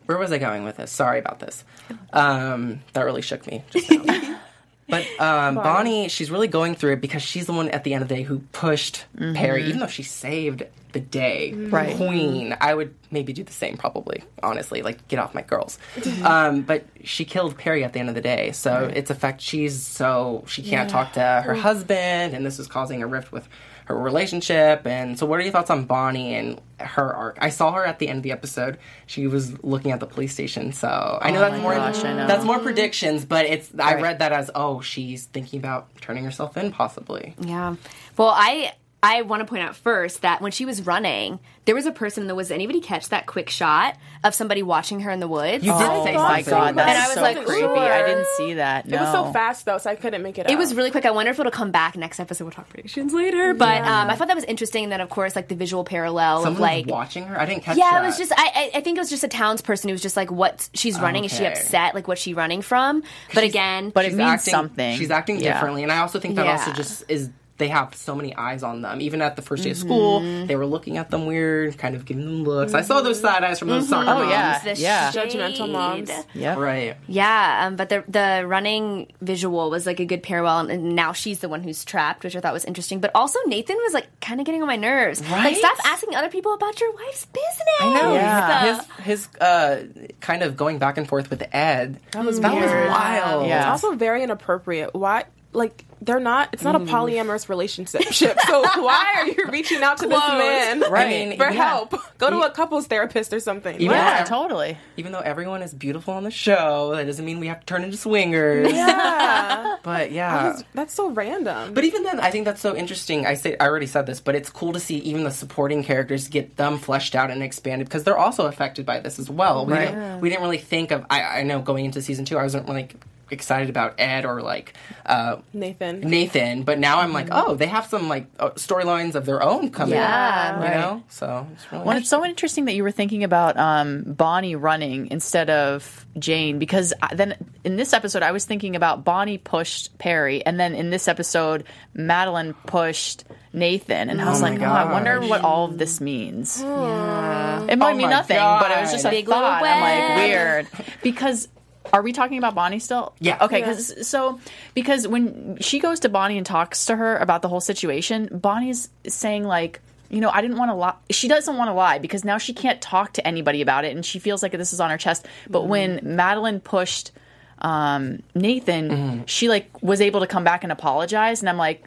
where 0.05 0.17
was 0.17 0.31
I 0.31 0.37
going 0.37 0.63
with 0.63 0.77
this? 0.77 0.91
Sorry 0.91 1.19
about 1.19 1.39
this. 1.39 1.63
Um, 2.11 2.81
that 2.93 3.03
really 3.03 3.21
shook 3.21 3.45
me 3.47 3.63
just 3.71 3.89
now. 3.91 4.39
but 4.89 5.07
um, 5.19 5.55
Bonnie, 5.55 6.09
she's 6.09 6.29
really 6.29 6.47
going 6.47 6.75
through 6.75 6.93
it 6.93 7.01
because 7.01 7.21
she's 7.21 7.45
the 7.45 7.53
one 7.53 7.69
at 7.69 7.83
the 7.83 7.93
end 7.93 8.03
of 8.03 8.09
the 8.09 8.15
day 8.15 8.23
who 8.23 8.39
pushed 8.51 9.05
Perry, 9.17 9.65
even 9.65 9.79
though 9.79 9.87
she 9.87 10.03
saved 10.03 10.63
the 10.93 10.99
day. 10.99 11.53
Right. 11.53 11.95
Queen. 11.95 12.55
I 12.61 12.73
would 12.73 12.93
maybe 13.11 13.33
do 13.33 13.43
the 13.43 13.51
same, 13.51 13.77
probably, 13.77 14.23
honestly. 14.41 14.81
Like, 14.81 15.07
get 15.07 15.19
off 15.19 15.33
my 15.33 15.41
girls. 15.41 15.79
um, 16.23 16.61
but 16.61 16.85
she 17.03 17.25
killed 17.25 17.57
Perry 17.57 17.83
at 17.83 17.93
the 17.93 17.99
end 17.99 18.09
of 18.09 18.15
the 18.15 18.21
day. 18.21 18.51
So 18.51 18.91
it's 18.93 19.09
a 19.09 19.15
fact 19.15 19.41
she's 19.41 19.81
so, 19.81 20.43
she 20.47 20.61
can't 20.63 20.89
talk 20.89 21.13
to 21.13 21.41
her 21.45 21.55
husband, 21.55 22.33
and 22.33 22.45
this 22.45 22.59
is 22.59 22.67
causing 22.67 23.01
a 23.03 23.07
rift 23.07 23.31
with 23.31 23.47
her 23.85 23.97
relationship. 23.97 24.85
And 24.87 25.17
so, 25.17 25.25
what 25.25 25.39
are 25.39 25.43
your 25.43 25.51
thoughts 25.51 25.69
on 25.69 25.85
Bonnie 25.85 26.35
and 26.35 26.61
her 26.79 27.13
arc? 27.13 27.37
I 27.41 27.49
saw 27.49 27.71
her 27.73 27.85
at 27.85 27.99
the 27.99 28.07
end 28.07 28.17
of 28.17 28.23
the 28.23 28.31
episode. 28.31 28.77
She 29.07 29.27
was 29.27 29.63
looking 29.63 29.91
at 29.91 29.99
the 29.99 30.05
police 30.05 30.33
station. 30.33 30.73
So 30.73 31.19
I 31.21 31.31
know 31.31 31.43
Oh 31.43 31.49
that's 31.49 31.61
more 31.61 31.73
gosh, 31.75 32.03
know. 32.03 32.27
that's 32.27 32.45
more 32.45 32.59
predictions, 32.59 33.25
but 33.25 33.45
it's 33.45 33.69
I 33.79 33.95
Right. 33.95 34.03
read 34.03 34.19
that 34.19 34.31
as 34.31 34.49
oh 34.55 34.81
she's 34.81 35.25
thinking 35.25 35.59
about 35.59 35.87
turning 36.01 36.23
herself 36.23 36.57
in 36.57 36.71
possibly. 36.71 37.35
Yeah. 37.39 37.75
Well, 38.17 38.33
I 38.35 38.73
I 39.03 39.21
want 39.23 39.41
to 39.41 39.45
point 39.45 39.63
out 39.63 39.75
first 39.75 40.21
that 40.21 40.41
when 40.41 40.53
she 40.53 40.65
was 40.65 40.85
running, 40.85 41.39
there 41.65 41.75
was 41.75 41.85
a 41.85 41.91
person 41.91 42.21
in 42.23 42.27
the 42.27 42.35
woods. 42.35 42.51
Anybody 42.51 42.79
catch 42.79 43.09
that 43.09 43.25
quick 43.25 43.49
shot 43.49 43.97
of 44.23 44.33
somebody 44.33 44.63
watching 44.63 45.01
her 45.01 45.11
in 45.11 45.19
the 45.19 45.27
woods? 45.27 45.63
You 45.65 45.73
did 45.73 45.81
Oh 45.89 46.05
say 46.05 46.13
my 46.15 46.41
something. 46.41 46.51
god, 46.53 46.75
that's 46.75 46.89
And 46.89 46.97
I 46.97 47.05
was 47.07 47.13
so 47.15 47.21
like, 47.21 47.45
creepy. 47.45 47.59
sure. 47.61 47.77
I 47.77 48.07
didn't 48.07 48.27
see 48.37 48.53
that. 48.55 48.87
No. 48.87 48.97
It 48.97 49.01
was 49.01 49.11
so 49.11 49.31
fast 49.33 49.65
though, 49.65 49.77
so 49.77 49.89
I 49.89 49.95
couldn't 49.95 50.23
make 50.23 50.37
it. 50.37 50.47
It 50.49 50.53
out. 50.53 50.57
was 50.57 50.73
really 50.73 50.89
quick. 50.89 51.05
I 51.05 51.11
wonder 51.11 51.31
if 51.31 51.39
it'll 51.39 51.51
come 51.51 51.71
back 51.71 51.97
next 51.97 52.19
episode. 52.21 52.45
We'll 52.45 52.51
talk 52.53 52.69
predictions 52.69 53.13
later. 53.13 53.53
But 53.53 53.81
um, 53.81 54.09
I 54.09 54.15
thought 54.15 54.29
that 54.29 54.35
was 54.35 54.45
interesting. 54.45 54.83
And 54.83 54.91
then, 54.93 55.01
of 55.01 55.09
course, 55.09 55.35
like 55.35 55.49
the 55.49 55.55
visual 55.55 55.83
parallel 55.83 56.37
Someone 56.43 56.53
of 56.53 56.59
like. 56.61 56.85
watching 56.87 57.25
her. 57.25 57.37
I 57.39 57.45
didn't 57.45 57.63
catch 57.63 57.75
Yeah, 57.77 57.91
that. 57.91 58.03
it 58.03 58.07
was 58.07 58.17
just. 58.17 58.31
I, 58.31 58.51
I 58.55 58.71
I 58.77 58.81
think 58.81 58.97
it 58.97 59.01
was 59.01 59.09
just 59.09 59.25
a 59.25 59.29
townsperson 59.29 59.83
who 59.85 59.91
was 59.91 60.01
just 60.01 60.15
like, 60.15 60.31
"What 60.31 60.69
she's 60.73 60.97
running? 60.97 61.25
Is 61.25 61.35
she 61.35 61.45
upset? 61.45 61.93
Like, 61.93 62.07
what's 62.07 62.21
she 62.21 62.33
running 62.33 62.61
from?" 62.61 63.03
But 63.33 63.43
again, 63.43 63.89
but 63.89 64.05
it 64.05 64.09
She's 64.11 64.17
means 64.17 64.29
acting, 64.29 64.51
something. 64.51 64.97
She's 64.97 65.11
acting 65.11 65.41
Yeah. 65.41 65.53
differently, 65.53 65.83
and 65.83 65.91
I 65.91 65.97
also 65.99 66.19
think 66.21 66.35
that 66.37 66.45
Yeah. 66.45 66.53
also 66.53 66.71
just 66.71 67.03
is 67.09 67.29
they 67.59 67.67
have 67.67 67.93
so 67.93 68.15
many 68.15 68.35
eyes 68.35 68.63
on 68.63 68.81
them. 68.81 68.99
Even 68.99 69.21
at 69.21 69.35
the 69.35 69.41
first 69.43 69.63
day 69.63 69.69
of 69.71 69.77
school, 69.77 70.21
Mm-hmm. 70.21 70.47
they 70.47 70.55
were 70.55 70.65
looking 70.65 70.97
at 70.97 71.11
them 71.11 71.27
weird, 71.27 71.77
kind 71.77 71.95
of 71.95 72.03
giving 72.03 72.25
them 72.25 72.43
looks. 72.43 72.73
I 72.73 72.81
saw 72.81 73.01
those 73.01 73.19
side 73.21 73.43
eyes 73.43 73.59
from 73.59 73.67
those 73.69 73.87
soccer 73.87 74.09
Oh, 74.09 74.15
moms. 74.19 74.31
yeah. 74.31 74.59
the 74.63 74.73
Yeah. 74.81 75.11
Judgmental 75.11 75.55
shade. 75.57 75.71
moms. 75.71 76.11
Yep. 76.33 76.57
right. 76.57 76.97
Yeah, 77.07 77.65
um, 77.67 77.75
but 77.75 77.89
the 77.89 78.03
the 78.07 78.43
running 78.47 79.11
visual 79.21 79.69
was 79.69 79.85
like 79.85 79.99
a 79.99 80.05
good 80.05 80.23
parallel, 80.23 80.59
and, 80.61 80.71
and 80.71 80.95
now 80.95 81.13
she's 81.13 81.39
the 81.39 81.47
one 81.49 81.61
who's 81.61 81.85
trapped, 81.85 82.23
which 82.23 82.35
I 82.35 82.39
thought 82.41 82.53
was 82.53 82.65
interesting. 82.65 82.99
But 82.99 83.11
also 83.13 83.37
Nathan 83.45 83.77
was 83.83 83.93
like 83.93 84.07
kind 84.19 84.39
of 84.39 84.45
getting 84.47 84.61
on 84.61 84.67
my 84.67 84.75
nerves. 84.75 85.21
Like, 85.21 85.29
Right? 85.31 85.55
stop 85.57 85.77
asking 85.85 86.15
other 86.15 86.29
people 86.29 86.53
about 86.55 86.79
your 86.81 86.91
wife's 86.93 87.25
business. 87.27 87.81
I 87.81 87.93
know. 88.01 88.13
Yeah. 88.15 88.75
His 88.75 88.85
his 89.05 89.27
uh, 89.39 89.83
kind 90.21 90.41
of 90.41 90.57
going 90.57 90.79
back 90.79 90.97
and 90.97 91.07
forth 91.07 91.29
with 91.29 91.43
Ed. 91.53 91.99
That 92.13 92.25
was 92.25 92.39
weird. 92.39 92.89
wild. 92.89 93.47
Yeah. 93.47 93.59
It's 93.73 93.83
also 93.83 93.95
very 93.95 94.23
inappropriate. 94.23 94.95
Why? 94.95 95.25
Like 95.53 95.85
they're 96.01 96.19
not. 96.19 96.49
It's 96.51 96.63
not 96.63 96.75
a 96.75 96.79
mm. 96.79 96.87
polyamorous 96.89 97.47
relationship. 97.47 98.01
So 98.13 98.61
why 98.81 99.13
are 99.17 99.27
you 99.27 99.47
reaching 99.51 99.81
out 99.83 99.97
to 99.99 100.07
this 100.07 100.19
man 100.19 100.81
Right. 100.81 101.05
I 101.05 101.09
mean, 101.09 101.37
for 101.37 101.45
yeah. 101.45 101.51
help? 101.51 101.95
Go 102.17 102.29
to 102.29 102.41
a 102.41 102.49
couples 102.51 102.87
therapist 102.87 103.31
or 103.33 103.39
something. 103.39 103.75
Even 103.75 103.91
Yeah, 103.95 104.23
though- 104.23 104.29
totally. 104.29 104.77
Even 104.97 105.11
though 105.13 105.19
everyone 105.21 105.61
is 105.61 105.73
beautiful 105.73 106.13
on 106.13 106.23
the 106.23 106.31
show, 106.31 106.93
that 106.95 107.05
doesn't 107.05 107.23
mean 107.23 107.39
we 107.39 107.47
have 107.47 107.61
to 107.61 107.65
turn 107.65 107.83
into 107.83 107.95
swingers. 107.97 108.71
Yeah, 108.71 109.77
But 109.83 110.11
yeah. 110.11 110.59
that's 110.73 110.93
so 110.93 111.09
random. 111.11 111.73
But 111.73 111.83
even 111.85 112.03
then, 112.03 112.19
I 112.19 112.31
think 112.31 112.45
that's 112.45 112.61
so 112.61 112.75
interesting. 112.75 113.25
I 113.25 113.35
say 113.35 113.55
I 113.59 113.65
already 113.67 113.87
said 113.87 114.05
this, 114.05 114.19
but 114.19 114.35
it's 114.35 114.49
cool 114.49 114.73
to 114.73 114.79
see 114.79 114.97
even 114.97 115.23
the 115.23 115.31
supporting 115.31 115.83
characters 115.83 116.27
get 116.27 116.57
them 116.57 116.77
fleshed 116.79 117.15
out 117.15 117.31
and 117.31 117.41
expanded 117.41 117.87
because 117.87 118.03
they're 118.03 118.17
also 118.17 118.45
affected 118.47 118.85
by 118.85 118.99
this 118.99 119.19
as 119.19 119.29
well. 119.29 119.65
We 119.65 119.73
Right. 119.73 119.87
didn't 119.87 120.19
we 120.21 120.29
didn't 120.29 120.41
really 120.41 120.57
think 120.57 120.91
of. 120.91 121.05
I, 121.09 121.39
I 121.39 121.43
know 121.43 121.61
going 121.61 121.85
into 121.85 122.01
season 122.01 122.25
two, 122.25 122.37
I 122.37 122.43
wasn't 122.43 122.67
really 122.67 122.89
excited 123.31 123.69
about 123.69 123.95
Ed 123.99 124.25
or 124.25 124.41
like 124.41 124.73
uh, 125.05 125.37
Nathan. 125.53 126.01
Nathan, 126.01 126.63
but 126.63 126.79
now 126.79 126.99
I'm 126.99 127.13
like, 127.13 127.29
oh, 127.31 127.55
they 127.55 127.65
have 127.67 127.85
some 127.87 128.07
like 128.09 128.27
uh, 128.39 128.51
storylines 128.51 129.15
of 129.15 129.25
their 129.25 129.41
own 129.41 129.69
coming. 129.71 129.95
Yeah, 129.95 130.57
you 130.57 130.63
right. 130.63 130.73
know. 130.77 131.03
So 131.09 131.47
it's 131.53 131.71
really 131.71 131.85
Well, 131.85 131.97
it's 131.97 132.09
so 132.09 132.23
interesting 132.25 132.65
that 132.65 132.73
you 132.75 132.83
were 132.83 132.91
thinking 132.91 133.23
about 133.23 133.57
um, 133.57 134.03
Bonnie 134.03 134.55
running 134.55 135.09
instead 135.11 135.49
of 135.49 136.05
Jane 136.19 136.59
because 136.59 136.93
I- 137.01 137.15
then 137.15 137.35
in 137.63 137.75
this 137.75 137.93
episode 137.93 138.23
I 138.23 138.31
was 138.31 138.45
thinking 138.45 138.75
about 138.75 139.03
Bonnie 139.03 139.37
pushed 139.37 139.97
Perry, 139.97 140.45
and 140.45 140.59
then 140.59 140.75
in 140.75 140.89
this 140.89 141.07
episode 141.07 141.63
Madeline 141.93 142.53
pushed 142.67 143.23
Nathan, 143.53 144.09
and 144.09 144.21
I 144.21 144.29
was 144.29 144.39
Oh 144.39 144.45
my 144.45 144.51
like, 144.51 144.61
oh, 144.61 144.65
I 144.65 144.91
wonder 144.91 145.21
what 145.21 145.41
all 145.41 145.65
of 145.65 145.77
this 145.77 146.01
means. 146.01 146.59
It 146.59 146.65
might 146.65 147.91
Oh 147.93 147.93
mean 147.95 148.07
my 148.07 148.09
nothing, 148.09 148.37
but 148.37 148.71
it 148.71 148.81
was 148.81 148.91
just 148.91 149.05
a 149.05 149.09
Big 149.09 149.27
thought. 149.27 149.63
I'm 149.63 149.81
like 149.81 150.17
weird 150.27 150.67
because. 151.01 151.47
Are 151.93 152.01
we 152.01 152.11
talking 152.11 152.39
about 152.39 152.55
Bonnie 152.55 152.79
still? 152.79 153.13
Yeah. 153.19 153.37
Okay. 153.39 153.59
Because 153.59 154.07
so 154.07 154.39
because 154.73 155.07
when 155.07 155.57
she 155.61 155.79
goes 155.79 155.99
to 156.01 156.09
Bonnie 156.09 156.37
and 156.37 156.45
talks 156.45 156.87
to 156.87 156.95
her 156.95 157.15
about 157.17 157.43
the 157.43 157.47
whole 157.47 157.61
situation, 157.61 158.29
Bonnie's 158.31 158.89
saying 159.07 159.43
like, 159.43 159.79
you 160.09 160.19
know, 160.19 160.31
I 160.31 160.41
didn't 160.41 160.57
want 160.57 160.71
to 160.71 160.75
lie. 160.75 160.95
She 161.11 161.27
doesn't 161.27 161.55
want 161.55 161.69
to 161.69 161.73
lie 161.73 161.99
because 161.99 162.25
now 162.25 162.39
she 162.39 162.51
can't 162.53 162.81
talk 162.81 163.13
to 163.13 163.27
anybody 163.27 163.61
about 163.61 163.85
it, 163.85 163.95
and 163.95 164.03
she 164.03 164.17
feels 164.17 164.41
like 164.41 164.51
this 164.53 164.73
is 164.73 164.79
on 164.79 164.89
her 164.89 164.97
chest. 164.97 165.27
But 165.47 165.67
when 165.67 165.99
Madeline 166.03 166.59
pushed 166.59 167.11
um, 167.59 168.23
Nathan, 168.33 169.25
she 169.27 169.47
like 169.47 169.81
was 169.83 170.01
able 170.01 170.21
to 170.21 170.27
come 170.27 170.43
back 170.43 170.63
and 170.63 170.71
apologize, 170.71 171.41
and 171.41 171.49
I'm 171.49 171.57
like, 171.57 171.85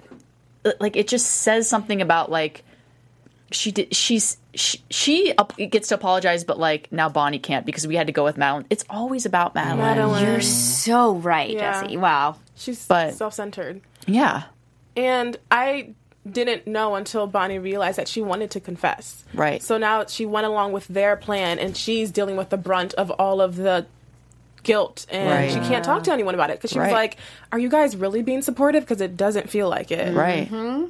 like 0.81 0.97
it 0.97 1.09
just 1.09 1.27
says 1.27 1.69
something 1.69 2.01
about 2.01 2.31
like 2.31 2.63
she 3.53 3.71
did 3.73 3.95
she's 3.95 4.37
she, 4.55 4.81
she 4.91 5.35
gets 5.71 5.89
to 5.89 5.95
apologize 5.95 6.43
but 6.45 6.59
like 6.59 6.91
now 6.91 7.09
bonnie 7.09 7.39
can't 7.39 7.65
because 7.65 7.87
we 7.87 7.95
had 7.95 8.07
to 8.09 8.13
go 8.13 8.25
with 8.25 8.37
madeline 8.37 8.67
it's 8.71 8.85
always 8.91 9.25
about 9.27 9.55
madeline, 9.55 9.79
Madeline. 9.79 10.25
You're 10.27 10.41
so 10.41 11.15
right, 11.15 11.51
Yeah. 11.51 11.83
Jesse. 11.83 11.97
Wow. 11.97 12.37
She's 12.57 12.87
But- 12.87 13.15
self-centered, 13.15 13.83
yeah 14.07 14.45
and 14.97 15.37
I 15.51 15.91
didn't 16.29 16.67
know 16.67 16.97
until 16.97 17.27
Bonnie 17.29 17.59
realized 17.61 17.99
that 17.99 18.09
she 18.09 18.21
wanted 18.21 18.51
to 18.53 18.61
confess. 18.61 19.23
Right. 19.35 19.63
So 19.63 19.79
now 19.79 20.07
she 20.07 20.27
went 20.27 20.47
along 20.47 20.73
with 20.73 20.89
their 20.89 21.15
plan, 21.17 21.61
and 21.61 21.77
she's 21.77 22.11
dealing 22.11 22.37
with 22.37 22.49
the 22.49 22.57
brunt 22.57 22.95
of 22.95 23.11
all 23.13 23.41
of 23.41 23.55
the 23.55 23.87
guilt, 24.65 25.07
and 25.09 25.31
Right. 25.31 25.53
she 25.53 25.61
can't 25.69 25.85
talk 25.85 26.03
to 26.05 26.13
anyone 26.13 26.35
about 26.35 26.51
it 26.51 26.55
because 26.59 26.71
she 26.73 26.81
was 26.81 26.91
like, 26.91 27.19
"Are 27.53 27.59
you 27.61 27.69
guys 27.69 27.95
really 27.97 28.23
being 28.23 28.43
supportive? 28.43 28.83
Because 28.83 29.01
it 29.01 29.17
doesn't 29.17 29.49
feel 29.51 29.69
like 29.69 29.93
it." 29.93 30.17
right 30.17 30.51
mm-hmm. 30.51 30.87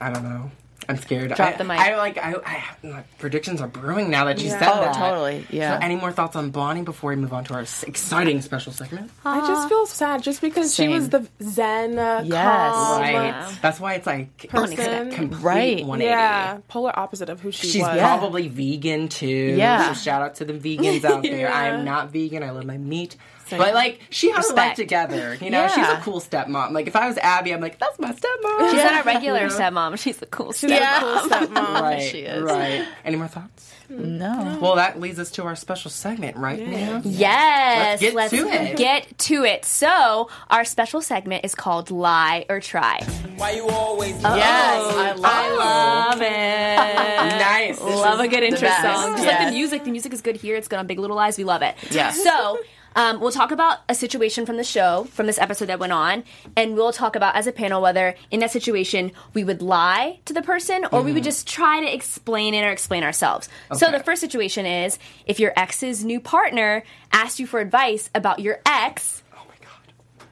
I 0.00 0.10
don't 0.10 0.24
know. 0.24 0.50
I'm 0.90 0.96
scared. 0.96 1.34
Drop 1.34 1.54
I, 1.54 1.56
the 1.58 1.64
mic. 1.64 1.78
I 1.78 1.96
like. 1.98 2.16
I, 2.16 2.34
I 2.44 2.48
have, 2.48 2.82
my 2.84 3.02
predictions 3.18 3.60
are 3.60 3.68
brewing 3.68 4.08
now 4.08 4.24
that 4.24 4.38
you 4.40 4.48
Yeah. 4.48 4.58
said 4.58 4.68
Oh, 4.72 4.80
that. 4.80 4.94
totally, 4.94 5.46
yeah. 5.50 5.78
So, 5.78 5.84
any 5.84 5.96
more 5.96 6.12
thoughts 6.12 6.34
on 6.34 6.48
Bonnie 6.50 6.80
before 6.82 7.10
we 7.10 7.16
move 7.16 7.32
on 7.34 7.44
to 7.44 7.54
our 7.54 7.60
exciting 7.60 8.40
special 8.40 8.72
segment? 8.72 9.10
I 9.24 9.40
just 9.46 9.68
feel 9.68 9.84
sad 9.84 10.22
just 10.22 10.40
because 10.40 10.74
she 10.74 10.88
was 10.88 11.10
the 11.10 11.28
Zen, 11.42 11.98
uh, 11.98 12.22
Yes. 12.24 12.42
calm, 12.74 13.00
Right. 13.02 13.58
That's 13.60 13.78
why 13.78 13.94
it's 13.94 14.06
like 14.06 14.48
Person. 14.48 15.10
complete 15.10 15.42
Right. 15.42 15.84
180. 15.84 16.04
yeah, 16.04 16.58
polar 16.68 16.98
opposite 16.98 17.28
of 17.28 17.40
who 17.40 17.52
she 17.52 17.66
She's 17.68 17.82
was. 17.82 17.92
She's 17.92 18.00
probably 18.00 18.48
vegan 18.48 19.08
too. 19.08 19.26
Yeah. 19.26 19.92
So 19.92 20.00
shout 20.00 20.22
out 20.22 20.36
to 20.36 20.46
the 20.46 20.54
vegans 20.54 21.04
out 21.04 21.22
there. 21.22 21.52
I 21.52 21.68
am 21.68 21.84
not 21.84 22.12
vegan. 22.12 22.42
I 22.42 22.50
love 22.50 22.64
my 22.64 22.78
meat. 22.78 23.16
But 23.56 23.74
like 23.74 24.00
she 24.10 24.30
has 24.30 24.48
her 24.48 24.54
life 24.54 24.76
together. 24.76 25.36
You 25.40 25.50
know, 25.50 25.68
she's 25.68 25.86
a 25.88 26.00
cool 26.02 26.20
stepmom. 26.20 26.72
Like 26.72 26.86
if 26.86 26.96
I 26.96 27.06
was 27.08 27.18
Abby, 27.18 27.52
I'm 27.52 27.60
like, 27.60 27.78
that's 27.78 27.98
my 27.98 28.12
stepmom. 28.12 28.70
She's 28.70 28.82
not 28.82 29.02
a 29.02 29.02
regular 29.06 29.48
stepmom. 29.48 29.98
She's 29.98 30.18
the 30.18 30.26
cool 30.26 30.52
She's 30.52 30.70
a 30.70 30.78
cool 31.00 31.30
stepmom. 31.30 31.68
Right. 31.88 32.02
She 32.02 32.20
is. 32.20 32.42
Right. 32.42 32.86
Any 33.04 33.16
more 33.16 33.28
thoughts? 33.28 33.72
no 33.88 34.58
Well, 34.60 34.76
that 34.76 35.00
leads 35.00 35.18
us 35.18 35.30
to 35.32 35.44
our 35.44 35.56
special 35.56 35.90
segment, 35.90 36.36
right? 36.36 36.58
Nia? 36.58 37.00
Yes, 37.04 38.02
Let's 38.02 38.32
get 38.32 38.42
to 38.42 38.48
it. 38.48 38.76
get 38.76 39.18
to 39.18 39.44
it. 39.44 39.64
So, 39.64 40.28
our 40.50 40.64
special 40.64 41.00
segment 41.00 41.44
is 41.44 41.54
called 41.54 41.90
Lie 41.90 42.44
or 42.50 42.60
Try. 42.60 43.00
Why 43.36 43.52
you 43.52 43.66
always 43.68 44.14
oh, 44.24 44.34
yes 44.34 44.94
i 44.94 45.12
love 45.12 45.24
I 45.24 45.56
love 45.56 46.22
it. 46.22 47.38
Nice. 47.38 47.78
This 47.78 47.94
love 48.00 48.20
a 48.20 48.28
good 48.28 48.42
intro 48.42 48.68
song. 48.68 49.16
Just 49.16 49.26
like 49.26 49.46
the 49.46 49.52
music. 49.52 49.84
The 49.84 49.90
music 49.90 50.12
is 50.12 50.20
good 50.20 50.36
here. 50.36 50.56
It's 50.56 50.68
good 50.68 50.78
on 50.78 50.86
Big 50.86 50.98
Little 50.98 51.16
Lies. 51.16 51.38
We 51.38 51.44
love 51.44 51.62
it. 51.62 51.74
Yeah. 51.90 52.10
So, 52.10 52.58
um, 52.98 53.20
we'll 53.20 53.30
talk 53.30 53.52
about 53.52 53.78
a 53.88 53.94
situation 53.94 54.44
from 54.44 54.56
the 54.56 54.64
show, 54.64 55.04
from 55.12 55.26
this 55.26 55.38
episode 55.38 55.66
that 55.66 55.78
went 55.78 55.92
on, 55.92 56.24
and 56.56 56.74
we'll 56.74 56.90
talk 56.92 57.14
about 57.14 57.36
as 57.36 57.46
a 57.46 57.52
panel 57.52 57.80
whether 57.80 58.16
in 58.32 58.40
that 58.40 58.50
situation 58.50 59.12
we 59.34 59.44
would 59.44 59.62
lie 59.62 60.18
to 60.24 60.32
the 60.32 60.42
person 60.42 60.84
or 60.90 61.00
we 61.02 61.12
would 61.12 61.22
just 61.22 61.46
try 61.46 61.78
to 61.80 61.94
explain 61.94 62.54
it 62.54 62.64
or 62.64 62.70
explain 62.70 63.04
ourselves. 63.04 63.48
So, 63.72 63.92
the 63.92 64.00
first 64.00 64.20
situation 64.20 64.66
is 64.66 64.98
if 65.26 65.38
your 65.38 65.52
ex's 65.56 66.04
new 66.04 66.18
partner 66.18 66.82
asked 67.12 67.38
you 67.38 67.46
for 67.46 67.60
advice 67.60 68.10
about 68.16 68.40
your 68.40 68.60
ex, 68.66 69.22
Oh 69.32 69.46
my 69.48 69.54
god. 69.64 70.26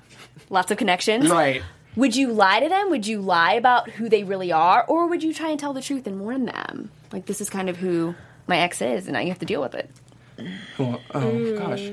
lots 0.51 0.71
of 0.73 0.77
connections. 0.77 1.31
Right. 1.31 1.63
Would 1.95 2.17
you 2.17 2.33
lie 2.33 2.61
to 2.61 2.69
them? 2.69 2.91
Would 2.91 3.07
you 3.07 3.21
lie 3.21 3.53
about 3.53 3.91
who 3.91 4.09
they 4.09 4.25
really 4.25 4.51
are? 4.51 4.85
Or 4.89 5.07
would 5.07 5.23
you 5.23 5.33
try 5.33 5.51
and 5.51 5.59
tell 5.61 5.73
the 5.73 5.81
truth 5.81 6.07
and 6.07 6.21
warn 6.21 6.47
them? 6.47 6.91
Like, 7.13 7.27
this 7.27 7.41
is 7.41 7.49
kind 7.49 7.71
of 7.71 7.77
who 7.77 8.15
my 8.49 8.59
ex 8.59 8.83
is, 8.83 9.07
and 9.07 9.15
now 9.15 9.21
you 9.21 9.29
have 9.29 9.39
to 9.39 9.47
deal 9.47 9.63
with 9.63 9.75
it. 9.77 9.89
Well, 10.79 11.01
oh 11.15 11.57
gosh. 11.57 11.93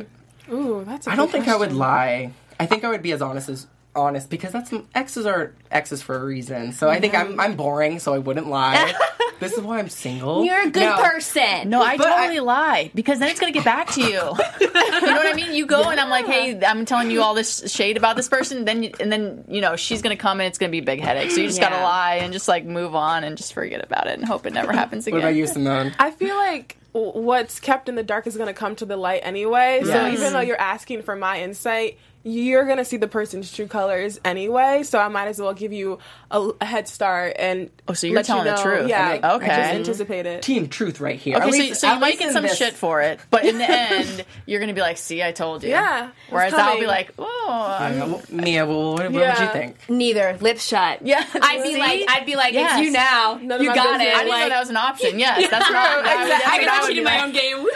Ooh, 0.53 0.83
that's. 0.85 1.07
I 1.07 1.13
I 1.13 1.15
don't 1.15 1.31
think 1.31 1.47
I 1.47 1.55
would 1.55 1.73
lie. 1.73 2.31
I 2.59 2.65
think 2.65 2.83
I 2.83 2.89
would 2.89 3.01
be 3.01 3.11
as 3.11 3.21
honest 3.21 3.49
as 3.49 3.67
honest 3.95 4.29
because 4.29 4.51
that's 4.51 4.73
exes 4.95 5.25
are 5.25 5.53
exes 5.71 6.01
for 6.01 6.15
a 6.15 6.23
reason. 6.23 6.71
So 6.71 6.89
I 6.89 6.99
think 6.99 7.15
I'm 7.15 7.39
I'm 7.39 7.55
boring, 7.55 7.99
so 7.99 8.13
I 8.13 8.19
wouldn't 8.19 8.47
lie. 8.47 8.93
this 9.43 9.53
is 9.58 9.63
why 9.63 9.79
I'm 9.79 9.89
single. 9.89 10.43
You're 10.45 10.63
a 10.67 10.69
good 10.69 10.84
No. 10.84 10.97
person. 10.97 11.69
no, 11.69 11.82
I 11.82 11.97
But 11.97 12.06
totally 12.06 12.39
I- 12.39 12.41
lie 12.41 12.91
because 12.95 13.19
then 13.19 13.29
it's 13.29 13.39
going 13.39 13.51
to 13.53 13.58
get 13.58 13.65
back 13.65 13.91
to 13.91 14.01
you. 14.01 14.08
you 14.62 14.67
know 14.73 15.13
what 15.15 15.27
I 15.27 15.34
mean? 15.36 15.53
You 15.53 15.65
go 15.65 15.89
and 15.89 15.99
I'm 15.99 16.10
like, 16.10 16.25
hey, 16.25 16.60
I'm 16.65 16.86
telling 16.86 17.12
you 17.12 17.21
all 17.21 17.34
this 17.34 17.71
shade 17.71 17.97
about 17.97 18.15
this 18.15 18.27
person, 18.29 18.65
then 18.65 18.89
and 18.99 19.12
then 19.12 19.45
you 19.47 19.62
know 19.62 19.75
she's 19.75 20.01
going 20.01 20.15
to 20.15 20.21
come 20.21 20.39
and 20.39 20.47
it's 20.47 20.58
going 20.58 20.69
to 20.69 20.71
be 20.71 20.79
a 20.79 20.84
big 20.86 21.01
headache. 21.01 21.32
So 21.32 21.41
you 21.41 21.47
just 21.47 21.60
got 21.62 21.69
to 21.69 21.82
lie 21.82 22.15
and 22.15 22.34
just 22.34 22.47
like 22.47 22.65
move 22.65 22.95
on 22.95 23.23
and 23.23 23.38
just 23.38 23.53
forget 23.53 23.84
about 23.84 24.08
it 24.08 24.17
and 24.17 24.25
hope 24.25 24.45
it 24.45 24.53
never 24.53 24.71
happens 24.71 25.06
again. 25.08 25.19
What 25.21 25.27
again. 25.27 25.29
about 25.32 25.38
you, 25.39 25.47
Simone? 25.47 25.91
I 25.99 26.12
feel 26.12 26.36
like 26.36 26.77
what's 26.93 27.60
kept 27.60 27.89
in 27.89 27.95
the 27.95 28.03
dark 28.03 28.27
is 28.27 28.36
going 28.38 28.47
to 28.47 28.53
come 28.53 28.75
to 28.75 28.86
the 28.86 28.95
light 28.97 29.21
anyway. 29.23 29.82
So 29.84 30.08
even 30.10 30.32
though 30.34 30.41
you're 30.41 30.60
asking 30.62 31.01
for 31.01 31.15
my 31.15 31.41
insight, 31.41 31.97
you're 32.23 32.65
going 32.65 32.77
to 32.77 32.86
see 32.86 32.97
the 32.97 33.07
person's 33.07 33.51
true 33.51 33.67
colors 33.67 34.19
anyway. 34.23 34.83
So 34.83 34.97
I 34.99 35.07
might 35.09 35.27
as 35.27 35.39
well 35.41 35.53
give 35.53 35.73
you 35.73 35.99
a, 36.31 36.51
a 36.62 36.65
head 36.65 36.88
start 36.88 37.36
and 37.38 37.69
Oh, 37.88 37.93
so 37.93 38.07
you're 38.07 38.15
let 38.15 38.27
you 38.27 38.33
telling 38.33 38.45
the 38.45 38.55
know- 38.55 38.62
truth. 38.63 38.89
Yeah, 38.89 39.09
Like, 39.09 39.23
Okay. 39.25 39.45
Just 39.47 39.59
anticipate 39.73 40.25
it. 40.25 40.41
Team 40.41 40.69
truth 40.69 41.01
right 41.01 41.19
here. 41.19 41.36
Okay, 41.38 41.69
At 41.71 41.75
so, 41.77 41.88
so 41.88 41.93
you 41.95 41.99
might 41.99 42.17
get 42.17 42.31
some 42.31 42.43
this- 42.43 42.57
shit 42.57 42.73
for 42.75 43.01
it, 43.01 43.19
but 43.29 43.43
in 43.45 43.57
the 43.57 43.69
end, 43.69 44.23
you're 44.45 44.59
gonna 44.62 44.73
be 44.73 44.79
like, 44.81 44.97
"See, 44.97 45.21
I 45.21 45.31
told 45.33 45.63
you." 45.63 45.69
Yeah, 45.69 46.12
Whereas 46.29 46.53
I'll 46.53 46.79
be 46.79 46.88
like, 46.88 47.13
"Oh, 47.19 47.77
Yeah, 47.81 48.05
well, 48.05 48.21
Mia, 48.29 48.65
well, 48.65 48.93
what, 48.93 49.03
what 49.03 49.13
would 49.13 49.39
you 49.39 49.47
think? 49.51 49.75
Neither. 49.89 50.38
Lips 50.39 50.65
shut. 50.65 51.01
Yeah, 51.05 51.25
I'd 51.33 51.62
be 51.63 51.77
like, 51.77 52.05
I'd 52.09 52.25
be 52.25 52.36
like, 52.38 52.53
Yes. 52.53 52.79
it's 52.79 52.86
you 52.88 52.91
now. 52.93 53.38
None 53.41 53.62
you 53.62 53.73
got 53.75 53.99
business. 53.99 54.07
it. 54.07 54.15
I 54.15 54.23
didn't 54.23 54.39
know 54.39 54.49
that 54.49 54.59
was 54.62 54.69
an 54.69 54.77
option. 54.77 55.19
Yes, 55.19 55.49
that's 55.51 55.69
right. 55.71 55.99
Exactly. 55.99 56.29
That's 56.29 56.45
I 56.47 56.57
can 56.59 56.69
I 56.69 56.77
watch 56.77 56.88
would 56.88 56.95
you 56.95 57.01
in 57.01 57.05
my 57.05 57.23
own 57.23 57.31
game. 57.33 57.67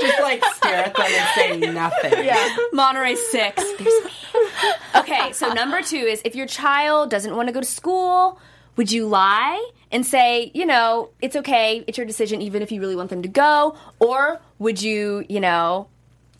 Just 0.00 0.20
like 0.22 0.44
stare 0.54 0.74
at 0.86 0.94
them 0.96 1.06
and 1.06 1.60
say 1.62 1.72
nothing. 1.72 2.24
Yeah. 2.24 2.56
Monterey 2.72 3.16
six. 3.16 3.62
There's 3.78 4.04
me. 4.04 4.10
Okay, 4.94 5.32
so 5.32 5.52
number 5.52 5.82
two 5.82 5.96
is 5.96 6.22
if 6.24 6.34
your 6.34 6.46
child 6.46 7.10
doesn't 7.10 7.34
want 7.36 7.48
to 7.48 7.52
go 7.52 7.60
to 7.60 7.66
school, 7.66 8.38
would 8.76 8.90
you 8.92 9.06
lie 9.06 9.70
and 9.92 10.04
say, 10.04 10.50
you 10.54 10.66
know, 10.66 11.10
it's 11.22 11.36
okay, 11.36 11.84
it's 11.86 11.96
your 11.98 12.06
decision, 12.06 12.42
even 12.42 12.62
if 12.62 12.70
you 12.72 12.80
really 12.80 12.96
want 12.96 13.10
them 13.10 13.22
to 13.22 13.28
go, 13.28 13.76
or 13.98 14.40
would 14.58 14.82
you, 14.82 15.24
you 15.28 15.40
know, 15.40 15.88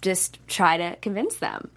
just 0.03 0.39
try 0.49 0.77
to 0.77 0.97
convince 0.97 1.37
them? 1.37 1.71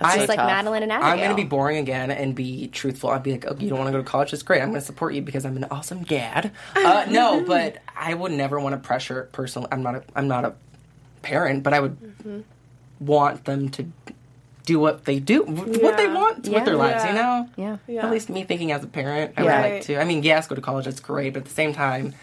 I- 0.00 0.16
Just 0.16 0.28
like 0.28 0.36
tough. 0.38 0.46
Madeline 0.48 0.82
and 0.82 0.92
Abigail. 0.92 1.10
I'm 1.12 1.18
going 1.18 1.30
to 1.30 1.36
be 1.36 1.44
boring 1.44 1.78
again 1.78 2.10
and 2.10 2.34
be 2.34 2.66
truthful. 2.68 3.10
I'd 3.10 3.22
be 3.22 3.32
like, 3.32 3.44
oh, 3.48 3.54
you 3.58 3.68
don't 3.68 3.78
want 3.78 3.88
to 3.88 3.92
go 3.92 3.98
to 3.98 4.04
college? 4.04 4.32
That's 4.32 4.42
great. 4.42 4.60
I'm 4.60 4.68
going 4.70 4.80
to 4.80 4.86
support 4.86 5.14
you 5.14 5.22
because 5.22 5.44
I'm 5.46 5.56
an 5.56 5.64
awesome 5.70 6.02
dad. 6.02 6.50
Uh, 6.74 7.06
no, 7.08 7.40
but 7.46 7.78
I 7.96 8.12
would 8.12 8.32
never 8.32 8.58
want 8.58 8.74
to 8.74 8.86
pressure 8.86 9.28
personally. 9.32 9.68
I'm 9.70 9.82
not 9.82 9.94
a, 9.94 10.04
I'm 10.16 10.26
not 10.28 10.44
a 10.44 10.54
parent, 11.22 11.62
but 11.62 11.72
I 11.74 11.80
would 11.80 11.96
Mm-hmm. 12.00 12.40
want 13.06 13.44
them 13.44 13.68
to 13.70 13.86
do 14.64 14.78
what 14.80 15.04
they 15.04 15.18
do, 15.20 15.42
what 15.42 15.96
they 15.96 16.08
want 16.08 16.46
Yeah. 16.46 16.54
with 16.54 16.64
their 16.64 16.76
lives, 16.76 17.04
you 17.04 17.12
know? 17.12 17.48
Yeah. 17.56 17.76
Yeah. 17.86 18.06
At 18.06 18.10
least 18.10 18.30
me 18.30 18.44
thinking 18.44 18.72
as 18.72 18.82
a 18.82 18.86
parent, 18.86 19.34
I 19.36 19.42
Yeah. 19.44 19.62
would 19.62 19.70
like 19.74 19.82
to. 19.84 20.00
I 20.00 20.04
mean, 20.04 20.22
yes, 20.22 20.46
go 20.46 20.54
to 20.54 20.60
college, 20.62 20.86
that's 20.86 21.00
great, 21.00 21.34
but 21.34 21.40
at 21.40 21.44
the 21.44 21.50
same 21.54 21.74
time, 21.74 22.14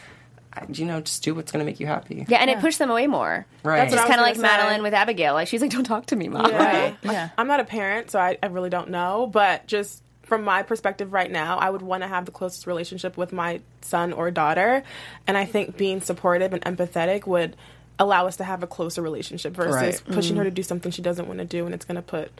you 0.73 0.85
know, 0.85 0.99
just 1.01 1.23
do 1.23 1.33
what's 1.35 1.51
going 1.51 1.63
to 1.63 1.69
make 1.69 1.79
you 1.79 1.87
happy. 1.87 2.25
Yeah, 2.27 2.39
and 2.39 2.49
it 2.49 2.59
pushed 2.59 2.79
them 2.79 2.89
away 2.91 3.07
more. 3.07 3.45
Right. 3.63 3.77
That's 3.77 3.93
Just 3.93 4.07
kind 4.07 4.19
of 4.19 4.25
like 4.25 4.35
say. 4.35 4.41
Madeline 4.41 4.81
with 4.83 4.93
Abigail. 4.93 5.33
Like 5.33 5.47
she's 5.47 5.61
like, 5.61 5.71
"Don't 5.71 5.85
talk 5.85 6.07
to 6.07 6.15
me, 6.15 6.27
mom." 6.27 6.47
Yeah. 6.51 6.57
Right. 6.81 6.97
Yeah. 7.03 7.29
I'm 7.37 7.47
not 7.47 7.59
a 7.61 7.63
parent, 7.63 8.11
so 8.11 8.19
I, 8.19 8.37
I 8.43 8.47
really 8.47 8.69
don't 8.69 8.89
know. 8.89 9.27
But 9.31 9.65
just 9.67 10.03
from 10.23 10.43
my 10.43 10.63
perspective 10.63 11.13
right 11.13 11.31
now, 11.31 11.57
I 11.57 11.69
would 11.69 11.81
want 11.81 12.03
to 12.03 12.07
have 12.07 12.25
the 12.25 12.31
closest 12.31 12.65
relationship 12.67 13.15
with 13.17 13.31
my 13.31 13.61
son 13.81 14.11
or 14.13 14.29
daughter. 14.31 14.83
And 15.27 15.37
I 15.37 15.45
think 15.45 15.77
being 15.77 16.01
supportive 16.01 16.51
and 16.53 16.61
empathetic 16.63 17.27
would 17.27 17.55
allow 18.01 18.25
us 18.27 18.35
to 18.37 18.43
have 18.43 18.63
a 18.63 18.67
closer 18.67 19.01
relationship 19.01 19.53
versus 19.53 19.75
Right. 19.75 20.01
pushing 20.15 20.35
her 20.37 20.43
to 20.43 20.51
do 20.51 20.63
something 20.63 20.91
she 20.91 21.01
doesn't 21.01 21.27
want 21.27 21.39
to 21.39 21.45
do 21.45 21.65
and 21.65 21.73
it's 21.73 21.85
going 21.85 21.95
to 21.95 22.01
put 22.01 22.31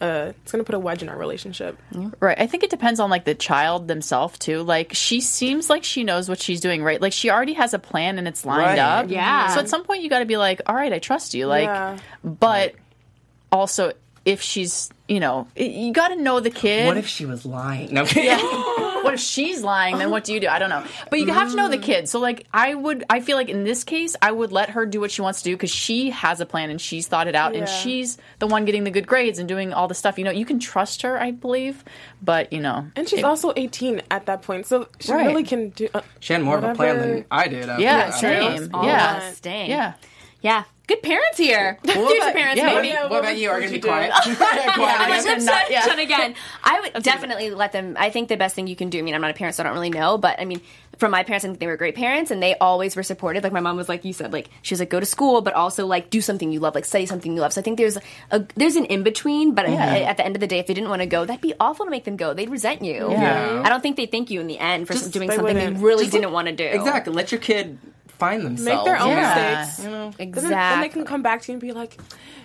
uh, 0.00 0.30
it's 0.42 0.52
going 0.52 0.64
to 0.64 0.64
put 0.64 0.76
a 0.76 0.78
wedge 0.78 1.02
in 1.02 1.08
our 1.08 1.18
relationship. 1.18 1.76
Right. 2.20 2.38
I 2.40 2.46
think 2.46 2.62
it 2.62 2.70
depends 2.70 3.00
on 3.00 3.10
like 3.10 3.24
the 3.24 3.34
child 3.34 3.88
themselves 3.88 4.38
too. 4.38 4.62
Like 4.62 4.92
she 4.94 5.20
seems 5.20 5.68
like 5.68 5.82
she 5.82 6.04
knows 6.04 6.28
what 6.28 6.40
she's 6.40 6.60
doing, 6.60 6.84
right? 6.84 7.02
Like 7.02 7.12
she 7.12 7.30
already 7.30 7.54
has 7.54 7.74
a 7.74 7.80
plan 7.80 8.16
and 8.16 8.28
it's 8.28 8.46
lined 8.46 8.62
Right. 8.62 8.78
up. 8.78 9.10
Yeah. 9.10 9.48
So 9.48 9.58
at 9.60 9.68
some 9.68 9.82
point 9.82 10.02
you 10.04 10.08
got 10.08 10.20
to 10.20 10.24
be 10.24 10.36
like, 10.36 10.60
"All 10.66 10.74
right, 10.76 10.92
I 10.92 11.00
trust 11.00 11.34
you." 11.34 11.46
Like 11.46 11.64
Yeah. 11.66 11.98
but 12.22 12.76
also 13.50 13.92
if 14.24 14.40
she's, 14.42 14.90
you 15.08 15.20
know, 15.20 15.48
you 15.56 15.92
got 15.92 16.08
to 16.08 16.16
know 16.16 16.38
the 16.38 16.50
kid. 16.50 16.86
What 16.86 16.96
if 16.98 17.06
she 17.08 17.24
was 17.26 17.44
lying? 17.46 17.94
No, 17.94 18.02
I'm 18.02 18.06
kidding. 18.06 18.38
what 18.38 18.78
if 19.18 19.24
she's 19.24 19.62
lying? 19.62 19.98
Then 19.98 20.10
what 20.10 20.24
do 20.24 20.32
you 20.32 20.40
do? 20.40 20.48
I 20.48 20.58
don't 20.58 20.70
know. 20.70 20.84
But 21.10 21.18
you 21.20 21.26
have 21.32 21.50
to 21.50 21.56
know 21.56 21.68
the 21.68 21.78
kid. 21.78 22.08
So 22.08 22.18
like, 22.20 22.46
I 22.52 22.74
would. 22.74 23.04
I 23.10 23.20
feel 23.20 23.36
like 23.36 23.48
in 23.48 23.64
this 23.64 23.84
case, 23.84 24.16
I 24.22 24.30
would 24.32 24.52
let 24.52 24.70
her 24.70 24.86
do 24.86 25.00
what 25.00 25.10
she 25.10 25.22
wants 25.22 25.42
to 25.42 25.50
do 25.50 25.56
because 25.56 25.70
she 25.70 26.10
has 26.10 26.40
a 26.40 26.46
plan 26.46 26.70
and 26.70 26.80
she's 26.80 27.06
thought 27.08 27.26
it 27.28 27.34
out, 27.34 27.54
and 27.56 27.68
she's 27.68 28.18
the 28.38 28.46
one 28.46 28.64
getting 28.64 28.84
the 28.84 28.90
good 28.90 29.06
grades 29.06 29.38
and 29.38 29.48
doing 29.48 29.72
all 29.72 29.88
the 29.88 29.94
stuff. 29.94 30.18
You 30.18 30.24
know, 30.24 30.30
you 30.30 30.44
can 30.46 30.58
trust 30.58 31.02
her, 31.02 31.20
I 31.20 31.30
believe. 31.32 31.84
But 32.22 32.52
you 32.52 32.60
know, 32.60 32.86
And 32.96 33.08
she's 33.08 33.20
it- 33.20 33.24
also 33.24 33.52
18 33.56 34.02
at 34.10 34.26
that 34.26 34.42
point, 34.42 34.66
so 34.66 34.88
she 35.00 35.12
Right. 35.12 35.26
really 35.26 35.44
can 35.44 35.70
do. 35.70 35.88
Uh, 35.92 36.00
She 36.20 36.32
had 36.32 36.42
more 36.42 36.58
of 36.58 36.64
a 36.64 36.74
plan 36.74 36.98
than 36.98 37.24
I 37.30 37.48
did. 37.48 37.68
after 37.68 37.82
yeah, 37.82 38.10
same, 38.10 38.70
All 38.74 38.84
yeah, 38.84 39.16
of 39.16 39.22
us 39.24 39.36
staying. 39.36 39.70
yeah. 39.70 39.94
Yeah. 40.40 40.64
Good 40.88 41.02
parents 41.02 41.38
here. 41.38 41.78
What 41.84 41.94
Future 41.94 42.16
about- 42.22 42.34
parents, 42.34 42.56
yeah, 42.56 42.74
maybe. 42.74 42.88
Yeah, 42.88 43.08
What 43.08 43.20
about 43.20 43.36
you? 43.38 43.50
Are 43.50 43.60
you 43.60 43.68
going 43.78 43.82
to 43.82 43.88
would 43.88 44.10
be 44.10 44.10
you 44.10 44.10
quiet? 44.10 44.12
do? 44.24 44.36
I'm 44.40 45.20
again? 45.20 45.24
like, 45.26 45.44
not- 45.44 45.70
yeah. 45.70 46.00
again. 46.00 46.34
I 46.64 46.80
would 46.80 47.02
definitely 47.04 47.50
let 47.50 47.72
them. 47.72 47.94
I 47.98 48.10
think 48.10 48.28
the 48.28 48.36
best 48.36 48.54
thing 48.56 48.66
you 48.66 48.74
can 48.76 48.88
do. 48.90 48.98
I 48.98 49.02
mean, 49.02 49.14
I'm 49.14 49.20
not 49.20 49.30
a 49.30 49.34
parent, 49.34 49.54
so 49.54 49.62
I 49.62 49.66
don't 49.66 49.74
really 49.74 49.90
know. 49.90 50.16
But 50.18 50.40
I 50.40 50.44
mean, 50.46 50.60
from 50.96 51.10
my 51.12 51.22
parents, 51.24 51.44
I 51.44 51.48
think 51.48 51.60
they 51.60 51.66
were 51.66 51.76
great 51.76 51.94
parents, 51.94 52.30
and 52.30 52.42
they 52.42 52.56
always 52.56 52.96
were 52.96 53.02
supportive. 53.02 53.44
Like 53.44 53.52
my 53.52 53.60
mom 53.60 53.76
was 53.76 53.88
like 53.88 54.04
you 54.06 54.12
said, 54.14 54.32
like 54.32 54.48
she 54.62 54.72
was 54.72 54.80
like 54.80 54.88
go 54.90 54.98
to 54.98 55.06
school, 55.06 55.42
but 55.42 55.52
also 55.52 55.84
like 55.86 56.08
do 56.10 56.20
something 56.22 56.50
you 56.50 56.58
love, 56.60 56.74
like 56.74 56.84
study 56.86 57.04
something 57.06 57.34
you 57.34 57.40
love. 57.40 57.52
So 57.52 57.60
I 57.60 57.64
think 57.64 57.76
there's 57.76 57.98
a 58.30 58.46
there's 58.56 58.76
an 58.76 58.86
in 58.86 59.02
between. 59.02 59.54
But 59.54 59.66
at 59.66 60.16
the 60.16 60.24
end 60.24 60.36
of 60.36 60.40
the 60.40 60.46
day, 60.46 60.58
if 60.58 60.66
they 60.66 60.74
didn't 60.74 60.88
want 60.90 61.02
to 61.02 61.06
go, 61.06 61.24
that'd 61.26 61.42
be 61.42 61.54
awful 61.60 61.84
to 61.84 61.90
make 61.90 62.04
them 62.04 62.16
go. 62.16 62.32
They'd 62.32 62.48
resent 62.50 62.82
you. 62.82 63.10
Yeah. 63.10 63.62
I 63.64 63.68
don't 63.68 63.82
think 63.82 63.96
they 63.96 64.06
thank 64.06 64.30
you 64.30 64.40
in 64.40 64.46
the 64.46 64.58
end 64.58 64.86
for 64.86 64.94
Just- 64.94 65.12
doing 65.12 65.30
something 65.30 65.54
they 65.54 65.68
really 65.70 66.06
didn't 66.08 66.32
want 66.32 66.48
to 66.48 66.54
do. 66.54 66.64
Exactly. 66.64 67.12
Let 67.12 67.30
your 67.30 67.40
kid 67.42 67.78
find 68.18 68.42
themselves. 68.44 68.64
Make 68.64 68.84
their 68.84 69.00
own 69.00 69.10
Yeah. 69.10 69.60
mistakes. 69.64 69.84
You 69.84 69.90
know? 69.90 70.10
Then- 70.16 70.28
Exactly. 70.28 70.50
Then 70.50 70.80
they 70.80 70.88
can 70.88 71.04
come 71.04 71.22
back 71.22 71.42
to 71.42 71.52
you 71.52 71.54
and 71.54 71.60
be 71.60 71.72
like, 71.72 71.96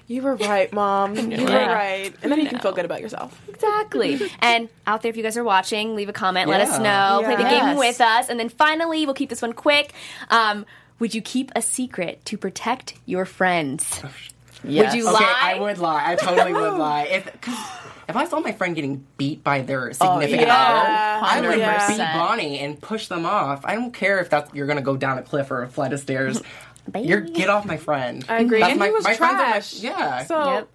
"You 0.08 0.22
were 0.22 0.36
right, 0.36 0.72
mom. 0.74 1.16
You 1.32 1.44
were 1.46 1.52
Yeah. 1.52 1.74
right," 1.74 2.14
and 2.22 2.32
then 2.32 2.40
you 2.40 2.48
can 2.50 2.60
feel 2.60 2.72
good 2.74 2.86
about 2.86 3.02
yourself. 3.02 3.40
Exactly. 3.48 4.20
and 4.42 4.70
out 4.88 5.02
there, 5.02 5.10
if 5.10 5.18
you 5.18 5.24
guys 5.24 5.38
are 5.38 5.44
watching, 5.44 5.96
leave 5.96 6.10
a 6.10 6.14
comment. 6.14 6.50
Let 6.50 6.62
us 6.62 6.80
Yeah. 6.80 7.18
know. 7.18 7.22
Play 7.26 7.36
the 7.36 7.44
Yes. 7.44 7.64
game 7.66 7.78
with 7.78 8.02
us. 8.02 8.30
And 8.30 8.40
then 8.40 8.50
finally, 8.50 9.06
we'll 9.06 9.16
keep 9.16 9.30
this 9.30 9.42
one 9.42 9.54
quick. 9.54 9.94
Um, 10.30 10.66
would 11.00 11.14
you 11.16 11.22
keep 11.22 11.52
a 11.56 11.62
secret 11.62 12.24
to 12.26 12.38
protect 12.38 12.94
your 13.06 13.26
friends? 13.26 14.02
Yes. 14.66 14.94
Would 14.94 14.98
you 14.98 15.08
Okay, 15.10 15.24
lie? 15.24 15.40
I 15.42 15.60
would 15.60 15.78
lie. 15.78 16.12
I 16.12 16.16
totally 16.16 16.54
would 16.54 16.74
lie. 16.78 17.04
If 17.04 17.42
cause 17.42 17.58
if 18.08 18.16
I 18.16 18.26
saw 18.26 18.40
my 18.40 18.52
friend 18.52 18.76
getting 18.76 19.06
beat 19.18 19.44
by 19.44 19.62
their 19.62 19.90
oh, 19.90 19.92
significant 19.92 20.48
yeah. 20.48 21.20
other, 21.22 21.26
I 21.26 21.42
would 21.48 21.60
Yeah. 21.60 21.88
beat 21.88 21.98
Bonnie 21.98 22.60
and 22.60 22.80
push 22.82 23.08
them 23.08 23.26
off. 23.26 23.66
I 23.66 23.76
don't 23.76 23.94
care 23.94 24.20
if 24.20 24.30
that's 24.30 24.54
you're 24.54 24.68
gonna 24.68 24.82
go 24.82 24.96
down 24.98 25.18
a 25.18 25.22
cliff 25.24 25.52
or 25.52 25.64
a 25.64 25.68
flight 25.68 25.94
of 25.94 26.00
stairs. 26.00 26.42
you're 27.00 27.22
get 27.22 27.50
off 27.50 27.66
my 27.66 27.78
friend. 27.78 28.26
I 28.28 28.40
agree. 28.40 28.60
That's 28.60 28.72
and 28.72 28.80
my, 28.80 28.88
he 28.88 28.92
was 28.92 29.04
my 29.04 29.16
friends 29.16 29.34
are 29.36 29.38
my- 29.38 29.50
trash. 29.52 29.74
yeah. 29.76 30.24
So 30.26 30.44
Yep. 30.54 30.68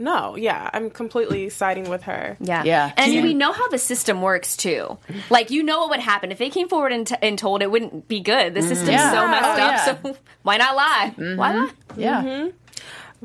no, 0.00 0.34
yeah, 0.36 0.68
I'm 0.72 0.90
completely 0.90 1.48
siding 1.50 1.88
with 1.88 2.02
her. 2.04 2.36
Yeah. 2.40 2.64
Yeah. 2.64 2.92
And 2.96 3.12
Yeah. 3.14 3.22
we 3.22 3.34
know 3.34 3.52
how 3.52 3.68
the 3.68 3.78
system 3.78 4.20
works 4.20 4.56
too. 4.56 4.98
Like, 5.30 5.50
you 5.50 5.62
know 5.62 5.78
what 5.80 5.90
would 5.90 6.00
happen. 6.00 6.32
If 6.32 6.38
they 6.38 6.50
came 6.50 6.68
forward 6.68 6.90
and, 6.92 7.06
t- 7.06 7.14
and 7.22 7.38
told 7.38 7.62
it 7.62 7.70
wouldn't 7.70 8.08
be 8.08 8.18
good. 8.18 8.54
The 8.54 8.60
mm-hmm. 8.60 8.68
system's 8.68 8.90
Yeah. 8.90 9.12
so 9.12 9.22
oh, 9.22 9.28
messed 9.28 9.44
Oh, 9.44 9.50
up. 9.52 9.58
yeah. 9.58 9.84
So 10.12 10.16
why 10.42 10.56
not 10.56 10.74
lie? 10.74 11.14
Mm-hmm. 11.16 11.38
Why 11.38 11.52
not? 11.52 11.74
Yeah. 11.96 12.22
Mm-hmm. 12.24 12.48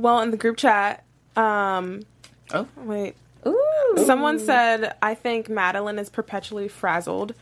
Well, 0.01 0.21
in 0.21 0.29
the 0.31 0.37
group 0.37 0.57
chat, 0.57 1.03
um, 1.35 2.01
Oh. 2.53 2.67
wait, 2.77 3.15
Ooh. 3.47 4.03
someone 4.05 4.39
said, 4.39 4.95
"I 5.01 5.15
think 5.15 5.49
Madeline 5.49 5.97
is 5.99 6.09
perpetually 6.09 6.67
frazzled. 6.67 7.33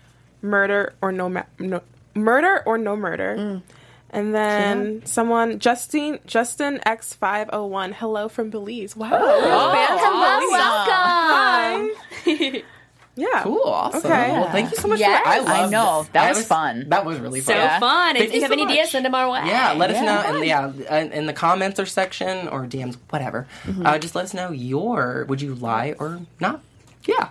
Murder 0.41 0.93
or 1.01 1.11
no, 1.11 1.27
ma- 1.29 1.43
no 1.59 1.81
murder 2.15 2.63
or 2.65 2.77
no 2.77 2.95
murder." 2.95 3.35
Mm. 3.37 3.61
And 4.09 4.33
then 4.33 5.05
someone, 5.05 5.59
Justin, 5.59 6.19
Justin 6.25 6.79
X 6.85 7.13
five 7.13 7.49
hundred 7.49 7.65
one. 7.67 7.91
Hello 7.93 8.29
from 8.29 8.49
Belize. 8.49 8.95
Wow, 8.95 9.09
Oh, 9.11 9.71
fans 9.73 9.99
from 9.99 10.15
awesome. 10.15 10.51
Welcome. 10.51 11.91
Hi. 12.23 12.63
Yeah. 13.17 13.41
Cool, 13.43 13.63
awesome. 13.65 13.99
Okay. 14.09 14.31
Well, 14.31 14.49
thank 14.51 14.69
you 14.71 14.77
so 14.77 14.87
much. 14.87 14.99
Yes. 14.99 15.23
for 15.23 15.29
I, 15.29 15.37
love 15.39 15.47
I 15.49 15.69
know. 15.69 16.01
this. 16.03 16.11
That 16.13 16.25
I 16.25 16.29
was 16.29 16.45
fun. 16.47 16.85
That 16.89 17.03
was 17.05 17.19
really 17.19 17.41
So 17.41 17.53
fun. 17.53 17.55
Yeah. 17.61 17.79
fun. 17.79 18.09
And 18.09 18.17
Thank 18.19 18.27
if 18.29 18.33
you 18.33 18.35
you 18.37 18.41
have 18.43 18.49
so 18.49 18.53
any 18.63 18.71
ideas, 18.71 18.91
send 18.91 19.05
them 19.05 19.15
our 19.15 19.29
way. 19.31 19.41
Yeah, 19.45 19.73
let 19.73 19.89
us 19.89 20.01
know, 20.01 20.35
and 20.37 20.45
yeah, 20.45 20.71
in, 20.99 21.11
in 21.11 21.25
the 21.25 21.33
comments 21.33 21.79
or 21.79 21.85
section 21.87 22.47
or 22.47 22.65
DMs, 22.65 22.95
whatever. 23.09 23.47
Mm-hmm. 23.65 23.85
Uh, 23.85 23.97
just 23.99 24.13
let 24.15 24.25
us 24.25 24.33
know 24.33 24.51
your. 24.51 25.25
Would 25.27 25.41
you 25.41 25.55
lie 25.55 25.95
or 25.99 26.21
not? 26.39 26.61
Yeah, 27.07 27.29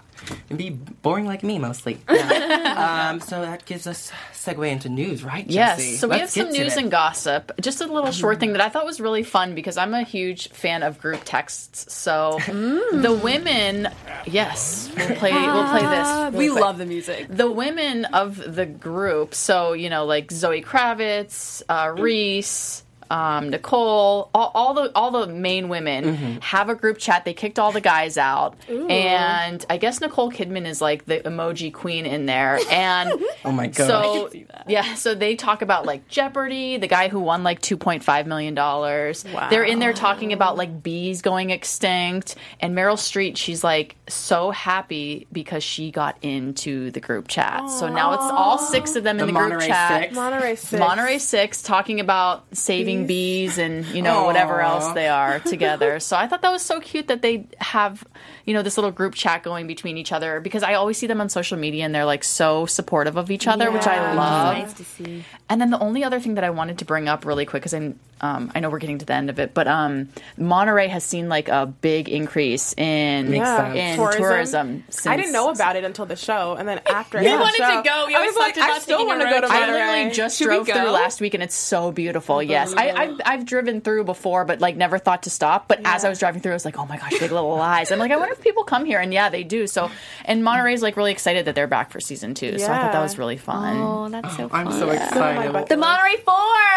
and 0.51 0.59
be 0.59 0.71
boring 0.71 1.27
like 1.27 1.43
me 1.43 1.59
mostly. 1.59 1.99
Yeah. 2.27 3.11
um, 3.13 3.21
so 3.21 3.41
that 3.41 3.65
gives 3.65 3.87
us 3.87 4.11
segue 4.33 4.69
into 4.71 4.89
news, 4.89 5.23
right? 5.25 5.47
Yes. 5.49 5.79
Jesse? 5.79 5.97
So 5.97 6.09
we 6.09 6.15
have 6.15 6.23
Let's 6.23 6.33
some 6.35 6.47
get 6.47 6.53
to 6.55 6.59
news 6.65 6.77
it. 6.77 6.83
and 6.83 6.91
gossip. 6.91 7.53
Just 7.61 7.81
a 7.81 7.87
little 7.87 8.11
short 8.13 8.41
thing 8.41 8.53
that 8.53 8.61
I 8.61 8.69
thought 8.69 8.85
was 8.85 9.01
really 9.01 9.23
fun 9.23 9.55
because 9.55 9.77
I'm 9.77 9.95
a 9.95 10.03
huge 10.03 10.49
fan 10.51 10.83
of 10.83 11.01
group 11.01 11.23
texts. 11.25 11.93
So 11.93 12.39
the 12.47 13.19
women, 13.23 13.89
yes, 14.27 14.91
we'll 14.97 15.17
play. 15.17 15.33
We'll 15.33 15.69
play 15.69 15.81
this. 15.81 16.07
Ah, 16.09 16.31
we 16.33 16.39
really 16.39 16.51
quick. 16.53 16.65
love 16.65 16.79
the 16.79 16.87
music. 16.87 17.27
the 17.29 17.51
women 17.51 18.05
of 18.07 18.55
the 18.55 18.67
group. 18.67 19.35
So 19.35 19.73
you 19.73 19.89
know, 19.91 20.05
like 20.05 20.31
Zoe 20.31 20.63
Kravitz, 20.63 21.63
uh, 21.69 21.93
Reese. 21.97 22.83
Um, 23.11 23.51
Nicole, 23.51 24.31
all, 24.35 24.51
all 24.55 24.75
the 24.75 24.90
all 24.95 25.11
the 25.11 25.27
main 25.33 25.69
women 25.69 26.05
Mm-hmm. 26.05 26.38
have 26.40 26.69
a 26.69 26.75
group 26.75 26.99
chat. 26.99 27.25
They 27.25 27.35
kicked 27.35 27.59
all 27.59 27.73
the 27.73 27.81
guys 27.81 28.16
out, 28.19 28.55
and 28.90 29.64
I 29.71 29.77
guess 29.77 30.01
Nicole 30.01 30.31
Kidman 30.31 30.66
is 30.66 30.81
like 30.81 31.05
the 31.07 31.21
emoji 31.21 31.73
queen 31.73 32.07
in 32.07 32.27
there. 32.27 32.59
And 32.71 33.12
Oh 33.45 33.53
my 33.53 33.66
god. 33.69 33.87
so 33.87 34.31
yeah, 34.66 34.95
so 34.95 35.14
they 35.14 35.37
talk 35.37 35.62
about 35.62 35.87
like 35.87 36.09
Jeopardy, 36.09 36.77
the 36.77 36.88
guy 36.88 37.09
who 37.09 37.21
won 37.21 37.42
like 37.45 37.61
two 37.61 37.77
point 37.77 38.03
five 38.03 38.27
million 38.27 38.55
dollars. 38.55 39.25
They're 39.51 39.64
in 39.64 39.79
there 39.79 39.92
talking 39.92 40.33
about 40.33 40.57
like 40.57 40.83
bees 40.83 41.23
going 41.23 41.51
extinct, 41.51 42.35
and 42.61 42.77
Meryl 42.77 42.97
Streep. 42.97 43.37
She's 43.37 43.62
like 43.64 43.97
so 44.09 44.51
happy 44.51 45.27
because 45.33 45.62
she 45.62 45.90
got 45.90 46.16
into 46.23 46.90
the 46.90 47.01
group 47.01 47.29
chat. 47.29 47.69
So 47.71 47.88
now 47.88 48.14
it's 48.14 48.23
all 48.25 48.59
six 48.59 48.97
of 48.97 49.05
them 49.05 49.19
in 49.21 49.27
The 49.27 49.33
the 49.33 49.38
group 49.38 49.61
chat. 49.62 50.03
Six? 50.05 50.14
Monterey 50.14 50.57
Six. 50.57 50.81
Monterey 50.81 51.19
Six 51.19 51.62
talking 51.62 52.01
about 52.01 52.45
saving 52.57 52.96
bees 53.05 53.59
and 53.59 53.85
you 53.87 54.01
know 54.01 54.25
whatever 54.25 54.61
else 54.61 54.93
they 54.93 55.09
are 55.09 55.41
together. 55.41 56.01
so 56.09 56.17
I 56.17 56.27
thought 56.27 56.43
that 56.43 56.53
was 56.53 56.63
so 56.63 56.81
cute 56.81 57.09
that 57.09 57.21
they 57.21 57.47
have 57.59 58.05
you 58.47 58.55
know 58.55 58.63
this 58.63 58.79
little 58.79 58.91
group 58.93 59.15
chat 59.15 59.43
going 59.43 59.67
between 59.67 59.99
each 59.99 60.13
other 60.13 60.41
because 60.41 60.63
I 60.63 60.75
always 60.75 60.97
see 60.97 61.07
them 61.07 61.21
on 61.21 61.29
social 61.29 61.59
media 61.59 61.85
and 61.85 61.95
they're 61.95 62.05
like 62.07 62.25
so 62.25 62.64
supportive 62.64 63.16
of 63.16 63.31
each 63.31 63.47
other, 63.47 63.70
which 63.70 63.87
I 63.87 63.97
Yeah. 63.97 64.14
love. 64.14 64.57
nice 64.57 64.73
to 64.75 64.85
see. 64.85 65.25
And 65.51 65.61
then 65.61 65.70
the 65.70 65.79
only 65.79 66.03
other 66.05 66.18
thing 66.20 66.35
that 66.37 66.45
I 66.45 66.51
wanted 66.51 66.79
to 66.79 66.85
bring 66.85 67.09
up 67.09 67.25
really 67.27 67.45
quick 67.45 67.62
because 67.62 67.75
I 67.75 67.93
um, 68.23 68.51
I 68.55 68.61
know 68.61 68.70
we're 68.70 68.79
getting 68.79 68.97
to 68.99 69.05
the 69.05 69.12
end 69.12 69.29
of 69.29 69.39
it, 69.39 69.53
but 69.53 69.68
um, 69.68 70.09
Monterey 70.39 70.89
has 70.89 71.05
seen 71.05 71.29
like 71.29 71.51
a 71.51 71.66
big 71.66 72.09
increase 72.09 72.73
in 72.79 73.31
Yeah. 73.33 73.75
in 73.75 73.97
Tourism. 73.97 74.23
tourism. 74.23 74.85
since, 74.89 75.07
I 75.07 75.18
didn't 75.18 75.33
know 75.33 75.51
about 75.51 75.77
it 75.77 75.85
until 75.85 76.07
the 76.07 76.16
show, 76.16 76.55
and 76.59 76.66
then 76.66 76.81
after 76.87 77.18
You 77.23 77.29
I 77.29 77.33
saw 77.33 77.37
the 77.37 77.43
wanted 77.43 77.59
to 77.83 77.89
go. 77.91 78.09
You 78.09 78.16
I 78.16 78.20
always 78.20 78.35
was 78.35 78.39
like, 78.39 78.57
I 78.59 78.79
still 78.79 79.07
want 79.07 79.20
to 79.20 79.27
go 79.29 79.41
to. 79.43 79.49
Monterey. 79.49 79.59
I 79.59 79.70
literally 79.97 80.14
just 80.14 80.39
Should 80.39 80.45
drove 80.47 80.66
through 80.66 80.91
last 80.93 81.20
week 81.20 81.35
and 81.35 81.43
it's 81.43 81.55
so 81.55 81.93
beautiful. 81.93 82.43
Yes, 82.43 82.73
I, 82.75 82.91
I've 82.91 83.20
I've 83.27 83.45
driven 83.45 83.83
through 83.83 84.05
before, 84.05 84.47
but 84.47 84.61
like 84.62 84.77
never 84.77 84.97
thought 84.99 85.25
to 85.25 85.31
stop. 85.31 85.68
But 85.68 85.81
as 85.85 86.03
I 86.05 86.09
was 86.09 86.18
driving 86.18 86.41
through, 86.41 86.53
I 86.53 86.55
was 86.55 86.64
like, 86.64 86.79
oh 86.79 86.87
my 86.87 86.97
gosh, 86.97 87.18
Big 87.18 87.33
Little 87.33 87.55
Lies. 87.55 87.93
I'm 87.93 87.99
like, 87.99 88.12
I 88.12 88.16
wonder 88.16 88.36
if 88.37 88.43
people 88.43 88.64
come 88.64 88.84
here, 88.84 89.01
and 89.01 89.12
yeah, 89.12 89.28
they 89.28 89.43
do. 89.45 89.66
So, 89.66 89.91
and 90.24 90.43
Monterey's 90.45 90.82
like 90.82 90.97
really 90.97 91.12
excited 91.12 91.47
that 91.47 91.55
they're 91.55 91.66
back 91.66 91.91
for 91.91 92.01
season 92.01 92.34
two. 92.34 92.59
So 92.59 92.66
I 92.66 92.78
thought 92.78 92.93
that 92.93 93.03
was 93.03 93.18
really 93.18 93.37
fun. 93.37 93.78
Oh, 93.78 94.09
that's 94.09 94.37
so 94.37 94.49
I'm 94.53 94.66
fun. 94.66 94.78
so 94.78 94.91
excited. 94.91 95.53
bucket 95.53 95.68
The 95.68 95.76
Monterey 95.76 96.16
Four. 96.24 96.34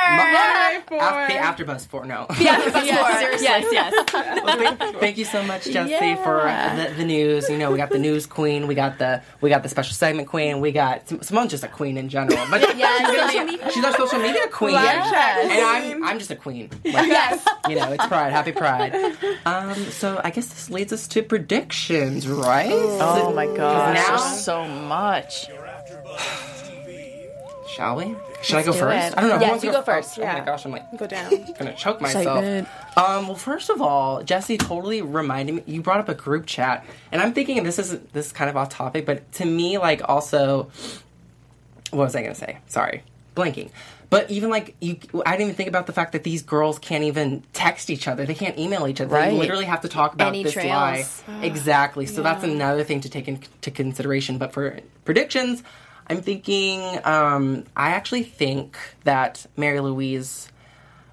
Monterey 0.10 0.82
Four. 0.88 1.00
Af- 1.00 1.28
the 1.58 1.64
AfterBuzz 1.64 1.88
four. 1.88 2.06
No. 2.06 2.26
Yeah, 2.40 2.62
seriously. 3.20 3.44
Yes, 3.46 3.66
yes. 3.72 4.94
Thank 5.00 5.18
you 5.18 5.26
so 5.26 5.44
much, 5.44 5.66
Jesse, 5.66 5.90
Yeah. 5.92 6.16
for 6.24 6.44
the, 6.90 6.96
the 6.96 7.06
news. 7.06 7.50
You 7.50 7.58
know, 7.58 7.72
we 7.72 7.78
got 7.78 7.90
the 7.90 8.00
news 8.00 8.26
queen, 8.26 8.66
we 8.68 8.76
got 8.76 8.98
the 8.98 9.22
we 9.42 9.50
got 9.50 9.64
the 9.64 9.70
special 9.70 9.94
segment 9.94 10.28
queen, 10.28 10.60
we 10.62 10.72
got 10.72 11.08
Simone's 11.24 11.52
just 11.52 11.64
a 11.64 11.68
queen 11.68 11.98
in 11.98 12.10
general, 12.10 12.44
but 12.50 12.62
Yeah, 12.78 12.98
she's, 13.12 13.34
gonna 13.34 13.52
be- 13.58 13.72
she's 13.72 13.84
our 13.84 13.94
social 13.94 14.20
media 14.20 14.48
queen, 14.52 14.74
Live 14.74 15.10
chat 15.12 15.38
and. 15.46 15.52
I'm 16.00 16.04
I'm 16.04 16.18
just 16.20 16.32
a 16.32 16.36
queen. 16.36 16.70
Like, 16.86 17.08
yes, 17.08 17.46
you 17.68 17.76
know, 17.76 17.92
it's 17.92 18.06
Pride, 18.08 18.32
Happy 18.32 18.52
Pride. 18.52 18.96
Um, 19.46 19.74
so 19.76 20.20
I 20.24 20.30
guess 20.32 20.48
this 20.48 20.70
leads 20.70 20.94
us 20.94 21.08
to 21.10 21.22
predictions, 21.54 22.28
right? 22.28 22.70
Oh 22.72 23.34
my 23.34 23.48
god! 23.48 23.96
Now- 23.96 24.18
so 24.18 24.66
much. 24.68 25.48
Shall 27.76 27.96
we? 27.96 28.16
Should 28.42 28.58
I 28.58 28.64
go 28.64 28.72
do 28.72 28.80
first? 28.80 29.08
it. 29.14 29.18
I 29.18 29.22
don't 29.22 29.30
know. 29.30 29.36
who 29.36 29.42
Yes, 29.42 29.50
wants 29.50 29.62
to 29.62 29.68
you 29.68 29.74
go 29.74 29.82
first. 29.82 30.18
Oh 30.18 30.22
my 30.22 30.28
Yeah. 30.38 30.46
gosh, 30.46 30.66
I'm 30.66 30.72
like 30.72 30.98
Go 30.98 31.08
down. 31.08 31.30
gonna 31.60 31.76
choke 31.76 32.02
myself. 32.02 32.44
Um, 32.98 33.28
well, 33.28 33.36
first 33.36 33.70
of 33.70 33.82
all, 33.82 34.24
Jesse 34.24 34.58
totally 34.58 35.02
reminded 35.02 35.56
me. 35.56 35.64
You 35.66 35.82
brought 35.82 36.00
up 36.00 36.10
a 36.10 36.14
group 36.14 36.46
chat, 36.46 36.86
and 37.12 37.22
I'm 37.22 37.34
thinking 37.34 37.64
this 37.64 37.80
is 37.80 38.00
this 38.14 38.28
is 38.28 38.32
kind 38.32 38.50
of 38.50 38.56
off 38.58 38.70
topic, 38.70 39.06
but 39.06 39.32
to 39.34 39.46
me, 39.46 39.78
like 39.78 40.02
also, 40.08 40.70
what 41.92 42.06
was 42.06 42.16
I 42.16 42.22
gonna 42.22 42.36
say? 42.36 42.58
Sorry, 42.68 43.04
blanking. 43.36 43.72
But 44.10 44.32
even 44.32 44.50
like 44.50 44.76
you, 44.80 44.98
I 45.26 45.32
didn't 45.32 45.42
even 45.44 45.56
think 45.56 45.70
about 45.70 45.86
the 45.86 45.94
fact 45.94 46.14
that 46.14 46.24
these 46.24 46.42
girls 46.42 46.80
can't 46.80 47.04
even 47.04 47.44
text 47.54 47.90
each 47.92 48.08
other. 48.08 48.26
They 48.26 48.34
can't 48.34 48.58
email 48.58 48.88
each 48.88 49.02
other. 49.02 49.14
Right. 49.14 49.30
They 49.30 49.38
literally 49.38 49.66
have 49.66 49.82
to 49.82 49.88
talk 49.90 50.14
about 50.14 50.30
Any 50.30 50.44
this 50.44 50.54
trails. 50.54 51.22
lie. 51.28 51.42
exactly. 51.44 52.08
So 52.08 52.24
that's 52.24 52.44
another 52.44 52.84
thing 52.84 53.02
to 53.02 53.10
take 53.10 53.28
into 53.28 53.70
consideration. 53.70 54.40
But 54.40 54.52
for 54.52 54.80
predictions, 55.06 55.62
I'm 56.08 56.22
thinking. 56.22 57.00
Um, 57.04 57.66
I 57.76 57.92
actually 57.92 58.24
think 58.24 58.78
that 59.04 59.46
Mary 59.56 59.80
Louise 59.80 60.52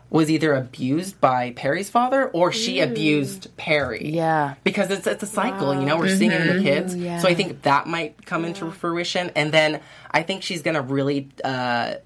was 0.08 0.30
either 0.30 0.54
abused 0.54 1.20
by 1.20 1.50
Perry's 1.50 1.90
father 1.90 2.28
or 2.28 2.52
she 2.52 2.80
abused 2.80 3.54
Perry. 3.56 4.08
Yeah. 4.14 4.54
Because 4.64 4.90
it's 4.90 5.06
it's 5.06 5.22
a 5.22 5.26
cycle, 5.26 5.74
you 5.74 5.84
know, 5.84 5.98
we're 5.98 6.16
seeing 6.16 6.30
it 6.30 6.40
in 6.46 6.56
the 6.56 6.62
kids. 6.62 6.94
So 7.22 7.28
I 7.28 7.34
think 7.34 7.62
that 7.62 7.86
might 7.86 8.24
come 8.24 8.44
into 8.44 8.70
fruition. 8.70 9.30
And 9.34 9.52
then 9.52 9.80
I 10.10 10.22
think 10.22 10.42
she's 10.44 10.62
gonna 10.62 10.80
really 10.82 11.28
uh 11.44 11.94
p- 11.96 12.00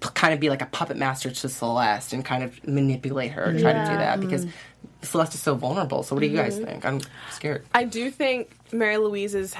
kind 0.00 0.34
of 0.34 0.40
be 0.40 0.48
like 0.48 0.62
a 0.62 0.66
puppet 0.66 0.96
master 0.96 1.30
to 1.30 1.48
Celeste 1.48 2.12
and 2.12 2.24
kind 2.24 2.42
of 2.42 2.66
manipulate 2.66 3.32
her, 3.32 3.44
try 3.58 3.72
to 3.72 3.84
do 3.84 3.96
that 3.96 4.20
because 4.20 4.46
Celeste 5.02 5.34
is 5.34 5.40
so 5.40 5.54
vulnerable. 5.54 6.02
So 6.02 6.14
what 6.14 6.20
do 6.20 6.26
you 6.26 6.36
guys 6.36 6.56
mm-hmm. 6.56 6.64
think? 6.64 6.84
I'm 6.84 7.00
scared. 7.30 7.64
I 7.74 7.84
do 7.84 8.10
think 8.10 8.50
Mary 8.72 8.96
Louise 8.96 9.34
is 9.34 9.54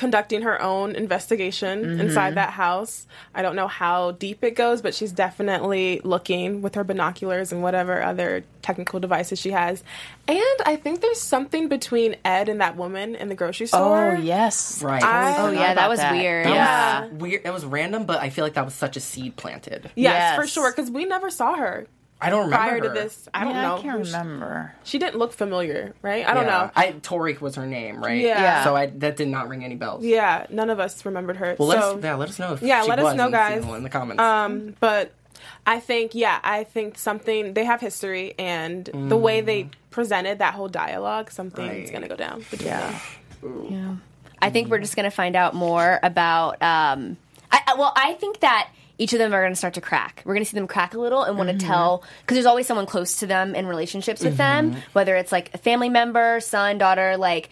conducting 0.00 0.40
her 0.42 0.60
own 0.62 0.96
investigation 0.96 1.84
Mm-hmm. 1.84 2.00
inside 2.00 2.34
that 2.36 2.50
house. 2.50 3.06
I 3.34 3.42
don't 3.42 3.54
know 3.54 3.68
how 3.68 4.12
deep 4.12 4.42
it 4.42 4.52
goes, 4.56 4.80
but 4.80 4.94
she's 4.94 5.12
definitely 5.12 6.00
looking 6.04 6.62
with 6.62 6.74
her 6.74 6.84
binoculars 6.84 7.52
and 7.52 7.62
whatever 7.62 8.02
other 8.02 8.42
technical 8.62 8.98
devices 8.98 9.38
she 9.38 9.50
has. 9.50 9.84
And 10.26 10.58
I 10.64 10.76
think 10.76 11.02
there's 11.02 11.20
something 11.20 11.68
between 11.68 12.16
Ed 12.24 12.48
and 12.48 12.60
that 12.62 12.76
woman 12.76 13.14
in 13.14 13.28
the 13.28 13.34
grocery 13.34 13.66
store. 13.66 14.12
Oh 14.12 14.18
yes, 14.18 14.82
Right. 14.82 15.02
I- 15.02 15.36
Oh, 15.38 15.50
yeah, 15.50 15.74
that 15.74 15.88
was 15.90 15.98
that. 16.00 16.12
weird. 16.12 16.46
That 16.46 16.54
Yeah. 16.54 17.00
was 17.02 17.12
weird. 17.12 17.42
It 17.44 17.52
was 17.52 17.64
random, 17.66 18.04
but 18.06 18.20
I 18.20 18.30
feel 18.30 18.44
like 18.44 18.54
that 18.54 18.64
was 18.64 18.74
such 18.74 18.96
a 18.96 19.00
seed 19.00 19.36
planted. 19.36 19.90
Yes, 19.94 20.14
Yes. 20.14 20.36
for 20.36 20.46
sure, 20.46 20.70
because 20.72 20.90
we 20.90 21.04
never 21.04 21.28
saw 21.30 21.56
her 21.56 21.86
I 22.22 22.28
don't 22.30 22.44
remember 22.44 22.56
prior 22.56 22.80
to 22.80 22.88
her. 22.88 22.94
this. 22.94 23.28
I 23.32 23.44
don't 23.44 23.54
Yeah, 23.54 23.62
know. 23.62 23.76
I 23.76 23.80
can't 23.80 23.98
who 23.98 24.04
she- 24.04 24.12
remember. 24.12 24.74
She 24.84 24.98
didn't 24.98 25.16
look 25.18 25.32
familiar, 25.32 25.94
right? 26.02 26.26
I 26.28 26.34
don't 26.34 26.44
Yeah. 26.44 26.50
know. 26.50 26.70
I 26.76 26.92
Tori 27.02 27.36
was 27.40 27.54
her 27.56 27.66
name, 27.66 28.02
right? 28.04 28.20
Yeah. 28.20 28.40
Yeah. 28.40 28.64
So 28.64 28.76
I 28.76 28.86
that 28.86 29.16
did 29.16 29.28
not 29.28 29.48
ring 29.48 29.64
any 29.64 29.74
bells. 29.76 30.04
yeah, 30.04 30.46
none 30.50 30.68
of 30.70 30.78
us 30.80 31.04
remembered 31.06 31.36
her. 31.38 31.56
Well, 31.58 31.70
so, 31.70 31.92
let's 31.94 32.04
yeah, 32.04 32.14
let 32.14 32.28
us 32.28 32.38
know 32.38 32.52
if 32.52 32.62
Yeah, 32.62 32.82
she 32.82 32.88
let 32.88 32.98
us 32.98 33.16
know, 33.16 33.26
in 33.26 33.32
guys. 33.32 33.64
in 33.64 33.82
the 33.82 33.88
comments. 33.90 34.20
Um, 34.22 34.74
but 34.80 35.12
I 35.66 35.80
think, 35.80 36.14
yeah, 36.14 36.38
I 36.44 36.64
think 36.64 36.98
something 36.98 37.54
they 37.54 37.64
have 37.64 37.80
history, 37.80 38.34
and 38.38 38.84
the 38.92 39.16
way 39.16 39.40
they 39.40 39.70
presented 39.90 40.38
that 40.40 40.52
whole 40.54 40.68
dialogue, 40.68 41.30
something's 41.30 41.68
Right. 41.90 41.92
gonna 41.92 42.08
go 42.08 42.16
down 42.16 42.44
between 42.50 42.68
Yeah. 42.68 42.92
them. 43.42 44.02
I 44.42 44.50
think 44.50 44.68
we're 44.68 44.78
just 44.78 44.96
going 44.96 45.04
to 45.04 45.10
find 45.14 45.36
out 45.36 45.54
more 45.54 45.98
about. 46.02 46.62
Um, 46.62 47.16
I, 47.52 47.60
I- 47.68 47.74
well, 47.74 47.92
I 47.96 48.14
think 48.14 48.40
that 48.40 48.68
each 49.00 49.14
of 49.14 49.18
them 49.18 49.32
are 49.32 49.40
going 49.40 49.52
to 49.52 49.56
start 49.56 49.74
to 49.74 49.80
crack. 49.80 50.22
We're 50.26 50.34
going 50.34 50.44
to 50.44 50.50
see 50.50 50.56
them 50.56 50.68
crack 50.68 50.92
a 50.92 50.98
little 50.98 51.22
and 51.22 51.38
want 51.38 51.48
to 51.48 51.56
mm-hmm. 51.56 51.66
tell 51.66 52.04
because 52.20 52.34
there's 52.34 52.46
always 52.46 52.66
someone 52.66 52.84
close 52.84 53.20
to 53.20 53.26
them 53.26 53.54
in 53.54 53.66
relationships 53.66 54.22
with 54.22 54.36
them, 54.36 54.72
mm-hmm. 54.72 54.80
whether 54.92 55.16
it's 55.16 55.32
like 55.32 55.52
a 55.54 55.58
family 55.58 55.88
member, 55.88 56.38
son, 56.40 56.76
daughter, 56.76 57.16
like 57.16 57.48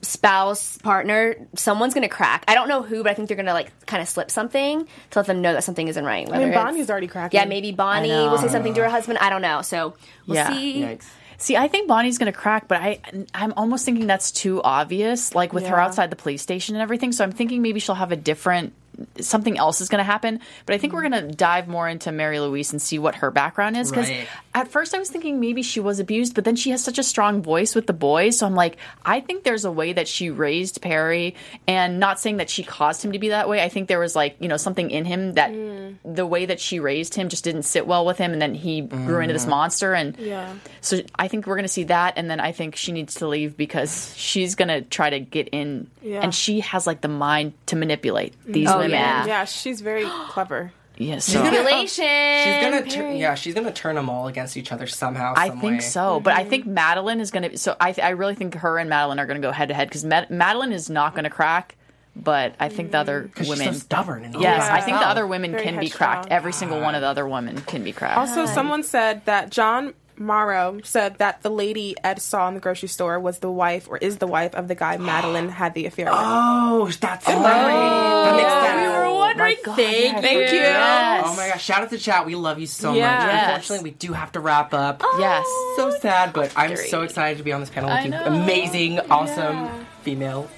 spouse, 0.00 0.78
partner. 0.78 1.36
Someone's 1.54 1.92
going 1.92 2.08
to 2.08 2.14
crack. 2.14 2.42
I 2.48 2.54
don't 2.54 2.68
know 2.68 2.80
who, 2.80 3.02
but 3.02 3.10
I 3.10 3.14
think 3.14 3.28
they're 3.28 3.36
going 3.36 3.46
to 3.46 3.52
like 3.52 3.70
kind 3.84 4.00
of 4.00 4.08
slip 4.08 4.30
something 4.30 4.88
to 5.10 5.18
let 5.18 5.26
them 5.26 5.42
know 5.42 5.52
that 5.52 5.62
something 5.62 5.86
isn't 5.86 6.04
right. 6.04 6.26
I 6.32 6.38
mean, 6.38 6.54
Bonnie's 6.54 6.88
already 6.88 7.06
cracking. 7.06 7.38
Yeah, 7.38 7.44
maybe 7.44 7.70
Bonnie 7.70 8.08
will 8.08 8.38
say 8.38 8.48
something 8.48 8.72
to 8.72 8.82
her 8.82 8.88
husband. 8.88 9.18
I 9.18 9.28
don't 9.28 9.42
know. 9.42 9.60
So 9.60 9.94
we'll 10.26 10.36
Yeah. 10.36 10.52
see. 10.52 10.82
Yikes. 10.82 11.04
See, 11.36 11.56
I 11.56 11.68
think 11.68 11.86
Bonnie's 11.86 12.16
going 12.16 12.32
to 12.32 12.36
crack, 12.36 12.66
but 12.66 12.80
I 12.80 12.98
I'm 13.34 13.52
almost 13.58 13.84
thinking 13.84 14.06
that's 14.06 14.32
too 14.32 14.62
obvious. 14.62 15.34
Like 15.34 15.52
with 15.52 15.66
her 15.66 15.78
outside 15.78 16.08
the 16.10 16.16
police 16.16 16.40
station 16.40 16.74
and 16.74 16.82
everything. 16.82 17.12
So 17.12 17.24
I'm 17.24 17.32
thinking 17.32 17.60
maybe 17.60 17.78
she'll 17.78 17.94
have 17.94 18.10
a 18.10 18.16
different 18.16 18.72
something 19.20 19.58
else 19.58 19.80
is 19.80 19.88
going 19.88 19.98
to 19.98 20.04
happen. 20.04 20.40
But 20.66 20.74
I 20.74 20.78
think 20.78 20.92
we're 20.92 21.02
mm. 21.02 21.10
going 21.10 21.28
to 21.28 21.34
dive 21.34 21.68
more 21.68 21.88
into 21.88 22.12
Mary 22.12 22.40
Louise 22.40 22.72
and 22.72 22.80
see 22.80 22.98
what 22.98 23.16
her 23.16 23.30
background 23.30 23.76
is. 23.76 23.90
Because 23.90 24.08
Right. 24.08 24.28
at 24.54 24.68
first 24.68 24.94
I 24.94 24.98
was 24.98 25.10
thinking 25.10 25.40
maybe 25.40 25.62
she 25.62 25.80
was 25.80 26.00
abused, 26.00 26.34
but 26.34 26.44
then 26.44 26.56
she 26.56 26.70
has 26.70 26.82
such 26.82 26.98
a 26.98 27.02
strong 27.02 27.42
voice 27.42 27.74
with 27.74 27.86
the 27.86 27.92
boys. 27.92 28.38
So 28.38 28.46
I'm 28.46 28.54
like, 28.54 28.76
I 29.04 29.20
think 29.20 29.44
there's 29.44 29.64
a 29.64 29.72
way 29.72 29.92
that 29.92 30.08
she 30.08 30.30
raised 30.30 30.80
Perry, 30.82 31.34
and 31.66 31.98
not 32.00 32.20
saying 32.20 32.38
that 32.38 32.50
she 32.50 32.62
caused 32.62 33.04
him 33.04 33.12
to 33.12 33.18
be 33.18 33.28
that 33.30 33.48
way. 33.48 33.62
I 33.62 33.68
think 33.68 33.88
there 33.88 33.98
was 33.98 34.16
like 34.16 34.36
you 34.40 34.48
know 34.48 34.56
something 34.56 34.90
in 34.90 35.04
him 35.04 35.34
that 35.34 35.50
mm. 35.50 35.96
the 36.04 36.26
way 36.26 36.46
that 36.46 36.60
she 36.60 36.80
raised 36.80 37.14
him 37.14 37.28
just 37.28 37.44
didn't 37.44 37.62
sit 37.64 37.86
well 37.86 38.04
with 38.04 38.18
him, 38.18 38.32
and 38.32 38.40
then 38.40 38.54
he 38.54 38.80
grew 38.80 39.20
into 39.20 39.32
this 39.32 39.42
mm-hmm. 39.42 39.50
monster. 39.50 39.94
And 39.94 40.16
Yeah. 40.18 40.54
so 40.80 41.00
I 41.14 41.28
think 41.28 41.46
we're 41.46 41.56
going 41.56 41.64
to 41.64 41.68
see 41.68 41.84
that, 41.84 42.14
and 42.16 42.30
then 42.30 42.40
I 42.40 42.52
think 42.52 42.76
she 42.76 42.92
needs 42.92 43.14
to 43.16 43.28
leave 43.28 43.56
because 43.56 44.14
she's 44.16 44.54
going 44.54 44.68
to 44.68 44.82
try 44.82 45.10
to 45.10 45.20
get 45.20 45.48
in, 45.48 45.88
Yeah. 46.02 46.20
and 46.22 46.34
she 46.34 46.60
has 46.60 46.86
like 46.86 47.00
the 47.00 47.08
mind 47.08 47.52
to 47.66 47.76
manipulate 47.76 48.34
these 48.46 48.68
Oh, 48.68 48.78
women. 48.78 48.87
Yeah. 48.90 49.26
Yeah, 49.26 49.44
she's 49.44 49.80
very 49.80 50.04
clever. 50.28 50.72
Yeah, 50.96 51.20
so 51.20 51.40
uh, 51.40 51.44
Manipulation. 51.44 52.04
She's 52.04 52.60
gonna, 52.62 52.82
tur- 52.82 53.12
yeah, 53.12 53.34
she's 53.36 53.54
gonna 53.54 53.72
turn 53.72 53.94
them 53.94 54.10
all 54.10 54.26
against 54.26 54.56
each 54.56 54.72
other 54.72 54.88
somehow. 54.88 55.32
I 55.36 55.50
think 55.50 55.62
way. 55.62 55.78
so, 55.80 56.18
but 56.18 56.34
I 56.34 56.40
mm-hmm. 56.40 56.50
think 56.50 56.66
Madeline 56.66 57.20
is 57.20 57.30
going 57.30 57.50
to. 57.50 57.56
So 57.58 57.76
I, 57.80 57.94
I 58.02 58.10
really 58.10 58.34
think 58.34 58.54
her 58.56 58.78
and 58.78 58.90
Madeline 58.90 59.20
are 59.20 59.26
going 59.26 59.40
to 59.40 59.46
go 59.46 59.52
head 59.52 59.68
to 59.68 59.74
head 59.74 59.88
because 59.88 60.04
Madeline 60.04 60.72
is 60.72 60.90
not 60.90 61.14
going 61.14 61.22
to 61.22 61.30
crack, 61.30 61.76
but 62.16 62.54
I 62.58 62.68
think 62.68 62.90
the 62.90 62.98
other 62.98 63.22
mm. 63.24 63.34
'Cause 63.34 63.46
she's 63.46 63.58
women. 63.58 63.74
so 63.74 63.78
stubborn. 63.78 64.24
And 64.24 64.34
Yes, 64.34 64.64
Yeah. 64.66 64.74
I 64.74 64.80
think 64.80 64.98
the 64.98 65.06
other 65.06 65.24
women 65.24 65.52
Very 65.52 65.62
can 65.62 65.74
be 65.78 65.86
headstrong. 65.86 66.10
cracked. 66.14 66.28
Every 66.32 66.52
single 66.52 66.80
one 66.80 66.96
of 66.96 67.00
the 67.00 67.06
other 67.06 67.28
women 67.28 67.60
can 67.60 67.84
be 67.84 67.92
cracked. 67.92 68.18
Also, 68.18 68.46
someone 68.46 68.82
said 68.82 69.24
that 69.26 69.50
John 69.50 69.94
Morrow 70.18 70.80
said 70.84 71.18
that 71.18 71.42
the 71.42 71.50
lady 71.50 71.94
Ed 72.02 72.20
saw 72.20 72.48
in 72.48 72.54
the 72.54 72.60
grocery 72.60 72.88
store 72.88 73.18
was 73.20 73.38
the 73.38 73.50
wife 73.50 73.88
or 73.88 73.96
is 73.96 74.18
the 74.18 74.26
wife 74.26 74.54
of 74.54 74.68
the 74.68 74.74
guy 74.74 74.96
Madeline 74.96 75.48
had 75.48 75.74
the 75.74 75.86
affair 75.86 76.06
with. 76.06 76.14
Oh, 76.16 76.86
that's 77.00 77.26
right. 77.26 77.34
That 77.34 78.32
makes 78.36 78.44
oh, 78.44 78.62
Yeah, 78.62 78.62
sense. 78.66 78.92
we 79.04 79.08
were 79.08 79.14
wondering. 79.14 79.56
God, 79.64 79.76
thank, 79.76 80.12
yes. 80.14 80.20
thank 80.22 80.52
you. 80.52 80.58
Yes. 80.58 81.24
Oh 81.26 81.36
my 81.36 81.48
gosh! 81.48 81.64
Shout 81.64 81.82
out 81.82 81.90
to 81.90 81.98
chat. 81.98 82.26
We 82.26 82.34
love 82.34 82.58
you 82.58 82.66
so 82.66 82.94
Yes. 82.94 83.22
much. 83.22 83.42
Unfortunately, 83.44 83.90
we 83.90 83.96
do 83.96 84.12
have 84.12 84.32
to 84.32 84.40
wrap 84.40 84.74
up. 84.74 85.02
Yes. 85.18 85.46
So 85.76 85.90
sad, 86.00 86.32
but 86.32 86.52
I'm 86.56 86.76
so 86.76 87.02
excited 87.02 87.38
to 87.38 87.44
be 87.44 87.52
on 87.52 87.60
this 87.60 87.70
panel 87.70 87.90
with 87.90 88.12
I 88.14 88.18
you. 88.32 88.42
Amazing, 88.42 89.00
awesome 89.10 89.68
female, 90.02 90.48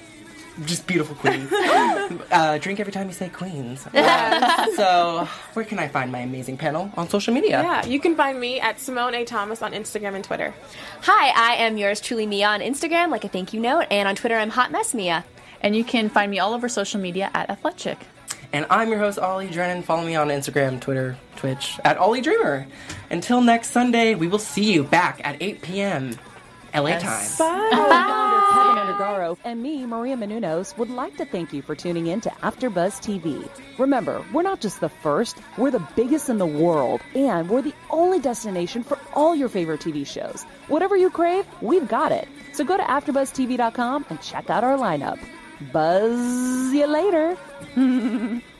just 0.65 0.87
beautiful 0.87 1.15
queens. 1.15 1.51
uh, 2.31 2.57
drink 2.59 2.79
every 2.79 2.93
time 2.93 3.07
you 3.07 3.13
say 3.13 3.29
queens. 3.29 3.81
so, 4.75 5.27
where 5.53 5.65
can 5.65 5.79
I 5.79 5.87
find 5.87 6.11
my 6.11 6.19
amazing 6.19 6.57
panel 6.57 6.91
on 6.97 7.09
social 7.09 7.33
media? 7.33 7.61
Yeah, 7.61 7.85
you 7.85 7.99
can 7.99 8.15
find 8.15 8.39
me 8.39 8.59
at 8.59 8.79
Simone 8.79 9.15
A. 9.15 9.25
Thomas 9.25 9.61
on 9.61 9.73
Instagram 9.73 10.15
and 10.15 10.23
Twitter. 10.23 10.53
Hi, 11.03 11.29
I 11.29 11.55
am 11.63 11.77
yours 11.77 12.01
truly 12.01 12.25
Mia 12.25 12.47
on 12.47 12.59
Instagram, 12.59 13.09
like 13.09 13.23
a 13.23 13.27
thank 13.27 13.53
you 13.53 13.59
note, 13.59 13.87
and 13.91 14.07
on 14.07 14.15
Twitter 14.15 14.35
I'm 14.35 14.49
Hot 14.49 14.71
Mess 14.71 14.93
Mia. 14.93 15.23
And 15.61 15.75
you 15.75 15.83
can 15.83 16.09
find 16.09 16.31
me 16.31 16.39
all 16.39 16.53
over 16.53 16.67
social 16.67 16.99
media 16.99 17.29
at 17.33 17.49
Athletic. 17.49 17.99
And 18.53 18.65
I'm 18.69 18.89
your 18.89 18.99
host, 18.99 19.17
Ollie 19.17 19.49
Drennan. 19.49 19.83
Follow 19.83 20.03
me 20.05 20.15
on 20.15 20.27
Instagram, 20.27 20.81
Twitter, 20.81 21.17
Twitch 21.37 21.79
at 21.85 21.97
Ollie 21.97 22.19
Dreamer. 22.21 22.67
Until 23.09 23.41
next 23.41 23.69
Sunday, 23.69 24.15
we 24.15 24.27
will 24.27 24.39
see 24.39 24.73
you 24.73 24.83
back 24.83 25.21
at 25.23 25.41
8 25.41 25.61
p.m. 25.61 26.17
LA 26.73 26.97
time. 26.99 27.25
Founder 27.25 28.41
Keven 28.51 28.77
Undergaro 28.77 29.37
and 29.43 29.61
me, 29.61 29.85
Maria 29.85 30.15
Menounos, 30.15 30.77
would 30.77 30.89
like 30.89 31.17
to 31.17 31.25
thank 31.25 31.53
you 31.53 31.61
for 31.61 31.75
tuning 31.75 32.07
in 32.07 32.21
to 32.21 32.29
AfterBuzz 32.29 33.01
TV. 33.01 33.47
Remember, 33.77 34.23
we're 34.33 34.41
not 34.41 34.61
just 34.61 34.79
the 34.79 34.89
first, 34.89 35.37
we're 35.57 35.71
the 35.71 35.85
biggest 35.95 36.29
in 36.29 36.37
the 36.37 36.45
world, 36.45 37.01
and 37.15 37.49
we're 37.49 37.61
the 37.61 37.73
only 37.89 38.19
destination 38.19 38.83
for 38.83 38.97
all 39.13 39.35
your 39.35 39.49
favorite 39.49 39.81
TV 39.81 40.05
shows. 40.05 40.43
Whatever 40.67 40.95
you 40.95 41.09
crave, 41.09 41.45
we've 41.61 41.87
got 41.87 42.11
it. 42.11 42.27
So 42.53 42.63
go 42.63 42.77
to 42.77 42.83
AfterBuzzTV.com 42.83 44.05
and 44.09 44.21
check 44.21 44.49
out 44.49 44.63
our 44.63 44.77
lineup. 44.77 45.19
Buzz 45.71 46.73
you 46.73 46.87
later. 46.87 47.37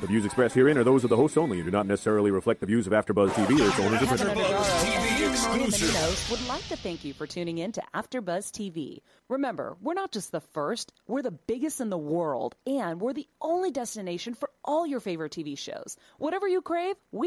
The 0.00 0.06
views 0.06 0.24
expressed 0.24 0.54
herein 0.54 0.78
are 0.78 0.84
those 0.84 1.02
of 1.02 1.10
the 1.10 1.16
hosts 1.16 1.36
only 1.36 1.58
and 1.58 1.66
do 1.66 1.72
not 1.72 1.84
necessarily 1.84 2.30
reflect 2.30 2.60
the 2.60 2.66
views 2.66 2.86
of 2.86 2.92
AfterBuzz 2.92 3.30
TV 3.30 3.58
or 3.60 3.68
its 3.68 3.80
owners 3.80 4.00
or 4.00 4.06
Kevin 4.06 4.28
participants. 4.28 4.84
TV 4.84 4.94
and 4.94 5.20
me, 5.20 5.26
exclusive. 5.28 6.30
Would 6.30 6.46
like 6.46 6.68
to 6.68 6.76
thank 6.76 7.04
you 7.04 7.12
for 7.12 7.26
tuning 7.26 7.58
in 7.58 7.72
to 7.72 7.82
AfterBuzz 7.92 8.52
TV. 8.52 9.00
Remember, 9.28 9.76
we're 9.82 9.94
not 9.94 10.12
just 10.12 10.30
the 10.30 10.40
first, 10.40 10.92
we're 11.08 11.22
the 11.22 11.32
biggest 11.32 11.80
in 11.80 11.90
the 11.90 11.98
world, 11.98 12.54
and 12.64 13.00
we're 13.00 13.12
the 13.12 13.26
only 13.40 13.72
destination 13.72 14.34
for 14.34 14.50
all 14.64 14.86
your 14.86 15.00
favorite 15.00 15.32
TV 15.32 15.58
shows. 15.58 15.96
Whatever 16.18 16.46
you 16.46 16.62
crave, 16.62 16.94
we 17.10 17.26